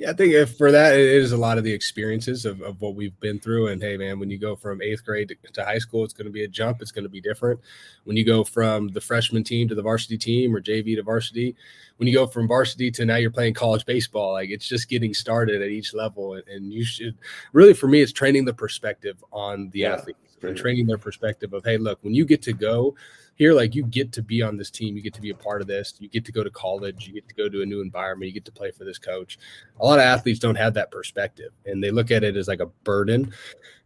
Yeah, 0.00 0.08
I 0.08 0.12
think 0.14 0.32
if 0.32 0.56
for 0.56 0.72
that, 0.72 0.94
it 0.94 1.06
is 1.06 1.32
a 1.32 1.36
lot 1.36 1.58
of 1.58 1.64
the 1.64 1.74
experiences 1.74 2.46
of, 2.46 2.62
of 2.62 2.80
what 2.80 2.94
we've 2.94 3.20
been 3.20 3.38
through. 3.38 3.68
And 3.68 3.82
hey, 3.82 3.98
man, 3.98 4.18
when 4.18 4.30
you 4.30 4.38
go 4.38 4.56
from 4.56 4.80
eighth 4.80 5.04
grade 5.04 5.28
to, 5.28 5.52
to 5.52 5.62
high 5.62 5.76
school, 5.76 6.04
it's 6.04 6.14
going 6.14 6.24
to 6.24 6.32
be 6.32 6.42
a 6.42 6.48
jump. 6.48 6.80
It's 6.80 6.90
going 6.90 7.04
to 7.04 7.10
be 7.10 7.20
different. 7.20 7.60
When 8.04 8.16
you 8.16 8.24
go 8.24 8.42
from 8.42 8.88
the 8.88 9.00
freshman 9.02 9.44
team 9.44 9.68
to 9.68 9.74
the 9.74 9.82
varsity 9.82 10.16
team 10.16 10.56
or 10.56 10.62
JV 10.62 10.96
to 10.96 11.02
varsity, 11.02 11.54
when 11.98 12.06
you 12.08 12.14
go 12.14 12.26
from 12.26 12.48
varsity 12.48 12.90
to 12.92 13.04
now 13.04 13.16
you're 13.16 13.30
playing 13.30 13.52
college 13.52 13.84
baseball, 13.84 14.32
like 14.32 14.48
it's 14.48 14.66
just 14.66 14.88
getting 14.88 15.12
started 15.12 15.60
at 15.60 15.68
each 15.68 15.92
level. 15.92 16.32
And, 16.32 16.48
and 16.48 16.72
you 16.72 16.82
should 16.82 17.18
really, 17.52 17.74
for 17.74 17.86
me, 17.86 18.00
it's 18.00 18.10
training 18.10 18.46
the 18.46 18.54
perspective 18.54 19.22
on 19.32 19.68
the 19.68 19.80
yeah, 19.80 19.96
athletes 19.96 20.29
and 20.42 20.56
training 20.56 20.86
their 20.86 20.98
perspective 20.98 21.52
of, 21.52 21.64
hey, 21.64 21.76
look, 21.76 21.98
when 22.02 22.14
you 22.14 22.24
get 22.24 22.42
to 22.42 22.52
go 22.52 22.94
here 23.40 23.54
like 23.54 23.74
you 23.74 23.84
get 23.84 24.12
to 24.12 24.22
be 24.22 24.42
on 24.42 24.58
this 24.58 24.70
team 24.70 24.94
you 24.94 25.02
get 25.02 25.14
to 25.14 25.20
be 25.22 25.30
a 25.30 25.34
part 25.34 25.62
of 25.62 25.66
this 25.66 25.94
you 25.98 26.10
get 26.10 26.26
to 26.26 26.32
go 26.32 26.44
to 26.44 26.50
college 26.50 27.08
you 27.08 27.14
get 27.14 27.26
to 27.26 27.34
go 27.34 27.48
to 27.48 27.62
a 27.62 27.64
new 27.66 27.80
environment 27.80 28.26
you 28.26 28.34
get 28.34 28.44
to 28.44 28.52
play 28.52 28.70
for 28.70 28.84
this 28.84 28.98
coach. 28.98 29.38
A 29.80 29.84
lot 29.84 29.98
of 29.98 30.04
athletes 30.04 30.38
don't 30.38 30.56
have 30.56 30.74
that 30.74 30.90
perspective 30.90 31.50
and 31.64 31.82
they 31.82 31.90
look 31.90 32.10
at 32.10 32.22
it 32.22 32.36
as 32.36 32.48
like 32.48 32.60
a 32.60 32.66
burden 32.66 33.32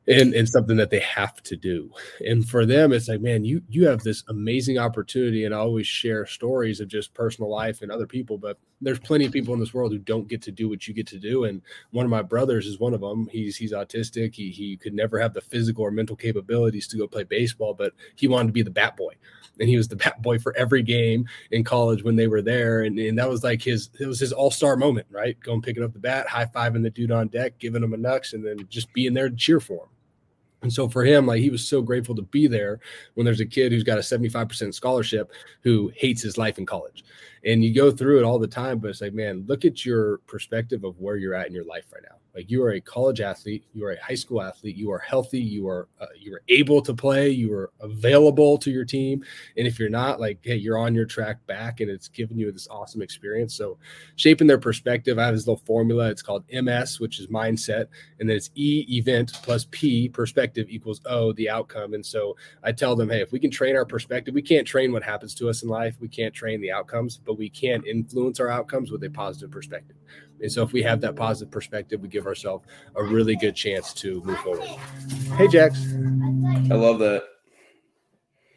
and, 0.06 0.34
and 0.34 0.48
something 0.48 0.76
that 0.76 0.90
they 0.90 1.00
have 1.00 1.42
to 1.44 1.56
do. 1.56 1.90
And 2.26 2.46
for 2.46 2.66
them, 2.66 2.92
it's 2.92 3.08
like, 3.08 3.20
man, 3.20 3.44
you 3.44 3.62
you 3.68 3.86
have 3.86 4.02
this 4.02 4.22
amazing 4.28 4.78
opportunity. 4.78 5.44
And 5.44 5.54
I 5.54 5.58
always 5.58 5.86
share 5.86 6.26
stories 6.26 6.80
of 6.80 6.88
just 6.88 7.14
personal 7.14 7.50
life 7.50 7.82
and 7.82 7.90
other 7.90 8.06
people, 8.06 8.38
but 8.38 8.58
there's 8.80 8.98
plenty 8.98 9.24
of 9.24 9.32
people 9.32 9.54
in 9.54 9.60
this 9.60 9.72
world 9.72 9.92
who 9.92 9.98
don't 9.98 10.28
get 10.28 10.42
to 10.42 10.52
do 10.52 10.68
what 10.68 10.86
you 10.86 10.94
get 10.94 11.06
to 11.08 11.18
do. 11.18 11.44
And 11.44 11.62
one 11.90 12.04
of 12.04 12.10
my 12.10 12.22
brothers 12.22 12.66
is 12.66 12.78
one 12.78 12.92
of 12.92 13.00
them. 13.00 13.28
He's 13.30 13.56
he's 13.56 13.72
autistic. 13.72 14.34
He 14.34 14.50
he 14.50 14.76
could 14.76 14.94
never 14.94 15.18
have 15.18 15.32
the 15.32 15.40
physical 15.40 15.84
or 15.84 15.90
mental 15.90 16.16
capabilities 16.16 16.86
to 16.88 16.98
go 16.98 17.06
play 17.06 17.24
baseball, 17.24 17.74
but 17.74 17.92
he 18.14 18.28
wanted 18.28 18.48
to 18.48 18.52
be 18.52 18.62
the 18.62 18.70
bat 18.70 18.96
boy. 18.96 19.14
And 19.58 19.68
he 19.68 19.76
was 19.76 19.88
the 19.88 19.96
bat 20.04 20.20
boy 20.20 20.38
for 20.38 20.54
every 20.56 20.82
game 20.82 21.26
in 21.50 21.64
college 21.64 22.02
when 22.02 22.16
they 22.16 22.26
were 22.26 22.42
there. 22.42 22.82
And, 22.82 22.98
and 22.98 23.18
that 23.18 23.28
was 23.28 23.42
like 23.42 23.62
his 23.62 23.88
it 23.98 24.06
was 24.06 24.20
his 24.20 24.32
all-star 24.32 24.76
moment, 24.76 25.06
right? 25.10 25.38
Going 25.40 25.62
picking 25.62 25.82
up 25.82 25.94
the 25.94 25.98
bat, 25.98 26.28
high-fiving 26.28 26.82
the 26.82 26.90
dude 26.90 27.10
on 27.12 27.28
deck, 27.28 27.58
giving 27.58 27.82
him 27.82 27.94
a 27.94 27.96
nux, 27.96 28.34
and 28.34 28.44
then 28.44 28.66
just 28.68 28.92
being 28.92 29.14
there 29.14 29.30
to 29.30 29.36
cheer 29.36 29.60
for 29.60 29.84
him. 29.84 29.88
And 30.64 30.72
so 30.72 30.88
for 30.88 31.04
him, 31.04 31.26
like 31.26 31.42
he 31.42 31.50
was 31.50 31.68
so 31.68 31.82
grateful 31.82 32.14
to 32.16 32.22
be 32.22 32.46
there 32.46 32.80
when 33.14 33.26
there's 33.26 33.40
a 33.40 33.46
kid 33.46 33.70
who's 33.70 33.84
got 33.84 33.98
a 33.98 34.00
75% 34.00 34.72
scholarship 34.74 35.30
who 35.62 35.92
hates 35.94 36.22
his 36.22 36.38
life 36.38 36.58
in 36.58 36.64
college. 36.64 37.04
And 37.44 37.62
you 37.62 37.74
go 37.74 37.90
through 37.90 38.18
it 38.18 38.24
all 38.24 38.38
the 38.38 38.46
time 38.48 38.78
but 38.78 38.88
it's 38.88 39.02
like 39.02 39.12
man 39.12 39.44
look 39.46 39.66
at 39.66 39.84
your 39.84 40.18
perspective 40.26 40.82
of 40.82 40.98
where 40.98 41.16
you're 41.16 41.34
at 41.34 41.46
in 41.46 41.52
your 41.52 41.66
life 41.66 41.84
right 41.92 42.02
now 42.08 42.16
like 42.34 42.50
you 42.50 42.62
are 42.62 42.72
a 42.72 42.80
college 42.80 43.20
athlete 43.20 43.64
you 43.74 43.84
are 43.84 43.92
a 43.92 44.02
high 44.02 44.14
school 44.14 44.40
athlete 44.40 44.76
you 44.76 44.90
are 44.90 44.98
healthy 44.98 45.40
you 45.40 45.68
are 45.68 45.88
uh, 46.00 46.06
you 46.18 46.34
are 46.34 46.42
able 46.48 46.80
to 46.80 46.94
play 46.94 47.28
you 47.28 47.52
are 47.52 47.70
available 47.80 48.56
to 48.58 48.70
your 48.70 48.84
team. 48.84 49.22
And 49.56 49.66
if 49.66 49.78
you're 49.78 49.90
not 49.90 50.20
like 50.20 50.38
hey 50.42 50.56
you're 50.56 50.78
on 50.78 50.94
your 50.94 51.04
track 51.04 51.44
back 51.46 51.80
and 51.80 51.90
it's 51.90 52.08
giving 52.08 52.38
you 52.38 52.50
this 52.50 52.68
awesome 52.68 53.02
experience. 53.02 53.54
So 53.54 53.78
shaping 54.16 54.46
their 54.46 54.58
perspective 54.58 55.18
i 55.18 55.26
have 55.26 55.34
this 55.34 55.46
little 55.46 55.62
formula. 55.66 56.08
It's 56.08 56.22
called 56.22 56.44
ms 56.50 57.00
which 57.00 57.20
is 57.20 57.26
mindset 57.26 57.88
and 58.18 58.28
then 58.28 58.36
it's 58.36 58.50
e 58.54 58.86
event 58.88 59.32
plus 59.42 59.66
p 59.70 60.08
perspective 60.08 60.66
equals 60.70 61.00
o 61.06 61.32
the 61.34 61.50
outcome. 61.50 61.92
And 61.92 62.04
so 62.04 62.36
i 62.62 62.72
tell 62.72 62.96
them 62.96 63.10
hey 63.10 63.20
if 63.20 63.32
we 63.32 63.38
can 63.38 63.50
train 63.50 63.76
our 63.76 63.84
perspective 63.84 64.34
we 64.34 64.42
can't 64.42 64.66
train 64.66 64.92
what 64.92 65.02
happens 65.02 65.34
to 65.34 65.50
us 65.50 65.62
in 65.62 65.68
life. 65.68 65.96
We 66.00 66.08
can't 66.08 66.34
train 66.34 66.62
the 66.62 66.72
outcomes 66.72 67.18
but 67.18 67.34
but 67.34 67.40
we 67.40 67.50
can 67.50 67.82
influence 67.84 68.38
our 68.38 68.48
outcomes 68.48 68.92
with 68.92 69.02
a 69.02 69.10
positive 69.10 69.50
perspective. 69.50 69.96
And 70.44 70.52
so 70.52 70.62
if 70.62 70.74
we 70.74 70.82
have 70.82 71.00
that 71.00 71.16
positive 71.16 71.50
perspective, 71.50 72.02
we 72.02 72.08
give 72.08 72.26
ourselves 72.26 72.66
a 72.96 73.02
really 73.02 73.34
good 73.34 73.56
chance 73.56 73.94
to 73.94 74.22
move 74.24 74.38
forward. 74.40 74.68
Hey, 75.38 75.48
Jax. 75.48 75.82
I 76.70 76.74
love 76.74 76.98
that. 76.98 77.24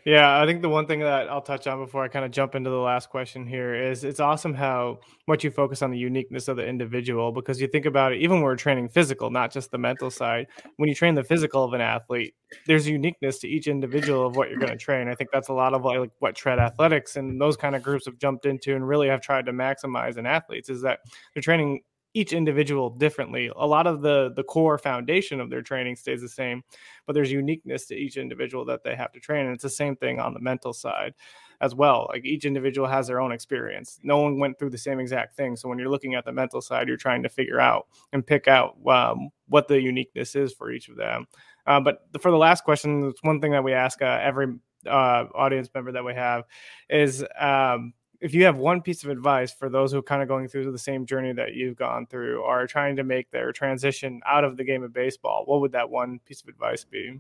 Yeah, 0.07 0.41
I 0.41 0.45
think 0.45 0.61
the 0.61 0.69
one 0.69 0.87
thing 0.87 1.01
that 1.01 1.27
I'll 1.29 1.41
touch 1.41 1.67
on 1.67 1.83
before 1.83 2.01
I 2.01 2.07
kind 2.07 2.23
of 2.23 2.31
jump 2.31 2.55
into 2.55 2.69
the 2.69 2.77
last 2.77 3.09
question 3.09 3.45
here 3.45 3.75
is 3.75 4.05
it's 4.05 4.21
awesome 4.21 4.53
how 4.53 4.99
much 5.27 5.43
you 5.43 5.51
focus 5.51 5.81
on 5.81 5.91
the 5.91 5.97
uniqueness 5.97 6.47
of 6.47 6.55
the 6.55 6.65
individual 6.65 7.33
because 7.33 7.59
you 7.59 7.67
think 7.67 7.85
about 7.85 8.13
it, 8.13 8.21
even 8.21 8.37
when 8.37 8.43
we're 8.43 8.55
training 8.55 8.87
physical, 8.87 9.29
not 9.29 9.51
just 9.51 9.69
the 9.69 9.77
mental 9.77 10.09
side. 10.09 10.47
When 10.77 10.87
you 10.87 10.95
train 10.95 11.15
the 11.15 11.25
physical 11.25 11.61
of 11.61 11.73
an 11.73 11.81
athlete, 11.81 12.35
there's 12.67 12.87
uniqueness 12.87 13.39
to 13.39 13.49
each 13.49 13.67
individual 13.67 14.25
of 14.25 14.37
what 14.37 14.49
you're 14.49 14.59
going 14.59 14.71
to 14.71 14.77
train. 14.77 15.09
I 15.09 15.13
think 15.13 15.29
that's 15.33 15.49
a 15.49 15.53
lot 15.53 15.73
of 15.73 15.83
like 15.83 16.09
what 16.19 16.35
Tread 16.35 16.57
Athletics 16.57 17.17
and 17.17 17.41
those 17.41 17.57
kind 17.57 17.75
of 17.75 17.83
groups 17.83 18.05
have 18.05 18.17
jumped 18.17 18.45
into 18.45 18.77
and 18.77 18.87
really 18.87 19.09
have 19.09 19.19
tried 19.19 19.45
to 19.47 19.51
maximize 19.51 20.15
in 20.17 20.25
athletes 20.25 20.69
is 20.69 20.83
that 20.83 20.99
they're 21.33 21.43
training 21.43 21.81
each 22.13 22.33
individual 22.33 22.89
differently. 22.89 23.51
A 23.55 23.67
lot 23.67 23.85
of 23.85 24.01
the 24.01 24.31
the 24.35 24.43
core 24.43 24.77
foundation 24.77 25.39
of 25.39 25.49
their 25.49 25.61
training 25.61 25.95
stays 25.95 26.21
the 26.21 26.29
same, 26.29 26.63
but 27.07 27.13
there's 27.13 27.31
uniqueness 27.31 27.85
to 27.87 27.95
each 27.95 28.17
individual 28.17 28.65
that 28.65 28.83
they 28.83 28.95
have 28.95 29.11
to 29.13 29.19
train. 29.19 29.45
And 29.45 29.55
it's 29.55 29.63
the 29.63 29.69
same 29.69 29.95
thing 29.95 30.19
on 30.19 30.33
the 30.33 30.39
mental 30.39 30.73
side 30.73 31.15
as 31.61 31.73
well. 31.73 32.07
Like 32.09 32.25
each 32.25 32.45
individual 32.45 32.87
has 32.87 33.07
their 33.07 33.19
own 33.19 33.31
experience. 33.31 33.99
No 34.03 34.19
one 34.19 34.37
went 34.37 34.59
through 34.59 34.69
the 34.69 34.77
same 34.77 34.99
exact 34.99 35.35
thing. 35.35 35.55
So 35.55 35.69
when 35.69 35.79
you're 35.79 35.89
looking 35.89 36.13
at 36.13 36.25
the 36.25 36.31
mental 36.31 36.61
side, 36.61 36.87
you're 36.87 36.97
trying 36.97 37.23
to 37.23 37.29
figure 37.29 37.59
out 37.59 37.87
and 38.13 38.27
pick 38.27 38.47
out 38.47 38.75
um, 38.85 39.29
what 39.47 39.67
the 39.67 39.81
uniqueness 39.81 40.35
is 40.35 40.53
for 40.53 40.69
each 40.69 40.89
of 40.89 40.97
them. 40.97 41.25
Uh, 41.65 41.79
but 41.79 42.03
for 42.19 42.29
the 42.29 42.37
last 42.37 42.63
question, 42.63 43.07
it's 43.07 43.23
one 43.23 43.41
thing 43.41 43.53
that 43.53 43.63
we 43.63 43.73
ask 43.73 44.01
uh, 44.01 44.19
every 44.21 44.53
uh, 44.85 45.25
audience 45.33 45.69
member 45.73 45.91
that 45.91 46.05
we 46.05 46.13
have 46.13 46.43
is 46.89 47.25
um, 47.39 47.93
if 48.19 48.33
you 48.33 48.45
have 48.45 48.57
one 48.57 48.81
piece 48.81 49.03
of 49.03 49.09
advice 49.09 49.53
for 49.53 49.69
those 49.69 49.91
who 49.91 49.99
are 49.99 50.03
kind 50.03 50.21
of 50.21 50.27
going 50.27 50.47
through 50.47 50.71
the 50.71 50.77
same 50.77 51.05
journey 51.05 51.33
that 51.33 51.53
you've 51.53 51.75
gone 51.75 52.07
through 52.07 52.41
or 52.41 52.63
are 52.63 52.67
trying 52.67 52.95
to 52.95 53.03
make 53.03 53.29
their 53.31 53.51
transition 53.51 54.21
out 54.25 54.43
of 54.43 54.57
the 54.57 54.63
game 54.63 54.83
of 54.83 54.93
baseball, 54.93 55.43
what 55.45 55.61
would 55.61 55.71
that 55.73 55.89
one 55.89 56.19
piece 56.25 56.41
of 56.41 56.47
advice 56.47 56.83
be? 56.83 57.19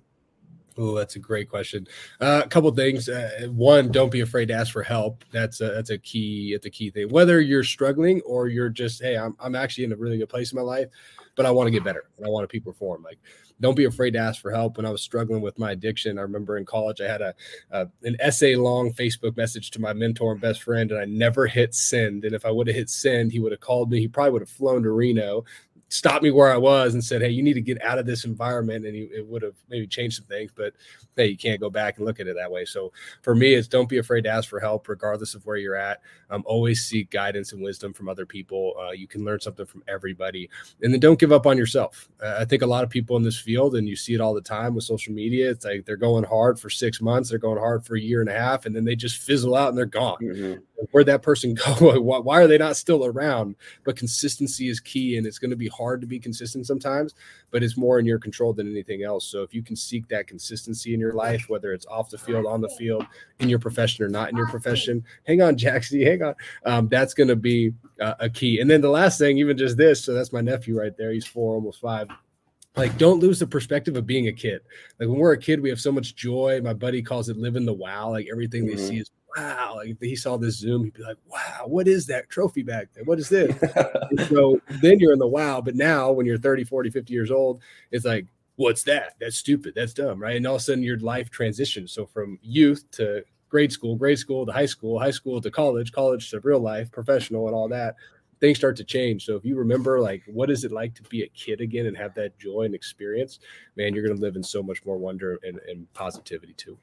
Oh, 0.77 0.95
that's 0.95 1.15
a 1.15 1.19
great 1.19 1.49
question. 1.49 1.87
Uh, 2.21 2.43
a 2.45 2.47
couple 2.47 2.69
things. 2.71 3.09
Uh, 3.09 3.47
one, 3.49 3.91
don't 3.91 4.11
be 4.11 4.21
afraid 4.21 4.47
to 4.47 4.53
ask 4.53 4.71
for 4.71 4.83
help. 4.83 5.25
That's 5.31 5.59
a, 5.59 5.69
that's 5.69 5.89
a 5.89 5.97
key. 5.97 6.53
It's 6.53 6.65
a 6.65 6.69
key 6.69 6.91
thing. 6.91 7.09
Whether 7.09 7.41
you're 7.41 7.63
struggling 7.63 8.21
or 8.21 8.47
you're 8.47 8.69
just, 8.69 9.01
hey, 9.01 9.17
I'm 9.17 9.35
I'm 9.39 9.55
actually 9.55 9.85
in 9.85 9.93
a 9.93 9.97
really 9.97 10.17
good 10.17 10.29
place 10.29 10.51
in 10.51 10.55
my 10.55 10.61
life, 10.61 10.87
but 11.35 11.45
I 11.45 11.51
want 11.51 11.67
to 11.67 11.71
get 11.71 11.83
better 11.83 12.05
and 12.17 12.25
I 12.25 12.29
want 12.29 12.43
to 12.43 12.47
peak 12.47 12.63
perform. 12.63 13.03
Like 13.03 13.19
don't 13.59 13.75
be 13.75 13.85
afraid 13.85 14.11
to 14.11 14.19
ask 14.19 14.41
for 14.41 14.51
help. 14.51 14.77
When 14.77 14.85
I 14.85 14.91
was 14.91 15.01
struggling 15.01 15.41
with 15.41 15.57
my 15.57 15.71
addiction, 15.71 16.19
I 16.19 16.21
remember 16.21 16.57
in 16.57 16.65
college 16.65 17.01
I 17.01 17.07
had 17.07 17.21
a, 17.21 17.33
a 17.71 17.87
an 18.03 18.15
essay 18.19 18.55
long 18.55 18.93
Facebook 18.93 19.35
message 19.35 19.71
to 19.71 19.81
my 19.81 19.93
mentor 19.93 20.31
and 20.31 20.41
best 20.41 20.63
friend, 20.63 20.91
and 20.91 20.99
I 20.99 21.05
never 21.05 21.47
hit 21.47 21.73
send. 21.73 22.23
And 22.23 22.35
if 22.35 22.45
I 22.45 22.51
would 22.51 22.67
have 22.67 22.75
hit 22.75 22.89
send, 22.89 23.31
he 23.31 23.39
would 23.39 23.51
have 23.51 23.61
called 23.61 23.89
me. 23.89 23.99
He 23.99 24.07
probably 24.07 24.31
would 24.31 24.41
have 24.43 24.49
flown 24.49 24.83
to 24.83 24.91
Reno, 24.91 25.43
stopped 25.89 26.23
me 26.23 26.31
where 26.31 26.51
I 26.51 26.57
was 26.57 26.93
and 26.93 27.03
said, 27.03 27.21
Hey, 27.21 27.29
you 27.29 27.43
need 27.43 27.53
to 27.53 27.61
get 27.61 27.81
out 27.83 27.99
of 27.99 28.05
this 28.05 28.25
environment. 28.25 28.85
And 28.85 28.95
he, 28.95 29.03
it 29.03 29.25
would 29.25 29.41
have 29.41 29.55
maybe 29.69 29.87
changed 29.87 30.17
some 30.17 30.25
things, 30.25 30.51
but 30.55 30.73
hey, 31.17 31.27
you 31.27 31.37
can't 31.37 31.59
go 31.59 31.69
back 31.69 31.97
and 31.97 32.05
look 32.05 32.19
at 32.19 32.27
it 32.27 32.35
that 32.35 32.51
way. 32.51 32.63
So 32.65 32.91
for 33.21 33.35
me, 33.35 33.53
it's 33.53 33.67
don't 33.67 33.89
be 33.89 33.97
afraid 33.97 34.23
to 34.23 34.29
ask 34.29 34.47
for 34.47 34.59
help, 34.59 34.87
regardless 34.87 35.35
of 35.35 35.45
where 35.45 35.57
you're 35.57 35.75
at. 35.75 36.01
Um, 36.29 36.43
always 36.45 36.81
seek 36.81 37.09
guidance 37.09 37.53
and 37.53 37.61
wisdom 37.61 37.93
from 37.93 38.07
other 38.07 38.25
people. 38.25 38.73
Uh, 38.79 38.91
you 38.91 39.07
can 39.07 39.25
learn 39.25 39.39
something 39.39 39.65
from 39.65 39.83
everybody. 39.87 40.49
And 40.81 40.93
then 40.93 40.99
don't 40.99 41.19
give 41.19 41.31
up 41.31 41.47
on 41.47 41.57
yourself. 41.57 42.07
Uh, 42.21 42.37
I 42.39 42.45
think 42.45 42.61
a 42.61 42.67
lot 42.67 42.83
of 42.83 42.89
people 42.89 43.17
in 43.17 43.23
this 43.23 43.39
field, 43.39 43.75
and 43.75 43.87
you 43.87 43.95
see 43.95 44.13
it 44.13 44.21
all 44.21 44.33
the 44.33 44.41
time 44.41 44.75
with 44.75 44.83
social 44.83 45.13
media, 45.13 45.49
it's 45.49 45.65
like 45.65 45.85
they're 45.85 45.97
going 45.97 46.23
hard 46.23 46.59
for 46.59 46.69
six 46.69 47.01
months, 47.01 47.29
they're 47.29 47.39
going 47.39 47.59
hard 47.59 47.85
for 47.85 47.95
a 47.95 48.01
year 48.01 48.21
and 48.21 48.29
a 48.29 48.37
half, 48.37 48.65
and 48.65 48.75
then 48.75 48.85
they 48.85 48.95
just 48.95 49.17
fizzle 49.17 49.55
out 49.55 49.69
and 49.69 49.77
they're 49.77 49.85
gone. 49.85 50.17
Mm-hmm. 50.21 50.61
Where'd 50.91 51.07
that 51.07 51.23
person 51.23 51.53
go? 51.79 51.99
Why 51.99 52.41
are 52.41 52.47
they 52.47 52.57
not 52.57 52.77
still 52.77 53.05
around? 53.05 53.55
But 53.83 53.97
consistency 53.97 54.69
is 54.69 54.79
key, 54.79 55.17
and 55.17 55.25
it's 55.25 55.39
going 55.39 55.51
to 55.51 55.57
be 55.57 55.67
hard 55.77 56.01
to 56.01 56.07
be 56.07 56.19
consistent 56.19 56.65
sometimes, 56.65 57.13
but 57.51 57.63
it's 57.63 57.77
more 57.77 57.99
in 57.99 58.05
your 58.05 58.19
control 58.19 58.53
than 58.53 58.69
anything 58.69 59.03
else. 59.03 59.25
So 59.25 59.43
if 59.43 59.53
you 59.53 59.61
can 59.61 59.75
seek 59.75 60.07
that 60.09 60.27
consistency 60.27 60.93
in 60.93 60.99
your 60.99 61.13
life, 61.13 61.45
whether 61.49 61.73
it's 61.73 61.85
off 61.85 62.09
the 62.09 62.17
field, 62.17 62.45
on 62.45 62.61
the 62.61 62.69
field, 62.69 63.05
in 63.39 63.49
your 63.49 63.59
profession 63.59 64.03
or 64.05 64.09
not 64.09 64.29
in 64.29 64.37
your 64.37 64.47
profession, 64.47 65.03
hang 65.25 65.41
on, 65.41 65.57
Jackson, 65.67 66.01
hang 66.01 66.23
on. 66.23 66.35
Um, 66.65 66.87
that's 66.87 67.13
going 67.13 67.27
to 67.29 67.35
be 67.35 67.73
uh, 68.01 68.15
a 68.19 68.29
key. 68.29 68.59
And 68.59 68.69
then 68.69 68.81
the 68.81 68.89
last 68.89 69.19
thing, 69.19 69.37
even 69.37 69.57
just 69.57 69.77
this. 69.77 70.03
So 70.03 70.13
that's 70.13 70.33
my 70.33 70.41
nephew 70.41 70.77
right 70.77 70.95
there. 70.97 71.11
He's 71.11 71.27
four, 71.27 71.53
almost 71.55 71.81
five 71.81 72.07
like 72.77 72.97
don't 72.97 73.19
lose 73.19 73.39
the 73.39 73.47
perspective 73.47 73.97
of 73.97 74.05
being 74.05 74.27
a 74.27 74.31
kid 74.31 74.61
like 74.99 75.09
when 75.09 75.17
we're 75.17 75.33
a 75.33 75.37
kid 75.37 75.59
we 75.59 75.69
have 75.69 75.79
so 75.79 75.91
much 75.91 76.15
joy 76.15 76.61
my 76.63 76.73
buddy 76.73 77.01
calls 77.01 77.27
it 77.27 77.35
living 77.35 77.65
the 77.65 77.73
wow 77.73 78.11
like 78.11 78.27
everything 78.31 78.65
mm-hmm. 78.65 78.77
they 78.77 78.81
see 78.81 78.99
is 78.99 79.09
wow. 79.37 79.73
Like 79.75 79.89
if 79.89 79.99
he 79.99 80.15
saw 80.15 80.37
this 80.37 80.57
Zoom, 80.57 80.83
he'd 80.83 80.93
be 80.93 81.03
like, 81.03 81.17
wow, 81.27 81.65
what 81.65 81.87
is 81.87 82.05
that 82.07 82.29
trophy 82.29 82.63
back 82.63 82.87
there? 82.93 83.03
What 83.03 83.19
is 83.19 83.29
this? 83.29 83.55
so 84.29 84.59
then 84.81 84.99
you're 84.99 85.13
in 85.13 85.19
the 85.19 85.27
wow. 85.27 85.61
But 85.61 85.75
now 85.75 86.11
when 86.11 86.25
you're 86.25 86.37
30, 86.37 86.63
40, 86.63 86.89
50 86.89 87.13
years 87.13 87.31
old, 87.31 87.61
it's 87.91 88.05
like, 88.05 88.25
what's 88.55 88.83
that? 88.83 89.15
That's 89.19 89.37
stupid. 89.37 89.73
That's 89.75 89.93
dumb. 89.93 90.21
Right. 90.21 90.35
And 90.35 90.47
all 90.47 90.55
of 90.55 90.61
a 90.61 90.63
sudden 90.63 90.83
your 90.83 90.99
life 90.99 91.29
transitions. 91.29 91.91
So 91.91 92.05
from 92.05 92.39
youth 92.41 92.89
to 92.91 93.23
grade 93.49 93.71
school, 93.71 93.95
grade 93.95 94.19
school 94.19 94.45
to 94.45 94.51
high 94.51 94.65
school, 94.65 94.99
high 94.99 95.11
school 95.11 95.39
to 95.41 95.51
college, 95.51 95.91
college 95.91 96.29
to 96.31 96.39
real 96.41 96.59
life, 96.59 96.91
professional, 96.91 97.47
and 97.47 97.55
all 97.55 97.69
that. 97.69 97.95
Things 98.39 98.57
start 98.57 98.75
to 98.77 98.83
change. 98.83 99.25
So 99.25 99.35
if 99.35 99.45
you 99.45 99.55
remember, 99.55 99.99
like, 99.99 100.21
what 100.27 100.51
is 100.51 100.63
it 100.63 100.71
like 100.71 100.93
to 100.95 101.03
be 101.03 101.23
a 101.23 101.27
kid 101.29 101.59
again 101.59 101.87
and 101.87 101.97
have 101.97 102.13
that 102.15 102.37
joy 102.37 102.63
and 102.63 102.75
experience, 102.75 103.39
man, 103.75 103.95
you're 103.95 104.05
going 104.05 104.15
to 104.15 104.21
live 104.21 104.35
in 104.35 104.43
so 104.43 104.61
much 104.61 104.85
more 104.85 104.97
wonder 104.97 105.39
and, 105.41 105.59
and 105.67 105.91
positivity 105.93 106.53
too. 106.53 106.77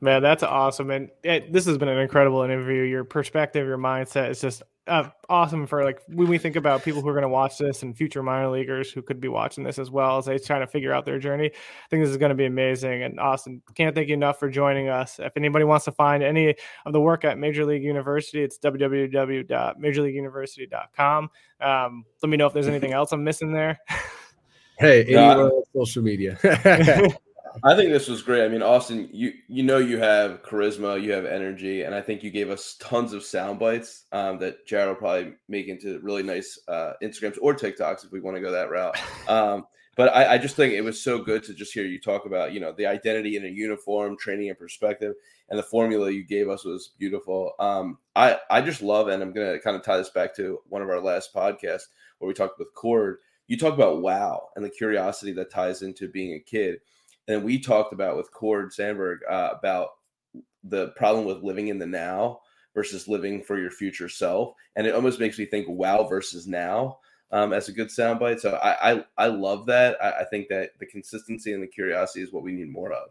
Man, 0.00 0.22
that's 0.22 0.42
awesome. 0.42 0.90
And 0.90 1.10
it, 1.22 1.52
this 1.52 1.66
has 1.66 1.76
been 1.78 1.88
an 1.88 1.98
incredible 1.98 2.42
interview. 2.42 2.82
Your 2.82 3.04
perspective, 3.04 3.64
your 3.66 3.78
mindset 3.78 4.30
is 4.30 4.40
just 4.40 4.64
uh, 4.86 5.08
awesome 5.28 5.66
for 5.66 5.84
like 5.84 6.00
when 6.06 6.28
we 6.28 6.38
think 6.38 6.54
about 6.54 6.84
people 6.84 7.02
who 7.02 7.08
are 7.08 7.14
going 7.14 7.22
to 7.22 7.28
watch 7.28 7.58
this 7.58 7.82
and 7.82 7.96
future 7.96 8.22
minor 8.22 8.48
leaguers 8.48 8.92
who 8.92 9.02
could 9.02 9.20
be 9.20 9.26
watching 9.26 9.64
this 9.64 9.80
as 9.80 9.90
well 9.90 10.18
as 10.18 10.26
they 10.26 10.38
try 10.38 10.58
to 10.58 10.66
figure 10.66 10.92
out 10.92 11.06
their 11.06 11.18
journey. 11.18 11.46
I 11.46 11.88
think 11.88 12.04
this 12.04 12.10
is 12.10 12.18
going 12.18 12.28
to 12.28 12.36
be 12.36 12.44
amazing 12.44 13.02
and 13.02 13.18
awesome. 13.18 13.62
Can't 13.74 13.94
thank 13.94 14.08
you 14.08 14.14
enough 14.14 14.38
for 14.38 14.50
joining 14.50 14.88
us. 14.88 15.18
If 15.18 15.32
anybody 15.36 15.64
wants 15.64 15.86
to 15.86 15.92
find 15.92 16.22
any 16.22 16.54
of 16.84 16.92
the 16.92 17.00
work 17.00 17.24
at 17.24 17.38
Major 17.38 17.64
League 17.64 17.82
University, 17.82 18.42
it's 18.42 18.58
www.majorleagueuniversity.com. 18.58 21.30
Um, 21.60 22.04
let 22.22 22.28
me 22.28 22.36
know 22.36 22.46
if 22.46 22.52
there's 22.52 22.68
anything 22.68 22.92
else 22.92 23.12
I'm 23.12 23.24
missing 23.24 23.52
there. 23.52 23.80
Hey, 24.78 25.04
anywhere 25.04 25.46
on 25.46 25.62
social 25.74 26.02
media. 26.02 26.38
I 27.64 27.74
think 27.74 27.90
this 27.90 28.08
was 28.08 28.22
great. 28.22 28.44
I 28.44 28.48
mean, 28.48 28.62
Austin, 28.62 29.08
you 29.12 29.32
you 29.48 29.62
know 29.62 29.78
you 29.78 29.98
have 29.98 30.42
charisma, 30.42 31.02
you 31.02 31.12
have 31.12 31.24
energy, 31.24 31.82
and 31.82 31.94
I 31.94 32.00
think 32.00 32.22
you 32.22 32.30
gave 32.30 32.50
us 32.50 32.76
tons 32.80 33.12
of 33.12 33.24
sound 33.24 33.58
bites 33.58 34.04
um, 34.12 34.38
that 34.38 34.66
Jared 34.66 34.88
will 34.88 34.94
probably 34.96 35.34
make 35.48 35.68
into 35.68 35.98
really 36.00 36.22
nice 36.22 36.58
uh, 36.68 36.92
Instagrams 37.02 37.38
or 37.40 37.54
TikToks 37.54 38.04
if 38.04 38.12
we 38.12 38.20
want 38.20 38.36
to 38.36 38.40
go 38.40 38.50
that 38.50 38.70
route. 38.70 38.98
Um, 39.28 39.66
but 39.96 40.14
I, 40.14 40.34
I, 40.34 40.38
just 40.38 40.56
think 40.56 40.74
it 40.74 40.82
was 40.82 41.02
so 41.02 41.18
good 41.18 41.42
to 41.44 41.54
just 41.54 41.72
hear 41.72 41.84
you 41.84 41.98
talk 41.98 42.26
about 42.26 42.52
you 42.52 42.60
know 42.60 42.72
the 42.72 42.86
identity 42.86 43.36
in 43.36 43.44
a 43.44 43.48
uniform, 43.48 44.16
training 44.18 44.50
and 44.50 44.58
perspective, 44.58 45.14
and 45.48 45.58
the 45.58 45.64
formula 45.64 46.10
you 46.10 46.24
gave 46.24 46.48
us 46.48 46.64
was 46.64 46.92
beautiful. 46.98 47.52
Um, 47.58 47.98
I 48.14 48.38
I 48.50 48.60
just 48.60 48.82
love, 48.82 49.08
and 49.08 49.22
I'm 49.22 49.32
gonna 49.32 49.58
kind 49.58 49.76
of 49.76 49.82
tie 49.82 49.96
this 49.96 50.10
back 50.10 50.34
to 50.36 50.60
one 50.68 50.82
of 50.82 50.90
our 50.90 51.00
last 51.00 51.34
podcasts 51.34 51.86
where 52.18 52.28
we 52.28 52.34
talked 52.34 52.58
with 52.58 52.74
Cord. 52.74 53.18
You 53.48 53.56
talk 53.56 53.74
about 53.74 54.02
wow 54.02 54.48
and 54.56 54.64
the 54.64 54.70
curiosity 54.70 55.32
that 55.34 55.52
ties 55.52 55.82
into 55.82 56.08
being 56.08 56.34
a 56.34 56.40
kid 56.40 56.80
and 57.28 57.44
we 57.44 57.58
talked 57.58 57.92
about 57.92 58.16
with 58.16 58.32
Cord 58.32 58.72
Sandberg 58.72 59.20
uh, 59.28 59.50
about 59.58 59.90
the 60.64 60.88
problem 60.88 61.24
with 61.24 61.42
living 61.42 61.68
in 61.68 61.78
the 61.78 61.86
now 61.86 62.40
versus 62.74 63.08
living 63.08 63.42
for 63.42 63.58
your 63.58 63.70
future 63.70 64.08
self, 64.08 64.54
and 64.76 64.86
it 64.86 64.94
almost 64.94 65.20
makes 65.20 65.38
me 65.38 65.46
think 65.46 65.66
wow 65.68 66.04
versus 66.04 66.46
now 66.46 66.98
um, 67.30 67.52
as 67.52 67.68
a 67.68 67.72
good 67.72 67.88
soundbite. 67.88 68.40
So 68.40 68.54
I, 68.56 68.92
I, 68.92 69.04
I 69.18 69.26
love 69.26 69.66
that. 69.66 69.96
I, 70.02 70.20
I 70.20 70.24
think 70.24 70.48
that 70.48 70.70
the 70.78 70.86
consistency 70.86 71.52
and 71.52 71.62
the 71.62 71.66
curiosity 71.68 72.22
is 72.22 72.32
what 72.32 72.42
we 72.42 72.52
need 72.52 72.70
more 72.70 72.92
of. 72.92 73.08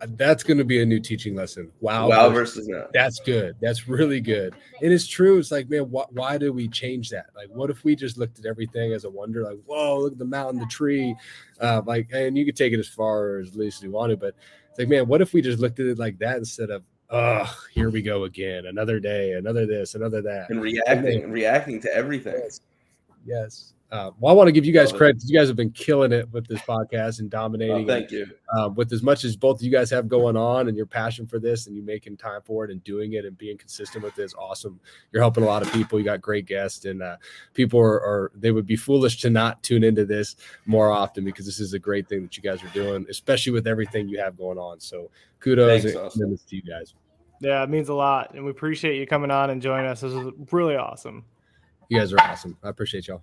That's 0.00 0.42
going 0.42 0.58
to 0.58 0.64
be 0.64 0.80
a 0.80 0.86
new 0.86 1.00
teaching 1.00 1.34
lesson. 1.34 1.72
Wow. 1.80 2.08
Wow 2.08 2.30
versus, 2.30 2.68
no. 2.68 2.86
That's 2.92 3.18
good. 3.20 3.56
That's 3.60 3.88
really 3.88 4.20
good. 4.20 4.54
And 4.80 4.92
It 4.92 4.92
is 4.92 5.08
true. 5.08 5.38
It's 5.38 5.50
like, 5.50 5.68
man, 5.68 5.84
wh- 5.84 6.12
why 6.12 6.38
do 6.38 6.52
we 6.52 6.68
change 6.68 7.10
that? 7.10 7.26
Like, 7.34 7.48
what 7.48 7.70
if 7.70 7.82
we 7.84 7.96
just 7.96 8.16
looked 8.16 8.38
at 8.38 8.46
everything 8.46 8.92
as 8.92 9.04
a 9.04 9.10
wonder? 9.10 9.42
Like, 9.42 9.58
whoa, 9.66 9.98
look 9.98 10.12
at 10.12 10.18
the 10.18 10.24
mountain, 10.24 10.60
the 10.60 10.66
tree. 10.66 11.16
Uh, 11.60 11.82
like, 11.84 12.08
and 12.12 12.38
you 12.38 12.44
could 12.44 12.56
take 12.56 12.72
it 12.72 12.78
as 12.78 12.88
far 12.88 13.38
as 13.38 13.56
least 13.56 13.82
you 13.82 13.90
want 13.90 14.10
to, 14.10 14.16
but 14.16 14.34
it's 14.70 14.78
like, 14.78 14.88
man, 14.88 15.08
what 15.08 15.20
if 15.20 15.32
we 15.32 15.42
just 15.42 15.58
looked 15.58 15.80
at 15.80 15.86
it 15.86 15.98
like 15.98 16.18
that 16.18 16.36
instead 16.36 16.70
of, 16.70 16.84
oh, 17.10 17.52
here 17.72 17.90
we 17.90 18.02
go 18.02 18.24
again, 18.24 18.66
another 18.66 19.00
day, 19.00 19.32
another 19.32 19.66
this, 19.66 19.94
another 19.96 20.22
that, 20.22 20.50
and 20.50 20.60
reacting, 20.60 21.24
and 21.24 21.32
reacting 21.32 21.80
to 21.80 21.92
everything. 21.94 22.34
Yes. 22.34 22.60
yes. 23.24 23.74
Uh, 23.90 24.10
well, 24.18 24.30
I 24.30 24.36
want 24.36 24.48
to 24.48 24.52
give 24.52 24.66
you 24.66 24.72
guys 24.72 24.92
credit. 24.92 25.22
You 25.24 25.38
guys 25.38 25.48
have 25.48 25.56
been 25.56 25.70
killing 25.70 26.12
it 26.12 26.30
with 26.30 26.46
this 26.46 26.60
podcast 26.60 27.20
and 27.20 27.30
dominating. 27.30 27.84
Oh, 27.84 27.86
thank 27.86 28.10
you. 28.10 28.26
Uh, 28.54 28.68
with 28.68 28.92
as 28.92 29.02
much 29.02 29.24
as 29.24 29.34
both 29.34 29.60
of 29.60 29.62
you 29.62 29.70
guys 29.70 29.90
have 29.90 30.08
going 30.08 30.36
on 30.36 30.68
and 30.68 30.76
your 30.76 30.84
passion 30.84 31.26
for 31.26 31.38
this 31.38 31.66
and 31.66 31.74
you 31.74 31.82
making 31.82 32.18
time 32.18 32.42
for 32.44 32.66
it 32.66 32.70
and 32.70 32.84
doing 32.84 33.14
it 33.14 33.24
and 33.24 33.38
being 33.38 33.56
consistent 33.56 34.04
with 34.04 34.14
this, 34.14 34.34
awesome. 34.34 34.78
You're 35.10 35.22
helping 35.22 35.42
a 35.42 35.46
lot 35.46 35.62
of 35.62 35.72
people. 35.72 35.98
You 35.98 36.04
got 36.04 36.20
great 36.20 36.44
guests 36.44 36.84
and 36.84 37.02
uh, 37.02 37.16
people 37.54 37.80
are, 37.80 38.00
are, 38.02 38.32
they 38.34 38.50
would 38.50 38.66
be 38.66 38.76
foolish 38.76 39.20
to 39.22 39.30
not 39.30 39.62
tune 39.62 39.82
into 39.82 40.04
this 40.04 40.36
more 40.66 40.90
often 40.90 41.24
because 41.24 41.46
this 41.46 41.58
is 41.58 41.72
a 41.72 41.78
great 41.78 42.08
thing 42.08 42.22
that 42.22 42.36
you 42.36 42.42
guys 42.42 42.62
are 42.62 42.68
doing, 42.68 43.06
especially 43.08 43.52
with 43.52 43.66
everything 43.66 44.06
you 44.06 44.18
have 44.18 44.36
going 44.36 44.58
on. 44.58 44.80
So 44.80 45.10
kudos 45.40 45.82
Thanks, 45.82 45.96
awesome. 45.96 46.36
to 46.36 46.56
you 46.56 46.62
guys. 46.62 46.92
Yeah, 47.40 47.62
it 47.62 47.70
means 47.70 47.88
a 47.88 47.94
lot, 47.94 48.34
and 48.34 48.44
we 48.44 48.50
appreciate 48.50 48.98
you 48.98 49.06
coming 49.06 49.30
on 49.30 49.50
and 49.50 49.62
joining 49.62 49.86
us. 49.86 50.00
This 50.00 50.12
is 50.12 50.32
really 50.50 50.74
awesome. 50.74 51.24
You 51.88 51.98
guys 51.98 52.12
are 52.12 52.20
awesome. 52.20 52.56
I 52.62 52.68
appreciate 52.68 53.06
y'all. 53.06 53.22